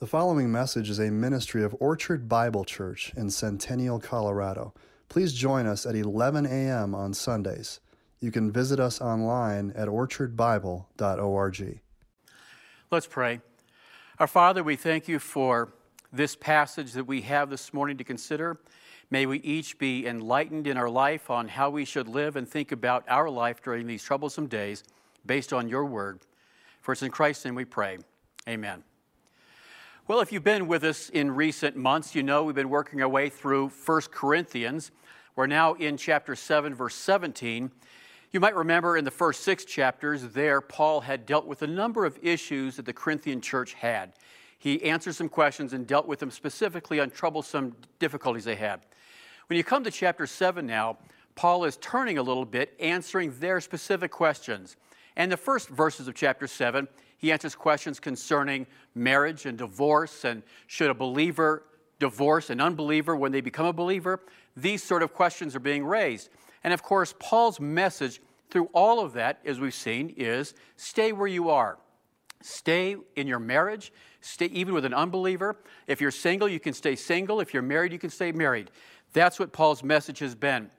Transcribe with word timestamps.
The 0.00 0.06
following 0.06 0.50
message 0.50 0.88
is 0.88 0.98
a 0.98 1.10
ministry 1.10 1.62
of 1.62 1.76
Orchard 1.78 2.26
Bible 2.26 2.64
Church 2.64 3.12
in 3.18 3.28
Centennial, 3.28 4.00
Colorado. 4.00 4.72
Please 5.10 5.34
join 5.34 5.66
us 5.66 5.84
at 5.84 5.94
11 5.94 6.46
a.m. 6.46 6.94
on 6.94 7.12
Sundays. 7.12 7.80
You 8.18 8.30
can 8.30 8.50
visit 8.50 8.80
us 8.80 9.02
online 9.02 9.74
at 9.76 9.88
orchardbible.org. 9.88 11.80
Let's 12.90 13.06
pray. 13.06 13.40
Our 14.18 14.26
Father, 14.26 14.64
we 14.64 14.74
thank 14.74 15.06
you 15.06 15.18
for 15.18 15.74
this 16.10 16.34
passage 16.34 16.92
that 16.92 17.04
we 17.04 17.20
have 17.20 17.50
this 17.50 17.74
morning 17.74 17.98
to 17.98 18.04
consider. 18.04 18.58
May 19.10 19.26
we 19.26 19.40
each 19.40 19.78
be 19.78 20.06
enlightened 20.06 20.66
in 20.66 20.78
our 20.78 20.88
life 20.88 21.28
on 21.28 21.46
how 21.46 21.68
we 21.68 21.84
should 21.84 22.08
live 22.08 22.36
and 22.36 22.48
think 22.48 22.72
about 22.72 23.04
our 23.06 23.28
life 23.28 23.62
during 23.62 23.86
these 23.86 24.02
troublesome 24.02 24.46
days 24.46 24.82
based 25.26 25.52
on 25.52 25.68
your 25.68 25.84
word. 25.84 26.20
For 26.80 26.92
it's 26.92 27.02
in 27.02 27.10
Christ's 27.10 27.44
name 27.44 27.54
we 27.54 27.66
pray. 27.66 27.98
Amen. 28.48 28.82
Well, 30.10 30.22
if 30.22 30.32
you've 30.32 30.42
been 30.42 30.66
with 30.66 30.82
us 30.82 31.08
in 31.08 31.30
recent 31.30 31.76
months, 31.76 32.16
you 32.16 32.24
know 32.24 32.42
we've 32.42 32.52
been 32.52 32.68
working 32.68 33.00
our 33.00 33.08
way 33.08 33.28
through 33.28 33.68
1 33.68 34.00
Corinthians. 34.10 34.90
We're 35.36 35.46
now 35.46 35.74
in 35.74 35.96
chapter 35.96 36.34
7, 36.34 36.74
verse 36.74 36.96
17. 36.96 37.70
You 38.32 38.40
might 38.40 38.56
remember 38.56 38.96
in 38.96 39.04
the 39.04 39.12
first 39.12 39.44
six 39.44 39.64
chapters, 39.64 40.24
there, 40.32 40.60
Paul 40.60 41.02
had 41.02 41.26
dealt 41.26 41.46
with 41.46 41.62
a 41.62 41.68
number 41.68 42.04
of 42.04 42.18
issues 42.22 42.74
that 42.74 42.86
the 42.86 42.92
Corinthian 42.92 43.40
church 43.40 43.74
had. 43.74 44.14
He 44.58 44.82
answered 44.82 45.14
some 45.14 45.28
questions 45.28 45.74
and 45.74 45.86
dealt 45.86 46.08
with 46.08 46.18
them 46.18 46.32
specifically 46.32 46.98
on 46.98 47.10
troublesome 47.10 47.76
difficulties 48.00 48.42
they 48.42 48.56
had. 48.56 48.80
When 49.46 49.58
you 49.58 49.62
come 49.62 49.84
to 49.84 49.92
chapter 49.92 50.26
7 50.26 50.66
now, 50.66 50.98
Paul 51.36 51.62
is 51.66 51.76
turning 51.76 52.18
a 52.18 52.22
little 52.24 52.44
bit, 52.44 52.74
answering 52.80 53.32
their 53.38 53.60
specific 53.60 54.10
questions. 54.10 54.74
And 55.14 55.30
the 55.30 55.36
first 55.36 55.68
verses 55.68 56.08
of 56.08 56.16
chapter 56.16 56.48
7, 56.48 56.88
he 57.20 57.30
answers 57.30 57.54
questions 57.54 58.00
concerning 58.00 58.66
marriage 58.94 59.44
and 59.44 59.58
divorce 59.58 60.24
and 60.24 60.42
should 60.66 60.90
a 60.90 60.94
believer 60.94 61.64
divorce 61.98 62.48
an 62.48 62.60
unbeliever 62.60 63.14
when 63.14 63.30
they 63.30 63.42
become 63.42 63.66
a 63.66 63.72
believer. 63.72 64.20
These 64.56 64.82
sort 64.82 65.02
of 65.02 65.12
questions 65.12 65.54
are 65.54 65.60
being 65.60 65.84
raised. 65.84 66.30
And 66.64 66.72
of 66.72 66.82
course, 66.82 67.14
Paul's 67.20 67.60
message 67.60 68.20
through 68.50 68.70
all 68.72 69.04
of 69.04 69.12
that, 69.12 69.38
as 69.44 69.60
we've 69.60 69.74
seen, 69.74 70.14
is 70.16 70.54
stay 70.76 71.12
where 71.12 71.28
you 71.28 71.50
are. 71.50 71.78
Stay 72.40 72.96
in 73.16 73.26
your 73.26 73.38
marriage, 73.38 73.92
stay 74.22 74.46
even 74.46 74.72
with 74.72 74.86
an 74.86 74.94
unbeliever. 74.94 75.56
If 75.86 76.00
you're 76.00 76.10
single, 76.10 76.48
you 76.48 76.58
can 76.58 76.72
stay 76.72 76.96
single. 76.96 77.38
If 77.38 77.52
you're 77.52 77.62
married, 77.62 77.92
you 77.92 77.98
can 77.98 78.08
stay 78.08 78.32
married. 78.32 78.70
That's 79.12 79.38
what 79.38 79.52
Paul's 79.52 79.84
message 79.84 80.20
has 80.20 80.34
been. 80.34 80.70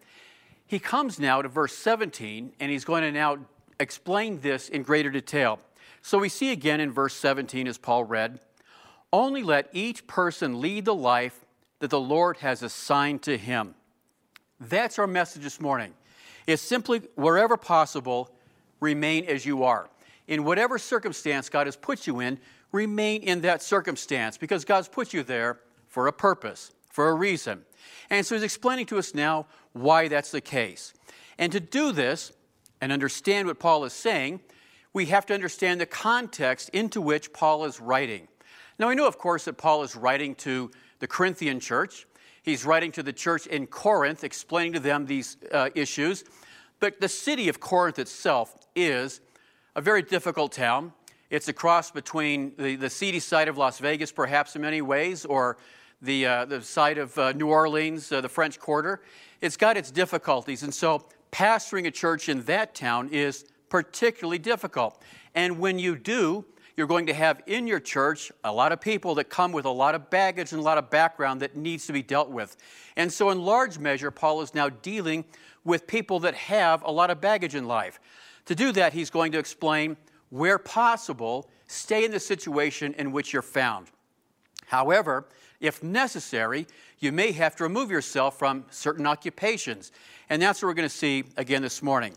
He 0.65 0.79
comes 0.79 1.19
now 1.19 1.43
to 1.43 1.47
verse 1.47 1.77
17, 1.77 2.53
and 2.59 2.71
he's 2.71 2.83
going 2.83 3.03
to 3.03 3.11
now 3.11 3.37
explain 3.79 4.39
this 4.41 4.69
in 4.69 4.81
greater 4.81 5.11
detail. 5.11 5.59
So 6.01 6.17
we 6.17 6.29
see 6.29 6.51
again 6.51 6.79
in 6.79 6.91
verse 6.91 7.13
17, 7.15 7.67
as 7.67 7.77
Paul 7.77 8.03
read, 8.03 8.39
only 9.13 9.43
let 9.43 9.69
each 9.71 10.07
person 10.07 10.61
lead 10.61 10.85
the 10.85 10.95
life 10.95 11.45
that 11.79 11.89
the 11.89 11.99
Lord 11.99 12.37
has 12.37 12.63
assigned 12.63 13.21
to 13.23 13.37
him. 13.37 13.75
That's 14.59 14.99
our 14.99 15.07
message 15.07 15.43
this 15.43 15.59
morning. 15.59 15.93
Is 16.47 16.61
simply, 16.61 17.01
wherever 17.15 17.57
possible, 17.57 18.31
remain 18.79 19.25
as 19.25 19.45
you 19.45 19.63
are. 19.63 19.89
In 20.27 20.43
whatever 20.43 20.77
circumstance 20.77 21.49
God 21.49 21.67
has 21.67 21.75
put 21.75 22.07
you 22.07 22.19
in, 22.19 22.39
remain 22.71 23.21
in 23.23 23.41
that 23.41 23.61
circumstance 23.61 24.37
because 24.37 24.65
God's 24.65 24.87
put 24.87 25.13
you 25.13 25.23
there 25.23 25.59
for 25.87 26.07
a 26.07 26.13
purpose, 26.13 26.71
for 26.89 27.09
a 27.09 27.13
reason. 27.13 27.63
And 28.09 28.25
so 28.25 28.35
he's 28.35 28.43
explaining 28.43 28.85
to 28.87 28.97
us 28.97 29.13
now 29.13 29.45
why 29.73 30.07
that's 30.07 30.31
the 30.31 30.41
case. 30.41 30.93
And 31.37 31.51
to 31.51 31.59
do 31.59 31.91
this 31.91 32.31
and 32.79 32.91
understand 32.91 33.47
what 33.47 33.59
Paul 33.59 33.83
is 33.85 33.93
saying, 33.93 34.39
we 34.93 35.05
have 35.05 35.25
to 35.27 35.33
understand 35.33 35.79
the 35.79 35.85
context 35.85 36.69
into 36.69 37.01
which 37.01 37.31
Paul 37.33 37.65
is 37.65 37.79
writing. 37.79 38.27
Now, 38.77 38.89
we 38.89 38.95
know, 38.95 39.07
of 39.07 39.17
course, 39.17 39.45
that 39.45 39.53
Paul 39.53 39.83
is 39.83 39.95
writing 39.95 40.35
to 40.35 40.71
the 40.99 41.07
Corinthian 41.07 41.59
church. 41.59 42.07
He's 42.43 42.65
writing 42.65 42.91
to 42.93 43.03
the 43.03 43.13
church 43.13 43.47
in 43.47 43.67
Corinth, 43.67 44.23
explaining 44.23 44.73
to 44.73 44.79
them 44.79 45.05
these 45.05 45.37
uh, 45.51 45.69
issues. 45.75 46.23
But 46.79 46.99
the 46.99 47.07
city 47.07 47.47
of 47.47 47.59
Corinth 47.59 47.99
itself 47.99 48.57
is 48.75 49.21
a 49.75 49.81
very 49.81 50.01
difficult 50.01 50.51
town. 50.51 50.93
It's 51.29 51.47
a 51.47 51.53
cross 51.53 51.91
between 51.91 52.53
the, 52.57 52.75
the 52.75 52.89
seedy 52.89 53.19
side 53.19 53.47
of 53.47 53.57
Las 53.57 53.79
Vegas, 53.79 54.11
perhaps 54.11 54.55
in 54.55 54.61
many 54.63 54.81
ways, 54.81 55.23
or 55.23 55.57
the, 56.01 56.25
uh, 56.25 56.45
the 56.45 56.61
side 56.61 56.97
of 56.97 57.17
uh, 57.17 57.31
New 57.33 57.47
Orleans, 57.47 58.11
uh, 58.11 58.19
the 58.19 58.29
French 58.29 58.59
Quarter. 58.59 59.01
It's 59.39 59.55
got 59.55 59.77
its 59.77 59.91
difficulties. 59.91 60.63
And 60.63 60.73
so, 60.73 61.05
pastoring 61.31 61.87
a 61.87 61.91
church 61.91 62.27
in 62.27 62.41
that 62.43 62.75
town 62.75 63.09
is 63.09 63.45
particularly 63.71 64.37
difficult. 64.37 65.01
And 65.33 65.57
when 65.57 65.79
you 65.79 65.95
do, 65.95 66.45
you're 66.77 66.87
going 66.87 67.07
to 67.07 67.13
have 67.13 67.41
in 67.47 67.65
your 67.65 67.79
church 67.79 68.31
a 68.43 68.51
lot 68.51 68.71
of 68.71 68.79
people 68.79 69.15
that 69.15 69.29
come 69.29 69.51
with 69.51 69.65
a 69.65 69.71
lot 69.71 69.95
of 69.95 70.09
baggage 70.09 70.51
and 70.51 70.59
a 70.59 70.63
lot 70.63 70.77
of 70.77 70.89
background 70.89 71.41
that 71.41 71.55
needs 71.55 71.87
to 71.87 71.93
be 71.93 72.03
dealt 72.03 72.29
with. 72.29 72.57
And 72.95 73.11
so, 73.11 73.29
in 73.29 73.41
large 73.41 73.79
measure, 73.79 74.11
Paul 74.11 74.41
is 74.41 74.53
now 74.53 74.69
dealing 74.69 75.25
with 75.63 75.87
people 75.87 76.19
that 76.19 76.35
have 76.35 76.83
a 76.83 76.91
lot 76.91 77.09
of 77.09 77.21
baggage 77.21 77.55
in 77.55 77.65
life. 77.65 77.99
To 78.45 78.55
do 78.55 78.71
that, 78.73 78.93
he's 78.93 79.09
going 79.09 79.31
to 79.31 79.39
explain 79.39 79.97
where 80.29 80.57
possible, 80.57 81.49
stay 81.67 82.05
in 82.05 82.11
the 82.11 82.19
situation 82.19 82.93
in 82.97 83.11
which 83.11 83.33
you're 83.33 83.41
found. 83.41 83.87
However, 84.67 85.27
if 85.59 85.83
necessary, 85.83 86.67
you 86.99 87.11
may 87.11 87.31
have 87.33 87.55
to 87.57 87.63
remove 87.63 87.91
yourself 87.91 88.39
from 88.39 88.65
certain 88.71 89.05
occupations. 89.05 89.91
And 90.29 90.41
that's 90.41 90.61
what 90.61 90.69
we're 90.69 90.73
going 90.73 90.89
to 90.89 90.95
see 90.95 91.25
again 91.37 91.61
this 91.61 91.83
morning. 91.83 92.13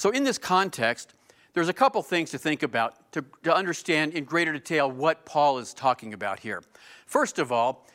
So, 0.00 0.08
in 0.08 0.24
this 0.24 0.38
context, 0.38 1.12
there's 1.52 1.68
a 1.68 1.74
couple 1.74 2.00
things 2.00 2.30
to 2.30 2.38
think 2.38 2.62
about 2.62 3.12
to, 3.12 3.22
to 3.42 3.54
understand 3.54 4.14
in 4.14 4.24
greater 4.24 4.50
detail 4.50 4.90
what 4.90 5.26
Paul 5.26 5.58
is 5.58 5.74
talking 5.74 6.14
about 6.14 6.40
here. 6.40 6.62
First 7.04 7.38
of 7.38 7.52
all, 7.52 7.86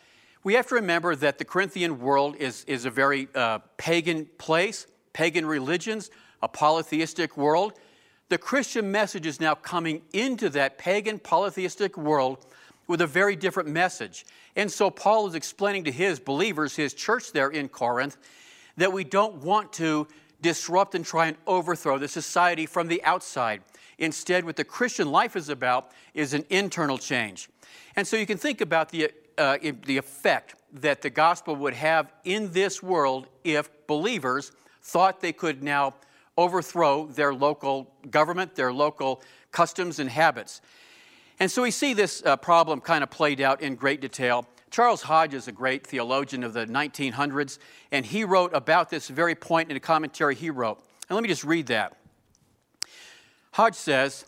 we 0.44 0.54
have 0.54 0.68
to 0.68 0.76
remember 0.76 1.16
that 1.16 1.40
the 1.40 1.46
Corinthian 1.46 2.00
world 2.00 2.36
is, 2.36 2.64
is 2.66 2.86
a 2.86 2.92
very 2.92 3.28
uh, 3.34 3.58
pagan 3.78 4.28
place, 4.38 4.86
pagan 5.14 5.48
religions, 5.48 6.12
a 6.44 6.48
polytheistic 6.48 7.38
world. 7.38 7.74
The 8.30 8.38
Christian 8.38 8.92
message 8.92 9.26
is 9.26 9.40
now 9.40 9.56
coming 9.56 10.04
into 10.14 10.52
that 10.52 10.78
pagan 10.78 11.18
polytheistic 11.18 11.98
world 11.98 12.46
with 12.86 13.02
a 13.02 13.08
very 13.08 13.36
different 13.36 13.70
message. 13.70 14.28
And 14.56 14.72
so 14.72 14.92
Paul 14.92 15.26
is 15.26 15.34
explaining 15.34 15.86
to 15.86 15.92
his 15.92 16.20
believers, 16.20 16.76
his 16.76 16.94
church 16.94 17.32
there 17.32 17.50
in 17.50 17.68
Corinth, 17.68 18.18
that 18.78 18.94
we 18.94 19.04
don't 19.04 19.38
want 19.38 19.74
to 19.74 20.08
disrupt 20.46 20.94
and 20.94 21.04
try 21.04 21.26
and 21.26 21.38
overthrow 21.48 21.98
the 21.98 22.08
society 22.08 22.68
from 22.68 22.88
the 22.88 23.04
outside. 23.04 23.64
Instead, 23.98 24.46
what 24.46 24.56
the 24.56 24.64
Christian 24.64 25.12
life 25.12 25.36
is 25.36 25.50
about 25.50 25.90
is 26.14 26.36
an 26.36 26.46
internal 26.52 27.00
change. 27.00 27.50
And 27.96 28.06
so 28.06 28.16
you 28.16 28.28
can 28.28 28.38
think 28.38 28.62
about 28.62 28.90
the, 28.90 29.10
uh, 29.40 29.58
the 29.88 29.98
effect 29.98 30.54
that 30.72 31.02
the 31.02 31.10
gospel 31.10 31.56
would 31.56 31.74
have 31.74 32.14
in 32.26 32.52
this 32.52 32.84
world 32.84 33.26
if 33.44 33.72
believers 33.88 34.52
thought 34.84 35.20
they 35.20 35.34
could 35.34 35.64
now 35.64 35.96
overthrow 36.38 37.08
their 37.08 37.34
local 37.34 37.92
government, 38.12 38.54
their 38.54 38.72
local 38.72 39.24
customs 39.52 39.98
and 39.98 40.12
habits. 40.12 40.62
And 41.40 41.50
so 41.50 41.64
we 41.64 41.72
see 41.72 41.96
this 41.96 42.22
uh, 42.24 42.38
problem 42.38 42.82
kind 42.82 43.04
of 43.04 43.10
played 43.10 43.42
out 43.42 43.62
in 43.62 43.74
great 43.74 44.00
detail 44.00 44.46
Charles 44.72 45.04
Hodge 45.04 45.34
is 45.34 45.48
a 45.48 45.52
great 45.52 45.86
theologian 45.86 46.44
of 46.44 46.54
the 46.54 46.66
1900s, 46.66 47.60
and 47.92 48.06
he 48.06 48.24
wrote 48.24 48.54
about 48.54 48.90
this 48.90 49.08
very 49.08 49.36
point 49.36 49.72
in 49.72 49.78
a 49.78 49.80
commentary 49.80 50.36
he 50.36 50.50
wrote. 50.50 50.84
And 51.10 51.16
let 51.16 51.22
me 51.22 51.30
just 51.30 51.44
read 51.44 51.68
that. 51.68 51.98
Hodge 53.52 53.76
says 53.76 54.26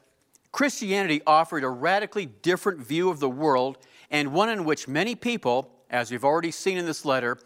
Christianity 0.51 1.21
offered 1.27 1.63
a 1.63 1.69
radically 1.69 2.25
different 2.25 2.79
view 2.79 3.09
of 3.09 3.19
the 3.19 3.29
world, 3.29 3.77
and 4.09 4.33
one 4.33 4.49
in 4.49 4.63
which 4.63 4.87
many 4.87 5.15
people, 5.15 5.69
as 5.89 6.11
we've 6.11 6.23
already 6.23 6.51
seen 6.51 6.77
in 6.77 6.85
this 6.85 7.03
letter, 7.03 7.37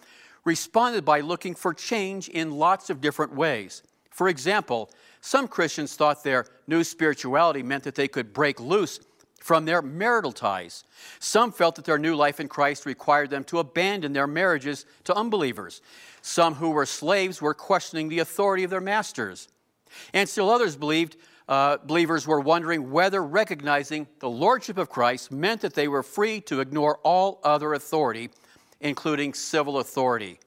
responded 0.46 1.06
by 1.06 1.22
looking 1.22 1.56
for 1.56 1.74
change 1.74 2.30
in 2.30 2.51
lots 2.51 2.90
of 2.90 3.01
different 3.01 3.34
ways. 3.34 3.84
For 4.12 4.28
example, 4.28 4.91
some 5.22 5.47
Christians 5.47 5.96
thought 5.96 6.24
their 6.24 6.46
new 6.68 6.84
spirituality 6.84 7.63
meant 7.63 7.84
that 7.84 7.96
they 7.96 8.07
could 8.07 8.34
break 8.34 8.59
loose 8.59 9.00
from 9.41 9.66
their 9.66 9.81
marital 9.81 10.31
ties. 10.31 10.84
Some 11.19 11.52
felt 11.52 11.75
that 11.75 11.85
their 11.85 11.97
new 11.97 12.15
life 12.15 12.39
in 12.39 12.48
Christ 12.48 12.86
required 12.86 13.31
them 13.31 13.44
to 13.45 13.57
abandon 13.60 14.13
their 14.13 14.27
marriages 14.27 14.86
to 15.06 15.15
unbelievers. 15.15 15.81
Some 16.21 16.56
who 16.56 16.69
were 16.69 16.86
slaves 16.86 17.42
were 17.42 17.56
questioning 17.56 18.07
the 18.07 18.19
authority 18.19 18.63
of 18.63 18.69
their 18.69 18.80
masters. 18.80 19.50
And 20.13 20.30
still 20.30 20.50
others 20.50 20.75
believed, 20.75 21.18
uh, 21.50 21.77
believers 21.77 22.27
were 22.27 22.39
wondering 22.39 22.92
whether 22.92 23.24
recognizing 23.24 24.07
the 24.19 24.30
lordship 24.30 24.77
of 24.77 24.89
Christ 24.89 25.31
meant 25.31 25.62
that 25.62 25.74
they 25.74 25.88
were 25.88 26.04
free 26.04 26.39
to 26.42 26.62
ignore 26.62 27.00
all 27.04 27.39
other 27.44 27.74
authority, 27.74 28.30
including 28.80 29.33
civil 29.33 29.80
authority. 29.80 30.39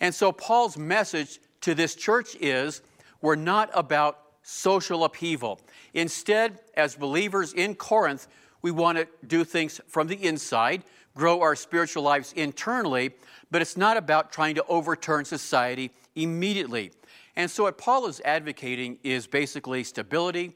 And 0.00 0.14
so 0.14 0.32
Paul's 0.32 0.78
message 0.78 1.40
to 1.60 1.74
this 1.74 1.94
church 1.94 2.36
is 2.40 2.80
we're 3.20 3.36
not 3.36 3.70
about 3.74 4.23
social 4.44 5.04
upheaval. 5.04 5.60
Instead, 5.94 6.60
as 6.76 6.94
believers 6.94 7.52
in 7.52 7.74
Corinth, 7.74 8.28
we 8.62 8.70
want 8.70 8.98
to 8.98 9.08
do 9.26 9.42
things 9.42 9.80
from 9.88 10.06
the 10.06 10.22
inside, 10.24 10.84
grow 11.16 11.40
our 11.40 11.56
spiritual 11.56 12.02
lives 12.02 12.32
internally, 12.34 13.12
but 13.50 13.60
it's 13.62 13.76
not 13.76 13.96
about 13.96 14.32
trying 14.32 14.54
to 14.54 14.64
overturn 14.66 15.24
society 15.24 15.90
immediately. 16.14 16.92
And 17.36 17.50
so, 17.50 17.64
what 17.64 17.78
Paul 17.78 18.06
is 18.06 18.20
advocating 18.24 18.98
is 19.02 19.26
basically 19.26 19.82
stability, 19.82 20.52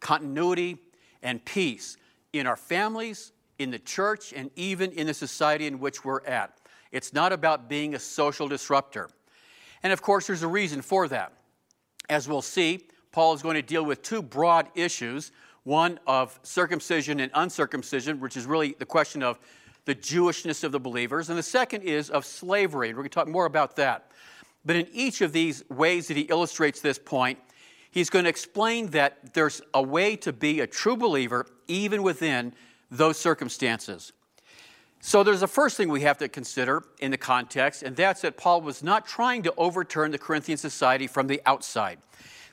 continuity, 0.00 0.76
and 1.22 1.42
peace 1.44 1.96
in 2.32 2.46
our 2.46 2.56
families, 2.56 3.32
in 3.58 3.70
the 3.70 3.78
church 3.78 4.32
and 4.34 4.50
even 4.56 4.90
in 4.92 5.06
the 5.06 5.14
society 5.14 5.66
in 5.66 5.78
which 5.78 6.04
we're 6.04 6.24
at. 6.24 6.58
It's 6.92 7.12
not 7.12 7.32
about 7.32 7.68
being 7.68 7.94
a 7.94 7.98
social 7.98 8.48
disruptor. 8.48 9.08
And 9.82 9.92
of 9.92 10.02
course, 10.02 10.26
there's 10.26 10.42
a 10.42 10.48
reason 10.48 10.82
for 10.82 11.08
that. 11.08 11.32
As 12.08 12.28
we'll 12.28 12.42
see, 12.42 12.88
Paul 13.12 13.34
is 13.34 13.42
going 13.42 13.56
to 13.56 13.62
deal 13.62 13.84
with 13.84 14.02
two 14.02 14.22
broad 14.22 14.68
issues 14.74 15.32
one 15.64 16.00
of 16.06 16.38
circumcision 16.42 17.20
and 17.20 17.30
uncircumcision, 17.34 18.18
which 18.18 18.36
is 18.36 18.46
really 18.46 18.74
the 18.78 18.86
question 18.86 19.22
of 19.22 19.38
the 19.84 19.94
Jewishness 19.94 20.64
of 20.64 20.72
the 20.72 20.80
believers, 20.80 21.28
and 21.28 21.38
the 21.38 21.42
second 21.42 21.82
is 21.82 22.10
of 22.10 22.24
slavery. 22.24 22.88
And 22.88 22.96
we're 22.96 23.02
going 23.02 23.10
to 23.10 23.14
talk 23.14 23.28
more 23.28 23.46
about 23.46 23.76
that. 23.76 24.10
But 24.64 24.76
in 24.76 24.86
each 24.92 25.20
of 25.20 25.32
these 25.32 25.62
ways 25.68 26.08
that 26.08 26.16
he 26.16 26.22
illustrates 26.24 26.80
this 26.80 26.98
point, 26.98 27.38
he's 27.90 28.10
going 28.10 28.24
to 28.24 28.28
explain 28.28 28.88
that 28.88 29.34
there's 29.34 29.62
a 29.74 29.82
way 29.82 30.16
to 30.16 30.32
be 30.32 30.60
a 30.60 30.66
true 30.66 30.96
believer 30.96 31.46
even 31.66 32.02
within 32.02 32.54
those 32.90 33.18
circumstances. 33.18 34.12
So 35.00 35.22
there's 35.22 35.40
the 35.40 35.48
first 35.48 35.78
thing 35.78 35.88
we 35.88 36.02
have 36.02 36.18
to 36.18 36.28
consider 36.28 36.84
in 36.98 37.10
the 37.10 37.16
context, 37.16 37.82
and 37.82 37.96
that's 37.96 38.20
that 38.20 38.36
Paul 38.36 38.60
was 38.60 38.82
not 38.82 39.06
trying 39.06 39.42
to 39.44 39.54
overturn 39.56 40.10
the 40.10 40.18
Corinthian 40.18 40.58
society 40.58 41.06
from 41.06 41.26
the 41.26 41.40
outside. 41.46 41.98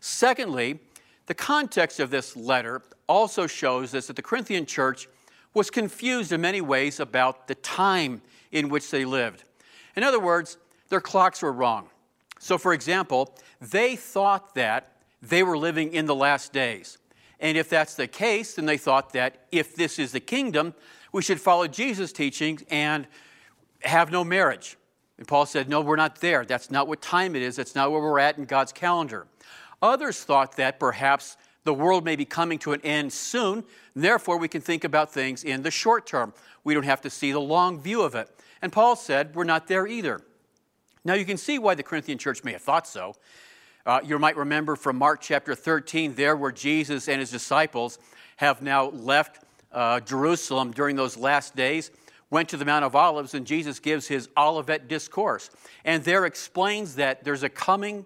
Secondly, 0.07 0.79
the 1.25 1.33
context 1.33 1.99
of 1.99 2.09
this 2.09 2.37
letter 2.37 2.81
also 3.07 3.45
shows 3.45 3.93
us 3.93 4.07
that 4.07 4.15
the 4.15 4.21
Corinthian 4.21 4.65
church 4.65 5.09
was 5.53 5.69
confused 5.69 6.31
in 6.31 6.39
many 6.39 6.61
ways 6.61 7.01
about 7.01 7.49
the 7.49 7.55
time 7.55 8.21
in 8.53 8.69
which 8.69 8.89
they 8.89 9.03
lived. 9.03 9.43
In 9.97 10.03
other 10.03 10.19
words, 10.19 10.57
their 10.87 11.01
clocks 11.01 11.41
were 11.41 11.51
wrong. 11.51 11.89
So, 12.39 12.57
for 12.57 12.71
example, 12.71 13.35
they 13.59 13.97
thought 13.97 14.55
that 14.55 14.93
they 15.21 15.43
were 15.43 15.57
living 15.57 15.93
in 15.93 16.05
the 16.05 16.15
last 16.15 16.53
days. 16.53 16.99
And 17.41 17.57
if 17.57 17.67
that's 17.69 17.95
the 17.95 18.07
case, 18.07 18.53
then 18.53 18.65
they 18.65 18.77
thought 18.77 19.11
that 19.11 19.45
if 19.51 19.75
this 19.75 19.99
is 19.99 20.13
the 20.13 20.21
kingdom, 20.21 20.73
we 21.11 21.21
should 21.21 21.41
follow 21.41 21.67
Jesus' 21.67 22.13
teachings 22.13 22.63
and 22.69 23.07
have 23.81 24.09
no 24.09 24.23
marriage. 24.23 24.77
And 25.17 25.27
Paul 25.27 25.45
said, 25.45 25.67
No, 25.67 25.81
we're 25.81 25.97
not 25.97 26.21
there. 26.21 26.45
That's 26.45 26.71
not 26.71 26.87
what 26.87 27.01
time 27.01 27.35
it 27.35 27.41
is. 27.41 27.57
That's 27.57 27.75
not 27.75 27.91
where 27.91 28.01
we're 28.01 28.19
at 28.19 28.37
in 28.37 28.45
God's 28.45 28.71
calendar. 28.71 29.27
Others 29.81 30.23
thought 30.23 30.55
that 30.57 30.79
perhaps 30.79 31.37
the 31.63 31.73
world 31.73 32.05
may 32.05 32.15
be 32.15 32.25
coming 32.25 32.57
to 32.59 32.73
an 32.73 32.81
end 32.81 33.11
soon, 33.11 33.63
therefore 33.95 34.37
we 34.37 34.47
can 34.47 34.61
think 34.61 34.83
about 34.83 35.11
things 35.11 35.43
in 35.43 35.63
the 35.63 35.71
short 35.71 36.07
term. 36.07 36.33
We 36.63 36.73
don't 36.73 36.83
have 36.83 37.01
to 37.01 37.09
see 37.09 37.31
the 37.31 37.39
long 37.39 37.79
view 37.79 38.01
of 38.01 38.15
it. 38.15 38.29
And 38.61 38.71
Paul 38.71 38.95
said, 38.95 39.35
We're 39.35 39.43
not 39.43 39.67
there 39.67 39.85
either. 39.85 40.21
Now 41.03 41.13
you 41.13 41.25
can 41.25 41.37
see 41.37 41.59
why 41.59 41.75
the 41.75 41.83
Corinthian 41.83 42.17
church 42.17 42.43
may 42.43 42.53
have 42.53 42.61
thought 42.61 42.87
so. 42.87 43.15
Uh, 43.85 44.01
you 44.03 44.19
might 44.19 44.35
remember 44.35 44.75
from 44.75 44.97
Mark 44.97 45.21
chapter 45.21 45.55
13, 45.55 46.15
there 46.15 46.35
where 46.35 46.51
Jesus 46.51 47.07
and 47.07 47.19
his 47.19 47.31
disciples 47.31 47.99
have 48.37 48.61
now 48.61 48.89
left 48.89 49.43
uh, 49.71 49.99
Jerusalem 50.01 50.71
during 50.71 50.95
those 50.95 51.17
last 51.17 51.55
days, 51.55 51.91
went 52.29 52.49
to 52.49 52.57
the 52.57 52.65
Mount 52.65 52.83
of 52.83 52.95
Olives, 52.95 53.33
and 53.33 53.47
Jesus 53.47 53.79
gives 53.79 54.07
his 54.07 54.27
Olivet 54.37 54.87
discourse. 54.87 55.49
And 55.85 56.03
there 56.03 56.25
explains 56.25 56.95
that 56.95 57.23
there's 57.23 57.43
a 57.43 57.49
coming 57.49 58.05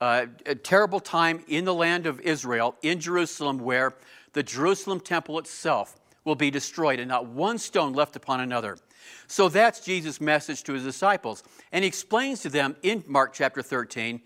uh, 0.00 0.26
a 0.46 0.54
terrible 0.54 1.00
time 1.00 1.42
in 1.48 1.64
the 1.64 1.74
land 1.74 2.06
of 2.06 2.20
Israel, 2.20 2.76
in 2.82 3.00
Jerusalem, 3.00 3.58
where 3.58 3.94
the 4.32 4.42
Jerusalem 4.42 5.00
temple 5.00 5.38
itself 5.38 5.96
will 6.24 6.36
be 6.36 6.50
destroyed 6.50 7.00
and 7.00 7.08
not 7.08 7.26
one 7.26 7.58
stone 7.58 7.92
left 7.92 8.14
upon 8.16 8.40
another. 8.40 8.78
So 9.26 9.48
that's 9.48 9.80
Jesus' 9.80 10.20
message 10.20 10.62
to 10.64 10.74
his 10.74 10.84
disciples. 10.84 11.42
And 11.72 11.82
he 11.82 11.88
explains 11.88 12.40
to 12.42 12.48
them 12.48 12.76
in 12.82 13.02
Mark 13.06 13.32
chapter 13.32 13.62
13 13.62 14.20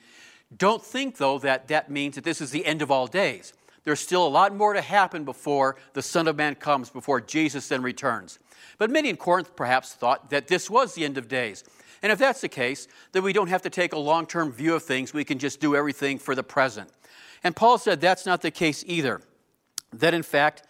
don't 0.56 0.84
think, 0.84 1.16
though, 1.16 1.38
that 1.38 1.69
that 1.69 1.90
means 1.90 2.14
that 2.16 2.24
this 2.24 2.40
is 2.40 2.50
the 2.50 2.66
end 2.66 2.82
of 2.82 2.90
all 2.90 3.06
days. 3.06 3.54
There's 3.84 4.00
still 4.00 4.26
a 4.26 4.28
lot 4.28 4.54
more 4.54 4.74
to 4.74 4.80
happen 4.80 5.24
before 5.24 5.76
the 5.92 6.02
Son 6.02 6.28
of 6.28 6.36
Man 6.36 6.54
comes, 6.54 6.90
before 6.90 7.20
Jesus 7.20 7.69
then 7.69 7.82
returns. 7.82 8.38
But 8.78 8.90
many 8.90 9.08
in 9.08 9.16
Corinth 9.16 9.56
perhaps 9.56 9.94
thought 9.94 10.30
that 10.30 10.48
this 10.48 10.70
was 10.70 10.94
the 10.94 11.04
end 11.04 11.19
of 11.19 11.26
days. 11.28 11.64
And 12.02 12.10
if 12.10 12.19
that's 12.19 12.40
the 12.40 12.49
case, 12.49 12.88
then 13.12 13.22
we 13.22 13.32
don't 13.32 13.49
have 13.49 13.62
to 13.62 13.70
take 13.70 13.93
a 13.93 13.99
long 13.99 14.26
term 14.26 14.52
view 14.52 14.75
of 14.75 14.82
things. 14.82 15.14
We 15.14 15.25
can 15.25 15.38
just 15.38 15.60
do 15.60 15.76
everything 15.76 16.19
for 16.19 16.34
the 16.34 16.43
present. 16.43 16.90
And 17.44 17.54
Paul 17.54 17.78
said 17.78 18.00
that's 18.00 18.26
not 18.26 18.43
the 18.43 18.50
case 18.50 18.84
either. 18.87 19.20
That 19.93 20.14
in 20.14 20.22
fact, 20.22 20.64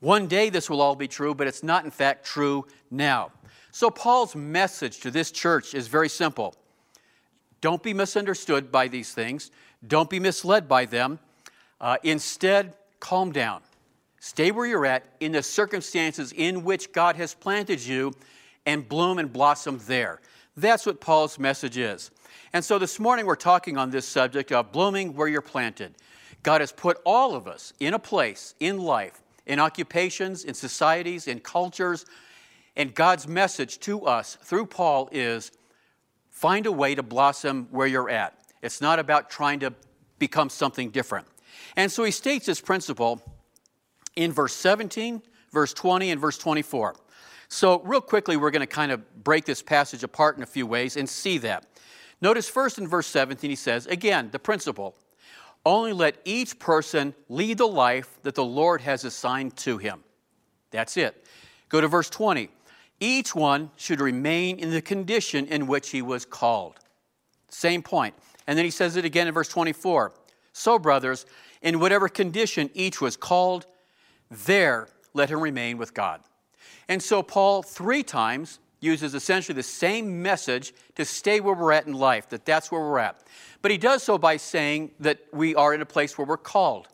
one 0.00 0.26
day 0.26 0.50
this 0.50 0.68
will 0.68 0.82
all 0.82 0.96
be 0.96 1.08
true, 1.08 1.34
but 1.34 1.46
it's 1.46 1.62
not 1.62 1.84
in 1.84 1.90
fact 1.90 2.26
true 2.26 2.66
now. 2.90 3.32
So 3.70 3.90
Paul's 3.90 4.36
message 4.36 5.00
to 5.00 5.10
this 5.10 5.30
church 5.30 5.74
is 5.74 5.88
very 5.88 6.08
simple 6.08 6.54
don't 7.60 7.82
be 7.82 7.94
misunderstood 7.94 8.70
by 8.70 8.88
these 8.88 9.14
things. 9.14 9.50
Don't 9.86 10.10
be 10.10 10.20
misled 10.20 10.68
by 10.68 10.84
them. 10.84 11.18
Uh, 11.80 11.96
instead, 12.02 12.74
calm 13.00 13.32
down. 13.32 13.62
Stay 14.20 14.50
where 14.50 14.66
you're 14.66 14.84
at 14.84 15.04
in 15.20 15.32
the 15.32 15.42
circumstances 15.42 16.32
in 16.32 16.62
which 16.62 16.92
God 16.92 17.16
has 17.16 17.32
planted 17.32 17.80
you 17.80 18.12
and 18.66 18.86
bloom 18.86 19.18
and 19.18 19.32
blossom 19.32 19.80
there. 19.86 20.20
That's 20.56 20.86
what 20.86 21.00
Paul's 21.00 21.38
message 21.38 21.76
is. 21.76 22.10
And 22.52 22.64
so 22.64 22.78
this 22.78 23.00
morning 23.00 23.26
we're 23.26 23.36
talking 23.36 23.76
on 23.76 23.90
this 23.90 24.06
subject 24.06 24.52
of 24.52 24.72
blooming 24.72 25.14
where 25.14 25.28
you're 25.28 25.40
planted. 25.40 25.94
God 26.42 26.60
has 26.60 26.72
put 26.72 26.98
all 27.04 27.34
of 27.34 27.46
us 27.48 27.72
in 27.80 27.94
a 27.94 27.98
place 27.98 28.54
in 28.60 28.78
life, 28.78 29.22
in 29.46 29.58
occupations, 29.58 30.44
in 30.44 30.54
societies, 30.54 31.26
in 31.26 31.40
cultures, 31.40 32.04
and 32.76 32.94
God's 32.94 33.26
message 33.26 33.78
to 33.80 34.06
us 34.06 34.36
through 34.42 34.66
Paul 34.66 35.08
is 35.12 35.52
Find 36.34 36.66
a 36.66 36.72
way 36.72 36.96
to 36.96 37.02
blossom 37.04 37.68
where 37.70 37.86
you're 37.86 38.10
at. 38.10 38.36
It's 38.60 38.80
not 38.80 38.98
about 38.98 39.30
trying 39.30 39.60
to 39.60 39.72
become 40.18 40.50
something 40.50 40.90
different. 40.90 41.28
And 41.76 41.90
so 41.92 42.02
he 42.02 42.10
states 42.10 42.46
this 42.46 42.60
principle 42.60 43.22
in 44.16 44.32
verse 44.32 44.52
17, 44.52 45.22
verse 45.52 45.72
20, 45.72 46.10
and 46.10 46.20
verse 46.20 46.36
24. 46.36 46.96
So, 47.54 47.78
real 47.82 48.00
quickly, 48.00 48.36
we're 48.36 48.50
going 48.50 48.62
to 48.62 48.66
kind 48.66 48.90
of 48.90 49.22
break 49.22 49.44
this 49.44 49.62
passage 49.62 50.02
apart 50.02 50.36
in 50.36 50.42
a 50.42 50.46
few 50.46 50.66
ways 50.66 50.96
and 50.96 51.08
see 51.08 51.38
that. 51.38 51.64
Notice 52.20 52.48
first 52.48 52.78
in 52.78 52.88
verse 52.88 53.06
17, 53.06 53.48
he 53.48 53.54
says, 53.54 53.86
again, 53.86 54.30
the 54.32 54.40
principle 54.40 54.96
only 55.64 55.92
let 55.92 56.16
each 56.24 56.58
person 56.58 57.14
lead 57.28 57.58
the 57.58 57.68
life 57.68 58.18
that 58.24 58.34
the 58.34 58.44
Lord 58.44 58.80
has 58.80 59.04
assigned 59.04 59.56
to 59.58 59.78
him. 59.78 60.02
That's 60.72 60.96
it. 60.96 61.24
Go 61.68 61.80
to 61.80 61.86
verse 61.86 62.10
20 62.10 62.50
each 62.98 63.36
one 63.36 63.70
should 63.76 64.00
remain 64.00 64.58
in 64.58 64.72
the 64.72 64.82
condition 64.82 65.46
in 65.46 65.68
which 65.68 65.90
he 65.90 66.02
was 66.02 66.24
called. 66.24 66.80
Same 67.50 67.82
point. 67.82 68.16
And 68.48 68.58
then 68.58 68.64
he 68.64 68.70
says 68.72 68.96
it 68.96 69.04
again 69.04 69.28
in 69.28 69.34
verse 69.34 69.48
24. 69.48 70.12
So, 70.52 70.76
brothers, 70.80 71.24
in 71.62 71.78
whatever 71.78 72.08
condition 72.08 72.68
each 72.74 73.00
was 73.00 73.16
called, 73.16 73.66
there 74.28 74.88
let 75.12 75.30
him 75.30 75.40
remain 75.40 75.78
with 75.78 75.94
God. 75.94 76.20
And 76.88 77.02
so, 77.02 77.22
Paul 77.22 77.62
three 77.62 78.02
times 78.02 78.58
uses 78.80 79.14
essentially 79.14 79.56
the 79.56 79.62
same 79.62 80.22
message 80.22 80.74
to 80.94 81.04
stay 81.04 81.40
where 81.40 81.54
we're 81.54 81.72
at 81.72 81.86
in 81.86 81.94
life, 81.94 82.28
that 82.28 82.44
that's 82.44 82.70
where 82.70 82.80
we're 82.80 82.98
at. 82.98 83.22
But 83.62 83.70
he 83.70 83.78
does 83.78 84.02
so 84.02 84.18
by 84.18 84.36
saying 84.36 84.90
that 85.00 85.18
we 85.32 85.54
are 85.54 85.72
in 85.72 85.80
a 85.80 85.86
place 85.86 86.18
where 86.18 86.26
we're 86.26 86.36
called. 86.36 86.88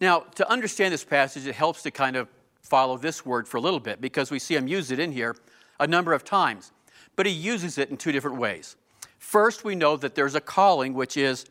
Now, 0.00 0.20
to 0.36 0.48
understand 0.48 0.94
this 0.94 1.04
passage, 1.04 1.46
it 1.46 1.54
helps 1.54 1.82
to 1.82 1.90
kind 1.90 2.14
of 2.14 2.28
follow 2.62 2.96
this 2.96 3.26
word 3.26 3.48
for 3.48 3.56
a 3.56 3.60
little 3.60 3.80
bit 3.80 4.00
because 4.00 4.30
we 4.30 4.38
see 4.38 4.54
him 4.54 4.68
use 4.68 4.90
it 4.90 5.00
in 5.00 5.10
here 5.10 5.34
a 5.80 5.86
number 5.86 6.12
of 6.12 6.24
times. 6.24 6.70
But 7.16 7.26
he 7.26 7.32
uses 7.32 7.78
it 7.78 7.90
in 7.90 7.96
two 7.96 8.12
different 8.12 8.36
ways. 8.38 8.76
First, 9.18 9.64
we 9.64 9.74
know 9.74 9.96
that 9.96 10.14
there's 10.14 10.36
a 10.36 10.40
calling, 10.40 10.94
which 10.94 11.16
is 11.16 11.46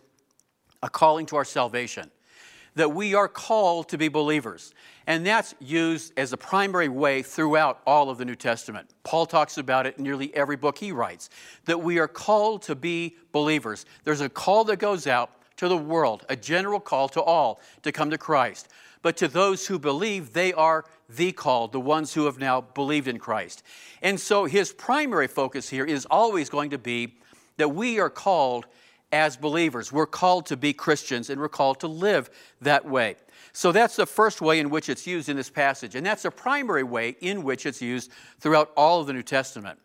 a 0.81 0.89
calling 0.89 1.25
to 1.27 1.35
our 1.35 1.43
salvation, 1.43 2.09
that 2.77 2.93
we 2.93 3.13
are 3.15 3.27
called 3.27 3.89
to 3.89 3.97
be 3.97 4.07
believers. 4.07 4.71
And 5.07 5.25
that's 5.25 5.55
used 5.59 6.13
as 6.17 6.33
a 6.33 6.37
primary 6.37 6.89
way 6.89 7.21
throughout 7.21 7.81
all 7.85 8.09
of 8.09 8.17
the 8.17 8.25
New 8.25 8.35
Testament. 8.35 8.89
Paul 9.03 9.25
talks 9.25 9.57
about 9.57 9.85
it 9.85 9.97
in 9.97 10.03
nearly 10.03 10.33
every 10.35 10.55
book 10.57 10.77
he 10.77 10.91
writes, 10.91 11.29
that 11.65 11.81
we 11.81 11.97
are 11.97 12.07
called 12.07 12.61
to 12.63 12.75
be 12.75 13.15
believers. 13.31 13.85
There's 14.03 14.21
a 14.21 14.29
call 14.29 14.63
that 14.65 14.77
goes 14.77 15.07
out 15.07 15.31
to 15.57 15.67
the 15.67 15.77
world, 15.77 16.25
a 16.29 16.35
general 16.35 16.79
call 16.79 17.09
to 17.09 17.21
all 17.21 17.61
to 17.81 17.91
come 17.91 18.11
to 18.11 18.17
Christ. 18.17 18.67
But 19.01 19.17
to 19.17 19.27
those 19.27 19.67
who 19.67 19.79
believe, 19.79 20.33
they 20.33 20.53
are 20.53 20.85
the 21.09 21.31
called, 21.31 21.71
the 21.71 21.79
ones 21.79 22.13
who 22.13 22.25
have 22.25 22.37
now 22.37 22.61
believed 22.61 23.07
in 23.07 23.17
Christ. 23.17 23.63
And 24.01 24.19
so 24.19 24.45
his 24.45 24.73
primary 24.73 25.27
focus 25.27 25.69
here 25.69 25.85
is 25.85 26.05
always 26.11 26.49
going 26.49 26.71
to 26.71 26.77
be 26.77 27.15
that 27.55 27.69
we 27.69 27.99
are 27.99 28.09
called 28.09 28.67
as 29.11 29.37
believers. 29.37 29.91
We're 29.91 30.05
called 30.05 30.47
to 30.47 30.57
be 30.57 30.73
Christians 30.73 31.29
and 31.29 31.39
we're 31.39 31.49
called 31.49 31.79
to 31.81 31.87
live 31.87 32.29
that 32.61 32.85
way. 32.85 33.15
So 33.53 33.71
that's 33.71 33.95
the 33.95 34.05
first 34.05 34.41
way 34.41 34.59
in 34.59 34.69
which 34.69 34.89
it's 34.89 35.07
used 35.07 35.29
in 35.29 35.37
this 35.37 35.49
passage. 35.49 35.95
And 35.95 36.05
that's 36.05 36.23
the 36.23 36.31
primary 36.31 36.83
way 36.83 37.15
in 37.21 37.43
which 37.43 37.65
it's 37.65 37.81
used 37.81 38.11
throughout 38.39 38.71
all 38.75 39.01
of 39.01 39.07
the 39.07 39.13
New 39.13 39.23
Testament. 39.23 39.79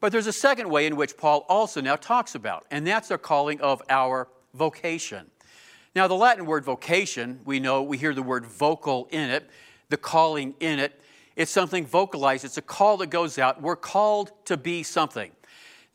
But 0.00 0.12
there's 0.12 0.26
a 0.26 0.32
second 0.32 0.68
way 0.68 0.86
in 0.86 0.96
which 0.96 1.16
Paul 1.16 1.44
also 1.48 1.80
now 1.80 1.96
talks 1.96 2.34
about, 2.34 2.66
and 2.70 2.86
that's 2.86 3.08
the 3.08 3.18
calling 3.18 3.60
of 3.60 3.82
our 3.88 4.28
vocation. 4.54 5.30
Now, 5.94 6.06
the 6.06 6.14
Latin 6.14 6.44
word 6.44 6.64
vocation, 6.64 7.40
we 7.46 7.60
know, 7.60 7.82
we 7.82 7.96
hear 7.96 8.12
the 8.12 8.22
word 8.22 8.44
vocal 8.44 9.08
in 9.10 9.30
it 9.30 9.48
the 9.88 9.96
calling 9.96 10.54
in 10.60 10.78
it. 10.78 11.00
It's 11.34 11.50
something 11.50 11.84
vocalized, 11.86 12.44
it's 12.44 12.56
a 12.56 12.62
call 12.62 12.96
that 12.98 13.08
goes 13.08 13.38
out. 13.38 13.60
We're 13.60 13.76
called 13.76 14.32
to 14.46 14.56
be 14.56 14.82
something. 14.82 15.30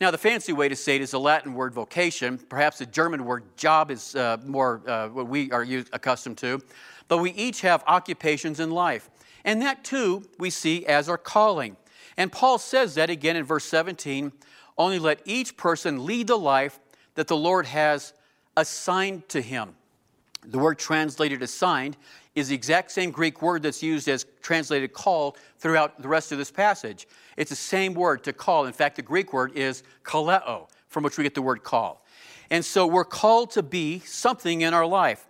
Now, 0.02 0.10
the 0.10 0.18
fancy 0.18 0.52
way 0.52 0.68
to 0.68 0.76
say 0.76 0.96
it 0.96 1.04
is 1.04 1.12
the 1.12 1.20
Latin 1.20 1.54
word 1.54 1.76
vocation. 1.76 2.40
Perhaps 2.40 2.80
the 2.80 2.88
German 2.88 3.24
word 3.24 3.44
job 3.56 3.92
is 3.92 4.16
uh, 4.16 4.38
more 4.44 4.82
uh, 4.88 5.10
what 5.10 5.28
we 5.28 5.52
are 5.52 5.64
used, 5.64 5.90
accustomed 5.94 6.40
to. 6.40 6.60
But 7.08 7.20
we 7.20 7.30
each 7.34 7.62
have 7.62 7.84
occupations 7.86 8.60
in 8.60 8.72
life. 8.72 9.12
And 9.46 9.62
that 9.62 9.84
too 9.84 10.24
we 10.40 10.50
see 10.50 10.88
as 10.88 11.08
our 11.08 11.20
calling. 11.20 11.78
And 12.18 12.32
Paul 12.32 12.58
says 12.58 12.96
that 12.96 13.12
again 13.12 13.36
in 13.36 13.44
verse 13.46 13.64
17 13.66 14.32
only 14.76 14.98
let 14.98 15.22
each 15.24 15.56
person 15.56 16.04
lead 16.04 16.26
the 16.26 16.36
life 16.36 16.80
that 17.14 17.28
the 17.28 17.38
Lord 17.38 17.68
has 17.68 18.14
assigned 18.58 19.30
to 19.30 19.40
him. 19.40 19.76
The 20.46 20.58
word 20.58 20.80
translated 20.80 21.42
assigned 21.44 21.98
is 22.34 22.48
the 22.48 22.56
exact 22.56 22.92
same 22.92 23.12
Greek 23.12 23.42
word 23.42 23.64
that's 23.64 23.84
used 23.84 24.08
as 24.08 24.26
translated 24.42 24.94
call 24.94 25.38
throughout 25.58 26.02
the 26.02 26.08
rest 26.08 26.32
of 26.32 26.38
this 26.38 26.52
passage. 26.52 27.08
It's 27.38 27.50
the 27.50 27.56
same 27.56 27.94
word 27.94 28.24
to 28.24 28.34
call. 28.34 28.66
In 28.66 28.74
fact, 28.74 28.96
the 28.96 29.02
Greek 29.02 29.34
word 29.34 29.56
is 29.56 29.84
kaleo, 30.04 30.70
from 30.88 31.04
which 31.04 31.18
we 31.18 31.24
get 31.24 31.36
the 31.36 31.42
word 31.42 31.64
call. 31.64 32.06
And 32.50 32.66
so 32.66 32.88
we're 32.88 33.06
called 33.06 33.52
to 33.52 33.64
be 33.64 34.00
something 34.00 34.62
in 34.62 34.74
our 34.74 34.86
life. 34.86 35.26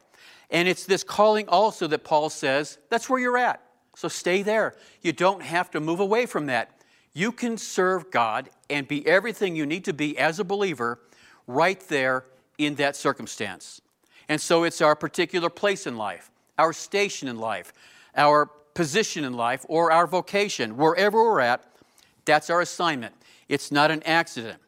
And 0.49 0.67
it's 0.67 0.85
this 0.85 1.03
calling 1.03 1.47
also 1.49 1.87
that 1.87 2.03
Paul 2.03 2.29
says 2.29 2.77
that's 2.89 3.09
where 3.09 3.19
you're 3.19 3.37
at. 3.37 3.61
So 3.95 4.07
stay 4.07 4.41
there. 4.41 4.75
You 5.01 5.11
don't 5.13 5.41
have 5.41 5.71
to 5.71 5.79
move 5.79 5.99
away 5.99 6.25
from 6.25 6.45
that. 6.47 6.71
You 7.13 7.31
can 7.31 7.57
serve 7.57 8.09
God 8.11 8.49
and 8.69 8.87
be 8.87 9.05
everything 9.05 9.55
you 9.55 9.65
need 9.65 9.85
to 9.85 9.93
be 9.93 10.17
as 10.17 10.39
a 10.39 10.43
believer 10.43 10.99
right 11.45 11.79
there 11.89 12.25
in 12.57 12.75
that 12.75 12.95
circumstance. 12.95 13.81
And 14.29 14.39
so 14.39 14.63
it's 14.63 14.81
our 14.81 14.95
particular 14.95 15.49
place 15.49 15.87
in 15.87 15.97
life, 15.97 16.31
our 16.57 16.73
station 16.73 17.27
in 17.27 17.37
life, 17.37 17.73
our 18.15 18.45
position 18.73 19.23
in 19.23 19.33
life, 19.33 19.65
or 19.67 19.91
our 19.91 20.07
vocation. 20.07 20.77
Wherever 20.77 21.23
we're 21.23 21.39
at, 21.39 21.63
that's 22.25 22.49
our 22.49 22.61
assignment. 22.61 23.13
It's 23.49 23.71
not 23.71 23.91
an 23.91 24.03
accident. 24.03 24.59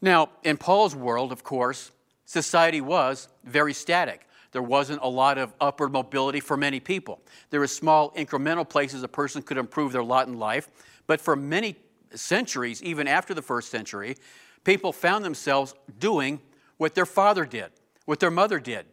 Now, 0.00 0.30
in 0.42 0.56
Paul's 0.56 0.96
world, 0.96 1.32
of 1.32 1.44
course, 1.44 1.90
society 2.24 2.80
was 2.80 3.28
very 3.44 3.74
static. 3.74 4.26
There 4.52 4.62
wasn't 4.62 5.00
a 5.02 5.08
lot 5.08 5.38
of 5.38 5.52
upward 5.60 5.92
mobility 5.92 6.40
for 6.40 6.56
many 6.56 6.80
people. 6.80 7.20
There 7.50 7.60
were 7.60 7.66
small 7.66 8.10
incremental 8.12 8.68
places 8.68 9.02
a 9.02 9.08
person 9.08 9.42
could 9.42 9.58
improve 9.58 9.92
their 9.92 10.02
lot 10.02 10.26
in 10.26 10.38
life, 10.38 10.68
but 11.06 11.20
for 11.20 11.36
many 11.36 11.76
centuries, 12.14 12.82
even 12.82 13.06
after 13.06 13.34
the 13.34 13.42
first 13.42 13.70
century, 13.70 14.16
people 14.64 14.92
found 14.92 15.24
themselves 15.24 15.74
doing 15.98 16.40
what 16.78 16.94
their 16.94 17.06
father 17.06 17.44
did, 17.44 17.70
what 18.10 18.18
their 18.18 18.28
mother 18.28 18.58
did. 18.58 18.86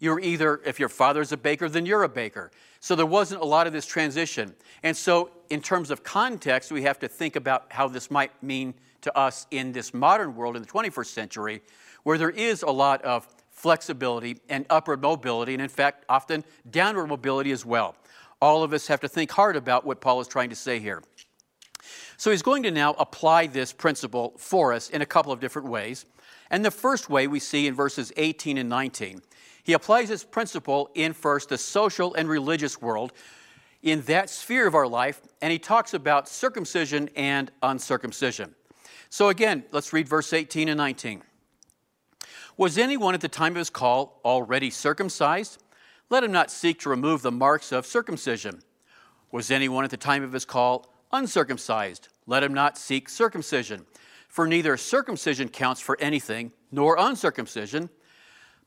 You're 0.00 0.18
either, 0.18 0.60
if 0.66 0.80
your 0.80 0.88
father's 0.88 1.30
a 1.30 1.36
baker, 1.36 1.68
then 1.68 1.86
you're 1.86 2.02
a 2.02 2.08
baker. 2.08 2.50
So 2.80 2.96
there 2.96 3.06
wasn't 3.06 3.40
a 3.40 3.44
lot 3.44 3.68
of 3.68 3.72
this 3.72 3.86
transition. 3.86 4.52
And 4.82 4.96
so, 4.96 5.30
in 5.48 5.60
terms 5.60 5.92
of 5.92 6.02
context, 6.02 6.72
we 6.72 6.82
have 6.82 6.98
to 6.98 7.06
think 7.06 7.36
about 7.36 7.66
how 7.68 7.86
this 7.86 8.10
might 8.10 8.32
mean 8.42 8.74
to 9.02 9.16
us 9.16 9.46
in 9.52 9.70
this 9.70 9.94
modern 9.94 10.34
world 10.34 10.56
in 10.56 10.62
the 10.62 10.68
21st 10.68 11.06
century, 11.06 11.62
where 12.02 12.18
there 12.18 12.30
is 12.30 12.62
a 12.62 12.70
lot 12.70 13.00
of 13.02 13.28
flexibility 13.52 14.38
and 14.48 14.66
upward 14.68 15.00
mobility, 15.00 15.54
and 15.54 15.62
in 15.62 15.68
fact, 15.68 16.04
often 16.08 16.42
downward 16.68 17.06
mobility 17.06 17.52
as 17.52 17.64
well. 17.64 17.94
All 18.42 18.64
of 18.64 18.72
us 18.72 18.88
have 18.88 18.98
to 19.02 19.08
think 19.08 19.30
hard 19.30 19.54
about 19.54 19.86
what 19.86 20.00
Paul 20.00 20.20
is 20.20 20.26
trying 20.26 20.50
to 20.50 20.56
say 20.56 20.80
here. 20.80 21.00
So 22.16 22.32
he's 22.32 22.42
going 22.42 22.64
to 22.64 22.72
now 22.72 22.94
apply 22.94 23.46
this 23.46 23.72
principle 23.72 24.34
for 24.36 24.72
us 24.72 24.90
in 24.90 25.00
a 25.00 25.06
couple 25.06 25.30
of 25.30 25.38
different 25.38 25.68
ways. 25.68 26.06
And 26.50 26.64
the 26.64 26.70
first 26.70 27.08
way 27.08 27.26
we 27.26 27.40
see 27.40 27.66
in 27.66 27.74
verses 27.74 28.12
18 28.16 28.58
and 28.58 28.68
19. 28.68 29.22
He 29.62 29.72
applies 29.72 30.08
this 30.08 30.24
principle 30.24 30.90
in 30.94 31.14
first 31.14 31.48
the 31.48 31.58
social 31.58 32.14
and 32.14 32.28
religious 32.28 32.80
world, 32.80 33.12
in 33.82 34.02
that 34.02 34.30
sphere 34.30 34.66
of 34.66 34.74
our 34.74 34.86
life, 34.86 35.20
and 35.42 35.52
he 35.52 35.58
talks 35.58 35.94
about 35.94 36.28
circumcision 36.28 37.10
and 37.16 37.50
uncircumcision. 37.62 38.54
So 39.10 39.28
again, 39.28 39.64
let's 39.72 39.92
read 39.92 40.08
verse 40.08 40.32
18 40.32 40.68
and 40.68 40.78
19. 40.78 41.22
Was 42.56 42.78
anyone 42.78 43.14
at 43.14 43.20
the 43.20 43.28
time 43.28 43.52
of 43.52 43.58
his 43.58 43.70
call 43.70 44.20
already 44.24 44.70
circumcised? 44.70 45.62
Let 46.08 46.24
him 46.24 46.32
not 46.32 46.50
seek 46.50 46.80
to 46.80 46.88
remove 46.88 47.22
the 47.22 47.32
marks 47.32 47.72
of 47.72 47.86
circumcision. 47.86 48.62
Was 49.32 49.50
anyone 49.50 49.84
at 49.84 49.90
the 49.90 49.96
time 49.96 50.22
of 50.22 50.32
his 50.32 50.44
call 50.44 50.92
uncircumcised? 51.12 52.08
Let 52.26 52.42
him 52.42 52.54
not 52.54 52.78
seek 52.78 53.08
circumcision. 53.08 53.86
For 54.34 54.48
neither 54.48 54.76
circumcision 54.76 55.48
counts 55.48 55.80
for 55.80 55.96
anything, 56.00 56.50
nor 56.72 56.96
uncircumcision, 56.98 57.88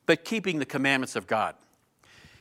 but 0.06 0.24
keeping 0.24 0.58
the 0.58 0.64
commandments 0.64 1.14
of 1.14 1.26
God. 1.26 1.56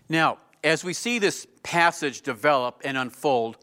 Now, 0.07 0.37
as 0.63 0.85
we 0.85 0.93
see 0.93 1.19
this 1.19 1.45
passage 1.61 2.21
develop 2.21 2.79
and 2.85 2.97
unfold, 2.97 3.57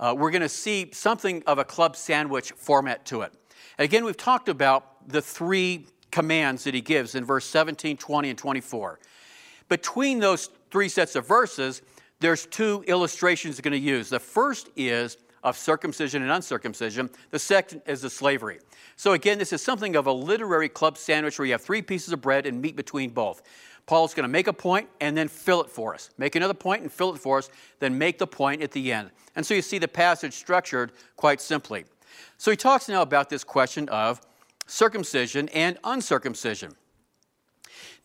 uh, 0.00 0.16
we're 0.18 0.32
going 0.32 0.42
to 0.42 0.48
see 0.48 0.90
something 0.92 1.44
of 1.46 1.58
a 1.58 1.64
club 1.64 1.94
sandwich 1.94 2.50
format 2.56 3.04
to 3.04 3.20
it. 3.20 3.32
Again, 3.78 4.04
we've 4.04 4.16
talked 4.16 4.48
about 4.48 5.08
the 5.08 5.22
three 5.22 5.86
commands 6.10 6.64
that 6.64 6.74
he 6.74 6.80
gives 6.80 7.14
in 7.14 7.24
verse 7.24 7.44
17, 7.44 7.96
20, 7.96 8.30
and 8.30 8.36
24. 8.36 8.98
Between 9.68 10.18
those 10.18 10.50
three 10.72 10.88
sets 10.88 11.14
of 11.14 11.24
verses, 11.24 11.82
there's 12.18 12.46
two 12.46 12.82
illustrations 12.88 13.54
he's 13.54 13.60
going 13.60 13.70
to 13.70 13.78
use. 13.78 14.08
The 14.08 14.18
first 14.18 14.70
is 14.74 15.18
of 15.44 15.56
circumcision 15.56 16.22
and 16.22 16.32
uncircumcision, 16.32 17.10
the 17.30 17.38
second 17.38 17.82
is 17.86 18.00
the 18.00 18.10
slavery. 18.10 18.58
So, 18.96 19.12
again, 19.12 19.38
this 19.38 19.52
is 19.52 19.62
something 19.62 19.94
of 19.94 20.06
a 20.06 20.12
literary 20.12 20.68
club 20.68 20.98
sandwich 20.98 21.38
where 21.38 21.46
you 21.46 21.52
have 21.52 21.62
three 21.62 21.82
pieces 21.82 22.12
of 22.12 22.20
bread 22.20 22.46
and 22.46 22.60
meat 22.60 22.74
between 22.74 23.10
both. 23.10 23.42
Paul's 23.86 24.14
going 24.14 24.24
to 24.24 24.28
make 24.28 24.46
a 24.46 24.52
point 24.52 24.88
and 25.00 25.16
then 25.16 25.28
fill 25.28 25.60
it 25.60 25.68
for 25.68 25.94
us. 25.94 26.10
Make 26.16 26.34
another 26.34 26.54
point 26.54 26.82
and 26.82 26.90
fill 26.90 27.14
it 27.14 27.18
for 27.18 27.38
us, 27.38 27.50
then 27.80 27.98
make 27.98 28.18
the 28.18 28.26
point 28.26 28.62
at 28.62 28.72
the 28.72 28.92
end. 28.92 29.10
And 29.36 29.44
so 29.44 29.52
you 29.52 29.62
see 29.62 29.78
the 29.78 29.88
passage 29.88 30.32
structured 30.32 30.92
quite 31.16 31.40
simply. 31.40 31.84
So 32.38 32.50
he 32.50 32.56
talks 32.56 32.88
now 32.88 33.02
about 33.02 33.28
this 33.28 33.44
question 33.44 33.88
of 33.90 34.20
circumcision 34.66 35.50
and 35.50 35.78
uncircumcision. 35.84 36.74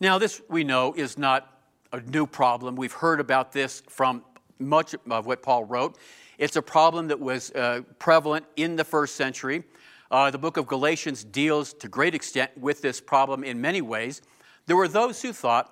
Now, 0.00 0.18
this 0.18 0.42
we 0.48 0.64
know 0.64 0.92
is 0.94 1.16
not 1.16 1.60
a 1.92 2.00
new 2.00 2.26
problem. 2.26 2.76
We've 2.76 2.92
heard 2.92 3.20
about 3.20 3.52
this 3.52 3.82
from 3.88 4.22
much 4.58 4.94
of 5.08 5.26
what 5.26 5.42
Paul 5.42 5.64
wrote. 5.64 5.96
It's 6.40 6.56
a 6.56 6.62
problem 6.62 7.08
that 7.08 7.20
was 7.20 7.50
uh, 7.50 7.82
prevalent 7.98 8.46
in 8.56 8.74
the 8.76 8.84
first 8.84 9.14
century. 9.14 9.62
Uh, 10.10 10.30
the 10.30 10.38
book 10.38 10.56
of 10.56 10.66
Galatians 10.66 11.22
deals 11.22 11.74
to 11.74 11.86
great 11.86 12.14
extent 12.14 12.50
with 12.56 12.80
this 12.80 12.98
problem 12.98 13.44
in 13.44 13.60
many 13.60 13.82
ways. 13.82 14.22
There 14.64 14.74
were 14.74 14.88
those 14.88 15.20
who 15.20 15.34
thought 15.34 15.70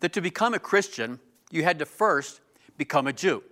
that 0.00 0.12
to 0.12 0.20
become 0.20 0.52
a 0.52 0.58
Christian, 0.58 1.20
you 1.50 1.62
had 1.62 1.78
to 1.78 1.86
first 1.86 2.42
become 2.76 3.06
a 3.06 3.14
Jew. 3.14 3.42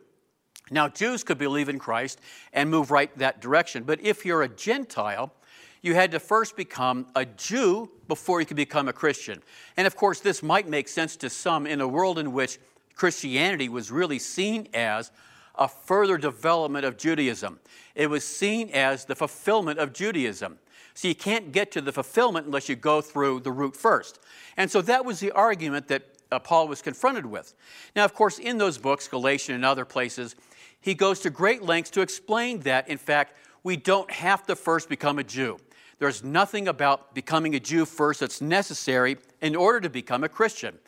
Now, 0.70 0.88
Jews 0.88 1.24
could 1.24 1.38
believe 1.38 1.70
in 1.70 1.78
Christ 1.78 2.20
and 2.52 2.68
move 2.68 2.90
right 2.90 3.16
that 3.16 3.40
direction, 3.40 3.84
but 3.84 4.02
if 4.02 4.26
you're 4.26 4.42
a 4.42 4.48
Gentile, 4.48 5.32
you 5.80 5.94
had 5.94 6.10
to 6.10 6.20
first 6.20 6.54
become 6.54 7.06
a 7.16 7.24
Jew 7.24 7.90
before 8.08 8.40
you 8.40 8.46
could 8.46 8.58
become 8.58 8.88
a 8.88 8.92
Christian. 8.92 9.42
And 9.78 9.86
of 9.86 9.96
course, 9.96 10.20
this 10.20 10.42
might 10.42 10.68
make 10.68 10.88
sense 10.88 11.16
to 11.16 11.30
some 11.30 11.66
in 11.66 11.80
a 11.80 11.88
world 11.88 12.18
in 12.18 12.34
which 12.34 12.58
Christianity 12.94 13.70
was 13.70 13.90
really 13.90 14.18
seen 14.18 14.68
as 14.74 15.10
a 15.54 15.68
further 15.68 16.18
development 16.18 16.84
of 16.84 16.96
Judaism. 16.96 17.60
It 17.94 18.08
was 18.08 18.24
seen 18.24 18.70
as 18.70 19.04
the 19.04 19.14
fulfillment 19.14 19.78
of 19.78 19.92
Judaism. 19.92 20.58
So 20.94 21.08
you 21.08 21.14
can't 21.14 21.52
get 21.52 21.72
to 21.72 21.80
the 21.80 21.92
fulfillment 21.92 22.46
unless 22.46 22.68
you 22.68 22.76
go 22.76 23.00
through 23.00 23.40
the 23.40 23.52
root 23.52 23.76
first. 23.76 24.18
And 24.56 24.70
so 24.70 24.82
that 24.82 25.04
was 25.04 25.20
the 25.20 25.32
argument 25.32 25.88
that 25.88 26.02
uh, 26.30 26.38
Paul 26.38 26.68
was 26.68 26.82
confronted 26.82 27.26
with. 27.26 27.54
Now, 27.94 28.04
of 28.04 28.14
course, 28.14 28.38
in 28.38 28.58
those 28.58 28.78
books, 28.78 29.08
Galatian 29.08 29.54
and 29.54 29.64
other 29.64 29.84
places, 29.84 30.34
he 30.80 30.94
goes 30.94 31.20
to 31.20 31.30
great 31.30 31.62
lengths 31.62 31.90
to 31.92 32.00
explain 32.00 32.60
that, 32.60 32.88
in 32.88 32.98
fact, 32.98 33.36
we 33.62 33.76
don't 33.76 34.10
have 34.10 34.46
to 34.46 34.56
first 34.56 34.88
become 34.88 35.18
a 35.18 35.24
Jew. 35.24 35.58
There's 35.98 36.24
nothing 36.24 36.66
about 36.66 37.14
becoming 37.14 37.54
a 37.54 37.60
Jew 37.60 37.84
first 37.84 38.20
that's 38.20 38.40
necessary 38.40 39.18
in 39.40 39.54
order 39.54 39.80
to 39.80 39.88
become 39.88 40.24
a 40.24 40.28
Christian. 40.28 40.78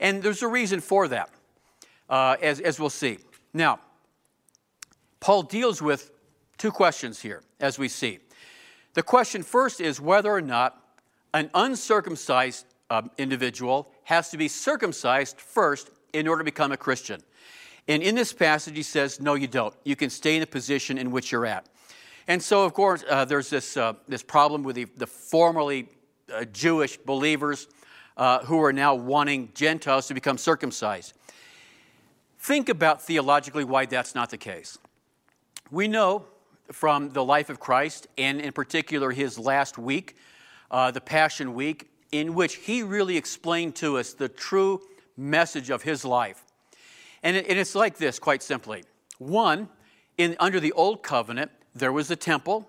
And 0.00 0.22
there's 0.22 0.42
a 0.42 0.48
reason 0.48 0.80
for 0.80 1.06
that, 1.08 1.30
uh, 2.10 2.36
as, 2.42 2.60
as 2.60 2.80
we'll 2.80 2.90
see. 2.90 3.18
Now, 3.54 3.78
Paul 5.20 5.42
deals 5.42 5.80
with 5.80 6.10
two 6.58 6.70
questions 6.70 7.20
here, 7.20 7.42
as 7.60 7.78
we 7.78 7.88
see. 7.88 8.18
The 8.94 9.02
question 9.02 9.42
first 9.42 9.80
is 9.80 10.00
whether 10.00 10.30
or 10.30 10.40
not 10.40 10.82
an 11.34 11.50
uncircumcised 11.54 12.66
uh, 12.88 13.02
individual 13.18 13.92
has 14.04 14.30
to 14.30 14.36
be 14.36 14.48
circumcised 14.48 15.40
first 15.40 15.90
in 16.12 16.26
order 16.28 16.40
to 16.40 16.44
become 16.44 16.72
a 16.72 16.76
Christian. 16.76 17.20
And 17.88 18.02
in 18.02 18.14
this 18.14 18.32
passage, 18.32 18.76
he 18.76 18.82
says, 18.82 19.20
No, 19.20 19.34
you 19.34 19.46
don't. 19.46 19.74
You 19.84 19.96
can 19.96 20.10
stay 20.10 20.34
in 20.34 20.40
the 20.40 20.46
position 20.46 20.98
in 20.98 21.10
which 21.10 21.30
you're 21.30 21.46
at. 21.46 21.66
And 22.28 22.42
so, 22.42 22.64
of 22.64 22.74
course, 22.74 23.04
uh, 23.08 23.24
there's 23.24 23.50
this, 23.50 23.76
uh, 23.76 23.94
this 24.08 24.22
problem 24.22 24.62
with 24.62 24.76
the, 24.76 24.86
the 24.96 25.06
formerly 25.06 25.88
uh, 26.32 26.44
Jewish 26.46 26.96
believers 26.96 27.68
uh, 28.16 28.40
who 28.44 28.62
are 28.64 28.72
now 28.72 28.94
wanting 28.94 29.50
Gentiles 29.54 30.08
to 30.08 30.14
become 30.14 30.38
circumcised. 30.38 31.12
Think 32.38 32.68
about 32.68 33.02
theologically 33.02 33.64
why 33.64 33.86
that's 33.86 34.14
not 34.14 34.30
the 34.30 34.38
case. 34.38 34.78
We 35.70 35.88
know 35.88 36.26
from 36.70 37.10
the 37.10 37.24
life 37.24 37.50
of 37.50 37.58
Christ, 37.58 38.06
and 38.16 38.40
in 38.40 38.52
particular 38.52 39.10
his 39.10 39.36
last 39.36 39.78
week, 39.78 40.16
uh, 40.70 40.92
the 40.92 41.00
Passion 41.00 41.54
Week, 41.54 41.90
in 42.12 42.34
which 42.34 42.56
he 42.56 42.84
really 42.84 43.16
explained 43.16 43.74
to 43.76 43.98
us 43.98 44.12
the 44.12 44.28
true 44.28 44.80
message 45.16 45.70
of 45.70 45.82
his 45.82 46.04
life. 46.04 46.44
And, 47.24 47.36
it, 47.36 47.48
and 47.48 47.58
it's 47.58 47.74
like 47.74 47.96
this, 47.96 48.20
quite 48.20 48.44
simply. 48.44 48.84
One, 49.18 49.68
in, 50.18 50.36
under 50.38 50.60
the 50.60 50.72
Old 50.72 51.02
Covenant, 51.02 51.50
there 51.74 51.92
was 51.92 52.10
a 52.12 52.16
temple, 52.16 52.68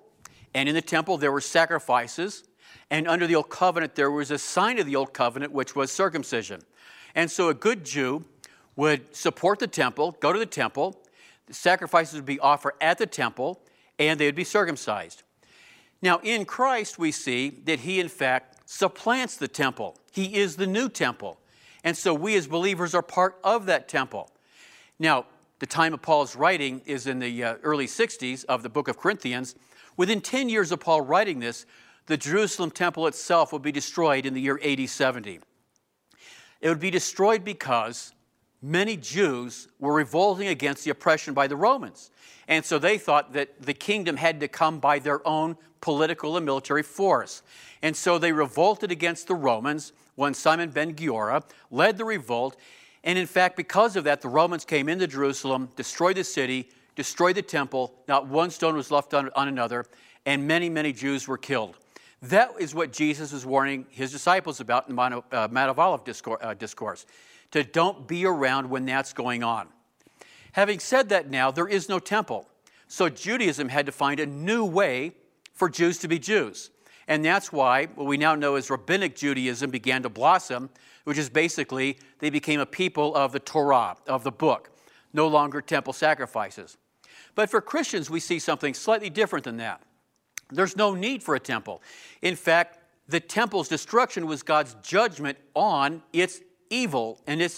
and 0.56 0.68
in 0.68 0.74
the 0.74 0.82
temple 0.82 1.18
there 1.18 1.32
were 1.32 1.42
sacrifices, 1.42 2.46
and 2.90 3.08
under 3.08 3.28
the 3.28 3.36
Old 3.36 3.50
Covenant 3.50 3.94
there 3.94 4.10
was 4.10 4.32
a 4.32 4.40
sign 4.40 4.80
of 4.80 4.88
the 4.88 4.96
Old 4.96 5.14
Covenant, 5.14 5.52
which 5.52 5.76
was 5.76 5.92
circumcision. 5.92 6.62
And 7.14 7.30
so 7.30 7.50
a 7.50 7.54
good 7.54 7.86
Jew 7.86 8.26
would 8.76 9.16
support 9.16 9.60
the 9.60 9.68
temple, 9.68 10.18
go 10.20 10.34
to 10.34 10.40
the 10.40 10.46
temple, 10.48 11.00
sacrifices 11.50 12.16
would 12.16 12.26
be 12.26 12.40
offered 12.40 12.74
at 12.82 12.98
the 12.98 13.06
temple, 13.06 13.62
and 14.00 14.20
they 14.20 14.26
would 14.26 14.36
be 14.36 14.44
circumcised. 14.44 15.24
Now, 16.02 16.20
in 16.24 16.46
Christ, 16.46 17.00
we 17.00 17.12
see 17.12 17.50
that 17.66 17.80
he, 17.80 18.00
in 18.00 18.10
fact, 18.10 18.70
supplants 18.70 19.38
the 19.38 19.48
temple. 19.48 19.98
He 20.12 20.36
is 20.36 20.56
the 20.56 20.68
new 20.68 20.90
temple. 20.90 21.40
And 21.84 21.96
so 21.96 22.14
we 22.14 22.36
as 22.36 22.48
believers 22.48 22.94
are 22.94 23.02
part 23.02 23.38
of 23.44 23.66
that 23.66 23.88
temple. 23.88 24.30
Now, 25.00 25.26
the 25.60 25.66
time 25.66 25.94
of 25.94 26.02
Paul's 26.02 26.36
writing 26.36 26.82
is 26.86 27.08
in 27.08 27.20
the 27.20 27.44
uh, 27.44 27.56
early 27.64 27.88
60s 27.88 28.46
of 28.46 28.62
the 28.62 28.70
book 28.70 28.88
of 28.88 28.98
Corinthians. 28.98 29.56
Within 29.96 30.22
10 30.22 30.50
years 30.50 30.72
of 30.72 30.80
Paul 30.80 31.02
writing 31.02 31.40
this, 31.40 31.66
the 32.06 32.18
Jerusalem 32.18 32.72
temple 32.72 33.08
itself 33.08 33.52
would 33.52 33.64
be 33.64 33.72
destroyed 33.72 34.26
in 34.26 34.34
the 34.34 34.42
year 34.42 34.60
80 34.62 34.88
70. 34.88 35.40
It 36.62 36.70
would 36.70 36.80
be 36.80 36.92
destroyed 36.92 37.44
because 37.44 38.14
many 38.62 38.98
Jews 38.98 39.68
were 39.80 39.94
revolting 39.94 40.48
against 40.48 40.84
the 40.84 40.92
oppression 40.92 41.34
by 41.34 41.48
the 41.48 41.56
Romans. 41.56 42.12
And 42.48 42.64
so 42.64 42.80
they 42.80 42.98
thought 42.98 43.34
that 43.34 43.62
the 43.62 43.74
kingdom 43.74 44.18
had 44.18 44.40
to 44.40 44.48
come 44.48 44.80
by 44.80 45.00
their 45.00 45.26
own 45.28 45.58
political 45.82 46.38
and 46.38 46.46
military 46.46 46.84
force. 46.84 47.44
And 47.82 47.96
so 47.96 48.18
they 48.18 48.32
revolted 48.32 48.92
against 48.92 49.28
the 49.28 49.36
Romans 49.36 49.92
when 50.16 50.34
Simon 50.34 50.70
ben 50.70 50.96
Giora 50.96 51.44
led 51.70 51.98
the 51.98 52.06
revolt. 52.06 52.58
And 53.04 53.20
in 53.20 53.28
fact, 53.28 53.56
because 53.56 53.96
of 53.96 54.06
that, 54.06 54.22
the 54.22 54.30
Romans 54.30 54.66
came 54.66 54.90
into 54.90 55.08
Jerusalem, 55.08 55.70
destroyed 55.76 56.18
the 56.18 56.24
city, 56.24 56.70
destroyed 56.96 57.36
the 57.36 57.42
temple. 57.42 57.94
Not 58.08 58.28
one 58.28 58.50
stone 58.50 58.76
was 58.76 58.90
left 58.90 59.14
on, 59.14 59.30
on 59.36 59.48
another, 59.48 59.86
and 60.26 60.48
many, 60.48 60.70
many 60.70 60.94
Jews 60.94 61.28
were 61.28 61.38
killed. 61.38 61.78
That 62.24 62.52
is 62.58 62.74
what 62.74 62.92
Jesus 62.92 63.32
was 63.32 63.46
warning 63.46 63.86
his 63.90 64.12
disciples 64.12 64.60
about 64.60 64.90
in 64.90 64.96
the 64.96 64.96
Mount 64.96 65.70
of 65.70 65.80
uh, 65.80 65.82
Olive 65.82 66.04
discourse, 66.04 66.40
uh, 66.42 66.56
discourse 66.56 67.06
to 67.52 67.64
don't 67.64 68.08
be 68.08 68.26
around 68.26 68.70
when 68.70 68.86
that's 68.86 69.14
going 69.14 69.44
on. 69.44 69.68
Having 70.54 70.80
said 70.80 71.10
that, 71.10 71.30
now 71.30 71.52
there 71.52 71.68
is 71.68 71.88
no 71.88 72.00
temple. 72.00 72.48
So 72.88 73.10
Judaism 73.10 73.70
had 73.70 73.86
to 73.86 73.92
find 73.92 74.20
a 74.20 74.26
new 74.26 74.66
way 74.66 75.14
for 75.54 75.70
Jews 75.70 75.98
to 76.00 76.08
be 76.08 76.20
Jews. 76.20 76.72
And 77.08 77.24
that's 77.24 77.52
why 77.52 77.86
what 77.96 78.06
we 78.06 78.18
now 78.18 78.36
know 78.36 78.56
as 78.56 78.70
Rabbinic 78.70 79.16
Judaism 79.16 79.70
began 79.70 80.04
to 80.04 80.10
blossom, 80.10 80.70
which 81.06 81.18
is 81.18 81.30
basically 81.30 82.00
they 82.20 82.30
became 82.30 82.60
a 82.60 82.66
people 82.66 83.16
of 83.16 83.32
the 83.32 83.40
Torah, 83.40 83.96
of 84.08 84.24
the 84.24 84.32
book, 84.32 84.72
no 85.14 85.28
longer 85.28 85.62
temple 85.62 85.94
sacrifices. 85.94 86.78
But 87.34 87.50
for 87.50 87.62
Christians, 87.62 88.10
we 88.10 88.20
see 88.20 88.40
something 88.40 88.74
slightly 88.74 89.10
different 89.10 89.46
than 89.46 89.58
that. 89.58 89.82
There's 90.50 90.76
no 90.76 90.96
need 90.96 91.24
for 91.24 91.36
a 91.36 91.40
temple. 91.40 91.82
In 92.22 92.36
fact, 92.36 92.80
the 93.08 93.20
temple's 93.20 93.70
destruction 93.70 94.28
was 94.28 94.44
God's 94.44 94.76
judgment 94.82 95.38
on 95.54 96.02
its 96.12 96.42
evil 96.70 97.22
and 97.28 97.42
its. 97.42 97.56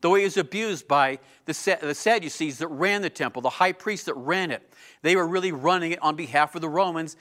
The 0.00 0.10
way 0.10 0.20
it 0.20 0.24
was 0.24 0.36
abused 0.36 0.86
by 0.86 1.18
the, 1.44 1.54
Sadducees 1.54 2.58
that 2.58 2.68
ran 2.68 3.02
the 3.02 3.10
temple, 3.10 3.42
the 3.42 3.50
high 3.50 3.72
priests 3.72 4.06
that 4.06 4.14
ran 4.14 4.50
it. 4.50 4.72
They 5.02 5.16
were 5.16 5.26
really 5.26 5.52
running 5.52 5.92
it 5.92 6.02
on 6.02 6.14
behalf 6.14 6.54
of 6.54 6.60
the 6.60 6.68
Romans, 6.68 7.16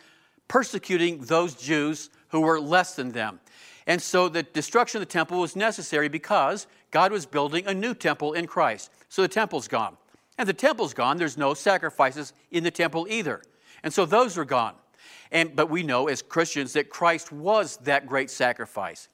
persecuting 0.47 1.21
those 1.21 1.55
Jews 1.55 2.09
who 2.29 2.41
were 2.41 2.59
less 2.59 2.95
than 2.95 3.11
them. 3.11 3.39
And 3.87 4.01
so 4.01 4.29
the 4.29 4.43
destruction 4.43 5.01
of 5.01 5.07
the 5.07 5.11
temple 5.11 5.39
was 5.39 5.55
necessary 5.55 6.09
because 6.09 6.67
God 6.91 7.11
was 7.11 7.25
building 7.25 7.65
a 7.67 7.73
new 7.73 7.93
temple 7.93 8.33
in 8.33 8.45
Christ. 8.45 8.91
So 9.09 9.21
the 9.21 9.27
temple's 9.27 9.67
gone. 9.67 9.97
And 10.37 10.47
the 10.47 10.53
temple's 10.53 10.93
gone, 10.93 11.17
there's 11.17 11.37
no 11.37 11.53
sacrifices 11.53 12.33
in 12.51 12.63
the 12.63 12.69
temple 12.69 13.07
either. 13.09 13.41
And 13.83 13.91
so 13.91 14.05
those 14.05 14.37
are 14.37 14.45
gone. 14.45 14.75
And, 15.31 15.55
but 15.55 15.69
we 15.69 15.83
know 15.83 16.07
as 16.07 16.21
Christians 16.21 16.73
that 16.73 16.89
Christ 16.89 17.31
was 17.31 17.77
that 17.77 18.05
great 18.05 18.29
sacrifice. 18.29 19.09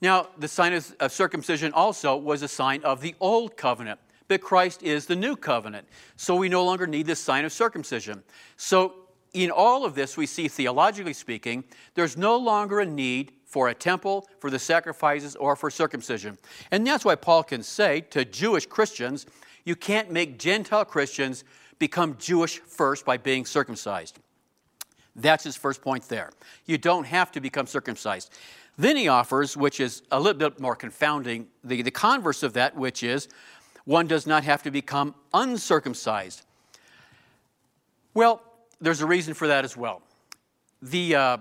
Now, 0.00 0.28
the 0.38 0.48
sign 0.48 0.74
of, 0.74 1.12
circumcision 1.12 1.72
also 1.72 2.16
was 2.16 2.42
a 2.42 2.48
sign 2.48 2.82
of 2.84 3.00
the 3.00 3.14
old 3.20 3.56
covenant, 3.56 3.98
but 4.28 4.40
Christ 4.40 4.82
is 4.82 5.06
the 5.06 5.16
new 5.16 5.36
covenant. 5.36 5.88
So 6.16 6.36
we 6.36 6.48
no 6.48 6.64
longer 6.64 6.86
need 6.86 7.06
this 7.06 7.20
sign 7.20 7.44
of 7.44 7.52
circumcision. 7.52 8.22
So, 8.56 8.94
in 9.32 9.50
all 9.50 9.84
of 9.84 9.94
this, 9.94 10.16
we 10.16 10.24
see 10.24 10.48
theologically 10.48 11.12
speaking, 11.12 11.64
there's 11.94 12.16
no 12.16 12.38
longer 12.38 12.80
a 12.80 12.86
need 12.86 13.32
for 13.44 13.68
a 13.68 13.74
temple, 13.74 14.26
for 14.38 14.48
the 14.48 14.58
sacrifices, 14.58 15.36
or 15.36 15.54
for 15.56 15.70
circumcision. 15.70 16.38
And 16.70 16.86
that's 16.86 17.04
why 17.04 17.16
Paul 17.16 17.42
can 17.42 17.62
say 17.62 18.00
to 18.10 18.24
Jewish 18.24 18.64
Christians, 18.64 19.26
you 19.64 19.76
can't 19.76 20.10
make 20.10 20.38
Gentile 20.38 20.86
Christians 20.86 21.44
become 21.78 22.16
Jewish 22.18 22.60
first 22.60 23.04
by 23.04 23.18
being 23.18 23.44
circumcised. 23.44 24.18
That's 25.14 25.44
his 25.44 25.56
first 25.56 25.82
point 25.82 26.08
there. 26.08 26.30
You 26.66 26.78
don't 26.78 27.04
have 27.04 27.32
to 27.32 27.40
become 27.40 27.66
circumcised. 27.66 28.32
Then 28.78 28.96
he 28.96 29.08
offers, 29.08 29.56
which 29.56 29.80
is 29.80 30.02
a 30.12 30.20
little 30.20 30.38
bit 30.38 30.60
more 30.60 30.76
confounding, 30.76 31.46
the, 31.64 31.82
the 31.82 31.90
converse 31.90 32.42
of 32.42 32.52
that, 32.54 32.76
which 32.76 33.02
is 33.02 33.28
one 33.84 34.06
does 34.06 34.26
not 34.26 34.44
have 34.44 34.62
to 34.64 34.70
become 34.70 35.14
uncircumcised. 35.32 36.42
Well, 38.12 38.42
there's 38.80 39.00
a 39.00 39.06
reason 39.06 39.32
for 39.32 39.48
that 39.48 39.64
as 39.64 39.76
well. 39.76 40.02
The 40.82 41.14
uh, 41.14 41.36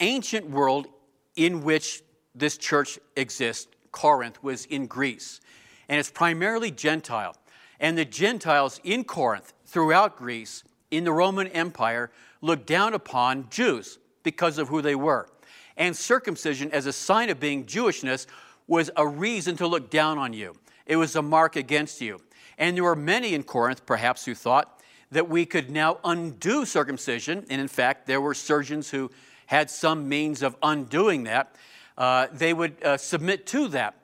ancient 0.00 0.50
world 0.50 0.88
in 1.36 1.62
which 1.62 2.02
this 2.34 2.58
church 2.58 2.98
exists, 3.16 3.68
Corinth, 3.92 4.42
was 4.42 4.64
in 4.66 4.86
Greece, 4.86 5.40
and 5.88 6.00
it's 6.00 6.10
primarily 6.10 6.70
Gentile. 6.70 7.36
And 7.78 7.96
the 7.96 8.04
Gentiles 8.04 8.80
in 8.82 9.04
Corinth, 9.04 9.52
throughout 9.66 10.16
Greece, 10.16 10.64
in 10.90 11.04
the 11.04 11.12
Roman 11.12 11.46
Empire, 11.48 12.10
looked 12.40 12.66
down 12.66 12.94
upon 12.94 13.48
Jews 13.50 13.98
because 14.22 14.58
of 14.58 14.68
who 14.68 14.82
they 14.82 14.94
were 14.94 15.28
and 15.76 15.96
circumcision 15.96 16.70
as 16.72 16.86
a 16.86 16.92
sign 16.92 17.30
of 17.30 17.40
being 17.40 17.64
Jewishness 17.64 18.26
was 18.66 18.90
a 18.96 19.06
reason 19.06 19.56
to 19.56 19.66
look 19.66 19.90
down 19.90 20.18
on 20.18 20.32
you. 20.32 20.54
It 20.86 20.96
was 20.96 21.16
a 21.16 21.22
mark 21.22 21.56
against 21.56 22.00
you. 22.00 22.20
And 22.58 22.76
there 22.76 22.84
were 22.84 22.96
many 22.96 23.34
in 23.34 23.42
Corinth, 23.42 23.84
perhaps, 23.86 24.24
who 24.24 24.34
thought 24.34 24.80
that 25.10 25.28
we 25.28 25.46
could 25.46 25.70
now 25.70 25.98
undo 26.04 26.64
circumcision. 26.64 27.44
And 27.50 27.60
in 27.60 27.68
fact, 27.68 28.06
there 28.06 28.20
were 28.20 28.34
surgeons 28.34 28.90
who 28.90 29.10
had 29.46 29.70
some 29.70 30.08
means 30.08 30.42
of 30.42 30.56
undoing 30.62 31.24
that. 31.24 31.54
Uh, 31.96 32.26
they 32.32 32.52
would 32.52 32.82
uh, 32.82 32.96
submit 32.96 33.46
to 33.46 33.68
that. 33.68 33.94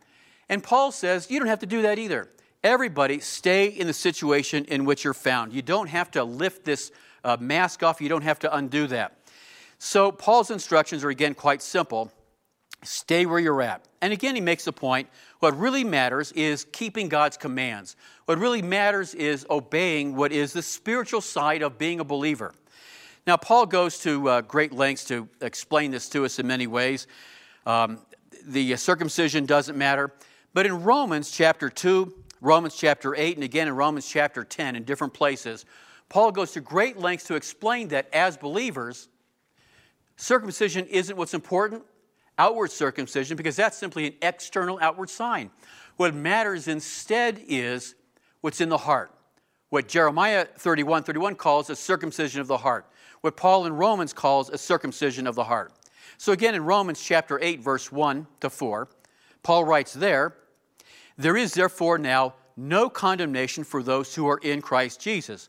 And 0.48 0.62
Paul 0.62 0.92
says, 0.92 1.30
you 1.30 1.38
don't 1.38 1.48
have 1.48 1.60
to 1.60 1.66
do 1.66 1.82
that 1.82 1.98
either. 1.98 2.28
Everybody 2.62 3.18
stay 3.18 3.66
in 3.66 3.86
the 3.86 3.92
situation 3.92 4.64
in 4.66 4.84
which 4.84 5.02
you're 5.02 5.14
found. 5.14 5.52
You 5.52 5.62
don't 5.62 5.88
have 5.88 6.10
to 6.12 6.22
lift 6.22 6.64
this 6.64 6.92
uh, 7.24 7.36
mask 7.40 7.82
off, 7.82 8.00
you 8.00 8.08
don't 8.08 8.22
have 8.22 8.38
to 8.40 8.54
undo 8.54 8.86
that. 8.88 9.16
So, 9.84 10.12
Paul's 10.12 10.52
instructions 10.52 11.02
are 11.02 11.08
again 11.08 11.34
quite 11.34 11.60
simple 11.60 12.12
stay 12.84 13.26
where 13.26 13.40
you're 13.40 13.60
at. 13.60 13.84
And 14.00 14.12
again, 14.12 14.36
he 14.36 14.40
makes 14.40 14.64
the 14.64 14.72
point 14.72 15.08
what 15.40 15.58
really 15.58 15.82
matters 15.82 16.30
is 16.32 16.64
keeping 16.70 17.08
God's 17.08 17.36
commands. 17.36 17.96
What 18.26 18.38
really 18.38 18.62
matters 18.62 19.12
is 19.12 19.44
obeying 19.50 20.14
what 20.14 20.30
is 20.30 20.52
the 20.52 20.62
spiritual 20.62 21.20
side 21.20 21.62
of 21.62 21.78
being 21.78 21.98
a 21.98 22.04
believer. 22.04 22.54
Now, 23.26 23.36
Paul 23.36 23.66
goes 23.66 23.98
to 24.00 24.28
uh, 24.28 24.40
great 24.42 24.72
lengths 24.72 25.04
to 25.06 25.28
explain 25.40 25.90
this 25.90 26.08
to 26.10 26.24
us 26.24 26.38
in 26.38 26.46
many 26.46 26.68
ways. 26.68 27.08
Um, 27.66 27.98
the 28.46 28.76
circumcision 28.76 29.46
doesn't 29.46 29.76
matter. 29.76 30.12
But 30.54 30.64
in 30.64 30.84
Romans 30.84 31.28
chapter 31.28 31.68
2, 31.68 32.14
Romans 32.40 32.76
chapter 32.76 33.16
8, 33.16 33.36
and 33.36 33.42
again 33.42 33.66
in 33.66 33.74
Romans 33.74 34.08
chapter 34.08 34.44
10, 34.44 34.76
in 34.76 34.84
different 34.84 35.12
places, 35.12 35.64
Paul 36.08 36.30
goes 36.30 36.52
to 36.52 36.60
great 36.60 36.98
lengths 36.98 37.26
to 37.26 37.34
explain 37.34 37.88
that 37.88 38.08
as 38.12 38.36
believers, 38.36 39.08
Circumcision 40.22 40.86
isn't 40.86 41.16
what's 41.16 41.34
important, 41.34 41.82
outward 42.38 42.70
circumcision, 42.70 43.36
because 43.36 43.56
that's 43.56 43.76
simply 43.76 44.06
an 44.06 44.14
external 44.22 44.78
outward 44.80 45.10
sign. 45.10 45.50
What 45.96 46.14
matters 46.14 46.68
instead 46.68 47.42
is 47.48 47.96
what's 48.40 48.60
in 48.60 48.68
the 48.68 48.78
heart. 48.78 49.12
What 49.70 49.88
Jeremiah 49.88 50.44
31 50.44 51.02
31 51.02 51.34
calls 51.34 51.70
a 51.70 51.74
circumcision 51.74 52.40
of 52.40 52.46
the 52.46 52.58
heart. 52.58 52.86
What 53.22 53.36
Paul 53.36 53.66
in 53.66 53.72
Romans 53.72 54.12
calls 54.12 54.48
a 54.48 54.58
circumcision 54.58 55.26
of 55.26 55.34
the 55.34 55.42
heart. 55.42 55.72
So 56.18 56.30
again, 56.30 56.54
in 56.54 56.64
Romans 56.64 57.02
chapter 57.02 57.40
8, 57.42 57.58
verse 57.58 57.90
1 57.90 58.28
to 58.42 58.48
4, 58.48 58.88
Paul 59.42 59.64
writes 59.64 59.92
there, 59.92 60.36
There 61.18 61.36
is 61.36 61.54
therefore 61.54 61.98
now 61.98 62.34
no 62.56 62.88
condemnation 62.88 63.64
for 63.64 63.82
those 63.82 64.14
who 64.14 64.28
are 64.28 64.38
in 64.38 64.62
Christ 64.62 65.00
Jesus. 65.00 65.48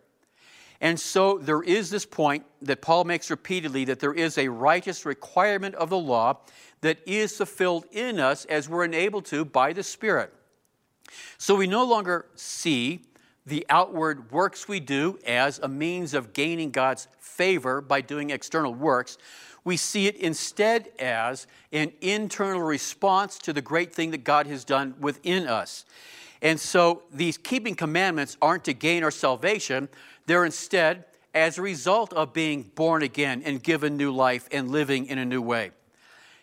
And 0.81 0.99
so 0.99 1.37
there 1.37 1.61
is 1.61 1.91
this 1.91 2.07
point 2.07 2.43
that 2.63 2.81
Paul 2.81 3.03
makes 3.03 3.29
repeatedly 3.29 3.85
that 3.85 3.99
there 3.99 4.13
is 4.13 4.37
a 4.37 4.47
righteous 4.47 5.05
requirement 5.05 5.75
of 5.75 5.91
the 5.91 5.97
law 5.97 6.39
that 6.81 6.97
is 7.05 7.37
fulfilled 7.37 7.85
in 7.91 8.19
us 8.19 8.45
as 8.45 8.67
we're 8.67 8.83
enabled 8.83 9.25
to 9.25 9.45
by 9.45 9.73
the 9.73 9.83
Spirit. 9.83 10.33
So 11.37 11.55
we 11.55 11.67
no 11.67 11.85
longer 11.85 12.25
see 12.33 13.05
the 13.45 13.65
outward 13.69 14.31
works 14.31 14.67
we 14.67 14.79
do 14.79 15.19
as 15.25 15.59
a 15.59 15.67
means 15.67 16.15
of 16.15 16.33
gaining 16.33 16.71
God's 16.71 17.07
favor 17.19 17.79
by 17.81 18.01
doing 18.01 18.31
external 18.31 18.73
works. 18.73 19.19
We 19.63 19.77
see 19.77 20.07
it 20.07 20.15
instead 20.15 20.89
as 20.97 21.45
an 21.71 21.91
internal 22.01 22.61
response 22.61 23.37
to 23.39 23.53
the 23.53 23.61
great 23.61 23.93
thing 23.93 24.11
that 24.11 24.23
God 24.23 24.47
has 24.47 24.63
done 24.63 24.95
within 24.99 25.47
us. 25.47 25.85
And 26.41 26.59
so 26.59 27.03
these 27.13 27.37
keeping 27.37 27.75
commandments 27.75 28.35
aren't 28.41 28.63
to 28.65 28.73
gain 28.73 29.03
our 29.03 29.11
salvation, 29.11 29.89
they're 30.25 30.45
instead 30.45 31.05
as 31.33 31.57
a 31.57 31.61
result 31.61 32.13
of 32.13 32.33
being 32.33 32.63
born 32.75 33.03
again 33.03 33.41
and 33.45 33.63
given 33.63 33.97
new 33.97 34.11
life 34.11 34.47
and 34.51 34.69
living 34.69 35.07
in 35.07 35.17
a 35.17 35.25
new 35.25 35.41
way. 35.41 35.71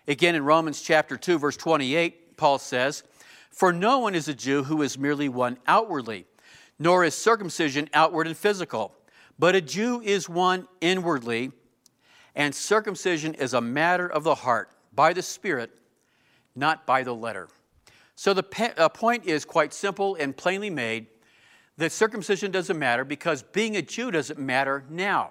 Again, 0.06 0.34
in 0.34 0.44
Romans 0.44 0.80
chapter 0.80 1.16
2, 1.16 1.38
verse 1.38 1.56
28, 1.56 2.36
Paul 2.36 2.58
says, 2.58 3.02
For 3.50 3.72
no 3.72 3.98
one 3.98 4.14
is 4.14 4.28
a 4.28 4.34
Jew 4.34 4.64
who 4.64 4.80
is 4.82 4.98
merely 4.98 5.28
one 5.28 5.58
outwardly, 5.66 6.24
nor 6.78 7.04
is 7.04 7.14
circumcision 7.14 7.88
outward 7.92 8.26
and 8.26 8.36
physical, 8.36 8.94
but 9.38 9.54
a 9.54 9.60
Jew 9.60 10.00
is 10.00 10.28
one 10.28 10.66
inwardly, 10.80 11.52
and 12.34 12.54
circumcision 12.54 13.34
is 13.34 13.52
a 13.52 13.60
matter 13.60 14.06
of 14.06 14.24
the 14.24 14.36
heart, 14.36 14.70
by 14.94 15.12
the 15.12 15.22
Spirit, 15.22 15.70
not 16.56 16.86
by 16.86 17.02
the 17.02 17.14
letter. 17.14 17.48
So 18.14 18.32
the 18.32 18.72
uh, 18.76 18.88
point 18.88 19.26
is 19.26 19.44
quite 19.44 19.72
simple 19.72 20.16
and 20.16 20.36
plainly 20.36 20.70
made 20.70 21.06
that 21.78 21.92
circumcision 21.92 22.50
doesn't 22.50 22.78
matter 22.78 23.04
because 23.04 23.42
being 23.42 23.76
a 23.76 23.82
Jew 23.82 24.10
doesn't 24.10 24.38
matter 24.38 24.84
now. 24.90 25.30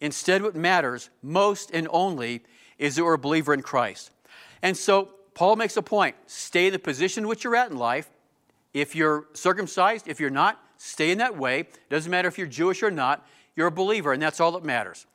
Instead, 0.00 0.42
what 0.42 0.54
matters 0.54 1.08
most 1.22 1.70
and 1.72 1.88
only 1.90 2.42
is 2.78 2.96
that 2.96 3.04
we're 3.04 3.14
a 3.14 3.18
believer 3.18 3.54
in 3.54 3.62
Christ. 3.62 4.10
And 4.60 4.76
so 4.76 5.10
Paul 5.34 5.56
makes 5.56 5.76
a 5.76 5.82
point 5.82 6.16
stay 6.26 6.66
in 6.66 6.72
the 6.72 6.78
position 6.78 7.28
which 7.28 7.44
you're 7.44 7.56
at 7.56 7.70
in 7.70 7.78
life. 7.78 8.10
If 8.72 8.96
you're 8.96 9.26
circumcised, 9.34 10.08
if 10.08 10.18
you're 10.18 10.30
not, 10.30 10.60
stay 10.78 11.12
in 11.12 11.18
that 11.18 11.36
way. 11.36 11.68
Doesn't 11.90 12.10
matter 12.10 12.28
if 12.28 12.38
you're 12.38 12.48
Jewish 12.48 12.82
or 12.82 12.90
not, 12.90 13.24
you're 13.54 13.68
a 13.68 13.72
believer, 13.72 14.12
and 14.12 14.20
that's 14.20 14.40
all 14.40 14.52
that 14.52 14.64
matters. 14.64 15.06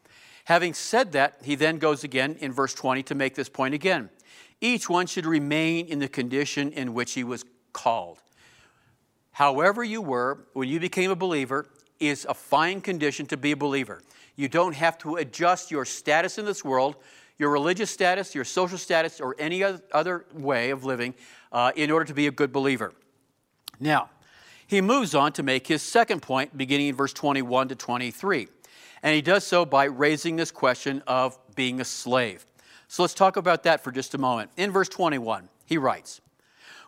Having 0.45 0.73
said 0.75 1.11
that, 1.11 1.39
he 1.43 1.55
then 1.55 1.77
goes 1.77 2.05
again 2.05 2.37
in 2.39 2.53
verse 2.53 2.73
20 2.73 3.03
to 3.03 3.15
make 3.15 3.35
this 3.35 3.49
point 3.49 3.73
again. 3.73 4.09
Each 4.61 4.89
one 4.89 5.07
should 5.07 5.25
remain 5.25 5.87
in 5.87 5.99
the 5.99 6.07
condition 6.07 6.71
in 6.71 6.93
which 6.93 7.13
he 7.13 7.23
was 7.23 7.43
called. 7.73 8.19
However, 9.39 9.85
you 9.85 10.01
were 10.01 10.39
when 10.51 10.67
you 10.67 10.81
became 10.81 11.11
a 11.11 11.15
believer 11.15 11.65
is 11.97 12.27
a 12.27 12.33
fine 12.33 12.81
condition 12.81 13.25
to 13.27 13.37
be 13.37 13.53
a 13.53 13.55
believer. 13.55 14.01
You 14.35 14.49
don't 14.49 14.75
have 14.75 14.97
to 14.97 15.15
adjust 15.15 15.71
your 15.71 15.85
status 15.85 16.37
in 16.37 16.43
this 16.43 16.65
world, 16.65 16.97
your 17.37 17.49
religious 17.49 17.89
status, 17.89 18.35
your 18.35 18.43
social 18.43 18.77
status, 18.77 19.21
or 19.21 19.37
any 19.39 19.63
other 19.63 20.25
way 20.33 20.71
of 20.71 20.83
living 20.83 21.13
uh, 21.53 21.71
in 21.77 21.89
order 21.89 22.03
to 22.03 22.13
be 22.13 22.27
a 22.27 22.31
good 22.31 22.51
believer. 22.51 22.91
Now, 23.79 24.09
he 24.67 24.81
moves 24.81 25.15
on 25.15 25.31
to 25.31 25.41
make 25.41 25.67
his 25.67 25.81
second 25.81 26.21
point, 26.21 26.57
beginning 26.57 26.87
in 26.87 26.95
verse 26.95 27.13
21 27.13 27.69
to 27.69 27.75
23. 27.75 28.49
And 29.03 29.15
he 29.15 29.21
does 29.21 29.47
so 29.47 29.63
by 29.63 29.85
raising 29.85 30.35
this 30.35 30.51
question 30.51 31.01
of 31.07 31.39
being 31.55 31.79
a 31.79 31.85
slave. 31.85 32.45
So 32.89 33.03
let's 33.03 33.13
talk 33.13 33.37
about 33.37 33.63
that 33.63 33.85
for 33.85 33.93
just 33.93 34.13
a 34.13 34.17
moment. 34.17 34.51
In 34.57 34.71
verse 34.71 34.89
21, 34.89 35.47
he 35.65 35.77
writes, 35.77 36.19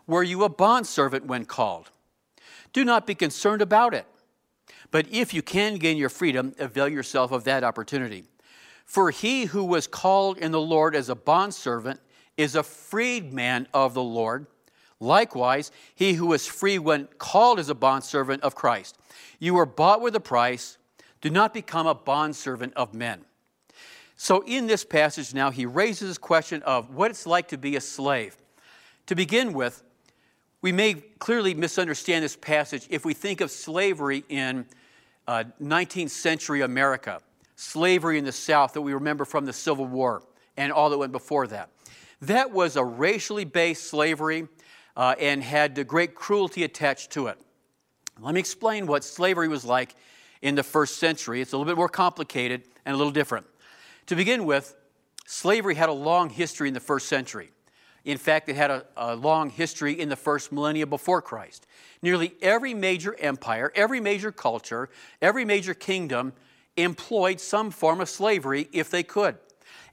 Were 0.06 0.22
you 0.22 0.44
a 0.44 0.50
bondservant 0.50 1.24
when 1.24 1.46
called? 1.46 1.91
Do 2.72 2.84
not 2.84 3.06
be 3.06 3.14
concerned 3.14 3.62
about 3.62 3.94
it. 3.94 4.06
But 4.90 5.06
if 5.10 5.32
you 5.32 5.42
can 5.42 5.76
gain 5.76 5.96
your 5.96 6.08
freedom, 6.08 6.54
avail 6.58 6.88
yourself 6.88 7.32
of 7.32 7.44
that 7.44 7.64
opportunity. 7.64 8.24
For 8.84 9.10
he 9.10 9.46
who 9.46 9.64
was 9.64 9.86
called 9.86 10.38
in 10.38 10.52
the 10.52 10.60
Lord 10.60 10.94
as 10.94 11.08
a 11.08 11.14
bondservant 11.14 12.00
is 12.36 12.54
a 12.54 12.62
freedman 12.62 13.68
of 13.72 13.94
the 13.94 14.02
Lord. 14.02 14.46
Likewise, 15.00 15.70
he 15.94 16.14
who 16.14 16.26
was 16.26 16.46
free 16.46 16.78
when 16.78 17.08
called 17.18 17.58
as 17.58 17.68
a 17.68 17.74
bondservant 17.74 18.42
of 18.42 18.54
Christ. 18.54 18.98
You 19.38 19.54
were 19.54 19.66
bought 19.66 20.00
with 20.00 20.14
a 20.14 20.20
price. 20.20 20.78
Do 21.20 21.30
not 21.30 21.54
become 21.54 21.86
a 21.86 21.94
bondservant 21.94 22.74
of 22.74 22.94
men. 22.94 23.24
So, 24.16 24.44
in 24.46 24.66
this 24.68 24.84
passage 24.84 25.34
now, 25.34 25.50
he 25.50 25.66
raises 25.66 26.08
this 26.08 26.18
question 26.18 26.62
of 26.62 26.94
what 26.94 27.10
it's 27.10 27.26
like 27.26 27.48
to 27.48 27.58
be 27.58 27.74
a 27.74 27.80
slave. 27.80 28.36
To 29.06 29.16
begin 29.16 29.52
with, 29.52 29.82
we 30.62 30.70
may 30.70 30.94
clearly 31.18 31.54
misunderstand 31.54 32.24
this 32.24 32.36
passage 32.36 32.86
if 32.88 33.04
we 33.04 33.14
think 33.14 33.40
of 33.40 33.50
slavery 33.50 34.24
in 34.28 34.64
uh, 35.26 35.44
19th 35.60 36.10
century 36.10 36.62
America, 36.62 37.20
slavery 37.56 38.16
in 38.16 38.24
the 38.24 38.32
South 38.32 38.72
that 38.72 38.80
we 38.80 38.94
remember 38.94 39.24
from 39.24 39.44
the 39.44 39.52
Civil 39.52 39.86
War 39.86 40.22
and 40.56 40.72
all 40.72 40.88
that 40.90 40.98
went 40.98 41.10
before 41.10 41.48
that. 41.48 41.68
That 42.22 42.52
was 42.52 42.76
a 42.76 42.84
racially 42.84 43.44
based 43.44 43.88
slavery 43.88 44.46
uh, 44.96 45.16
and 45.18 45.42
had 45.42 45.74
the 45.74 45.82
great 45.82 46.14
cruelty 46.14 46.62
attached 46.62 47.10
to 47.12 47.26
it. 47.26 47.38
Let 48.20 48.34
me 48.34 48.40
explain 48.40 48.86
what 48.86 49.02
slavery 49.02 49.48
was 49.48 49.64
like 49.64 49.96
in 50.42 50.54
the 50.54 50.62
first 50.62 50.98
century. 50.98 51.40
It's 51.40 51.52
a 51.52 51.56
little 51.56 51.70
bit 51.70 51.76
more 51.76 51.88
complicated 51.88 52.62
and 52.86 52.94
a 52.94 52.96
little 52.96 53.12
different. 53.12 53.46
To 54.06 54.14
begin 54.14 54.44
with, 54.44 54.76
slavery 55.26 55.74
had 55.74 55.88
a 55.88 55.92
long 55.92 56.30
history 56.30 56.68
in 56.68 56.74
the 56.74 56.80
first 56.80 57.08
century. 57.08 57.50
In 58.04 58.18
fact, 58.18 58.48
it 58.48 58.56
had 58.56 58.70
a, 58.70 58.84
a, 58.96 59.14
long 59.14 59.50
history 59.50 59.98
in 59.98 60.08
the 60.08 60.16
first 60.16 60.50
millennia 60.50 60.86
before 60.86 61.22
Christ. 61.22 61.66
Nearly 62.02 62.34
every 62.42 62.74
major 62.74 63.14
empire, 63.18 63.72
every 63.74 64.00
major 64.00 64.32
culture, 64.32 64.90
every 65.20 65.44
major 65.44 65.72
kingdom 65.72 66.32
employed 66.76 67.38
some 67.38 67.70
form 67.70 68.00
of 68.00 68.08
slavery 68.08 68.68
if 68.72 68.90
they 68.90 69.02
could. 69.02 69.36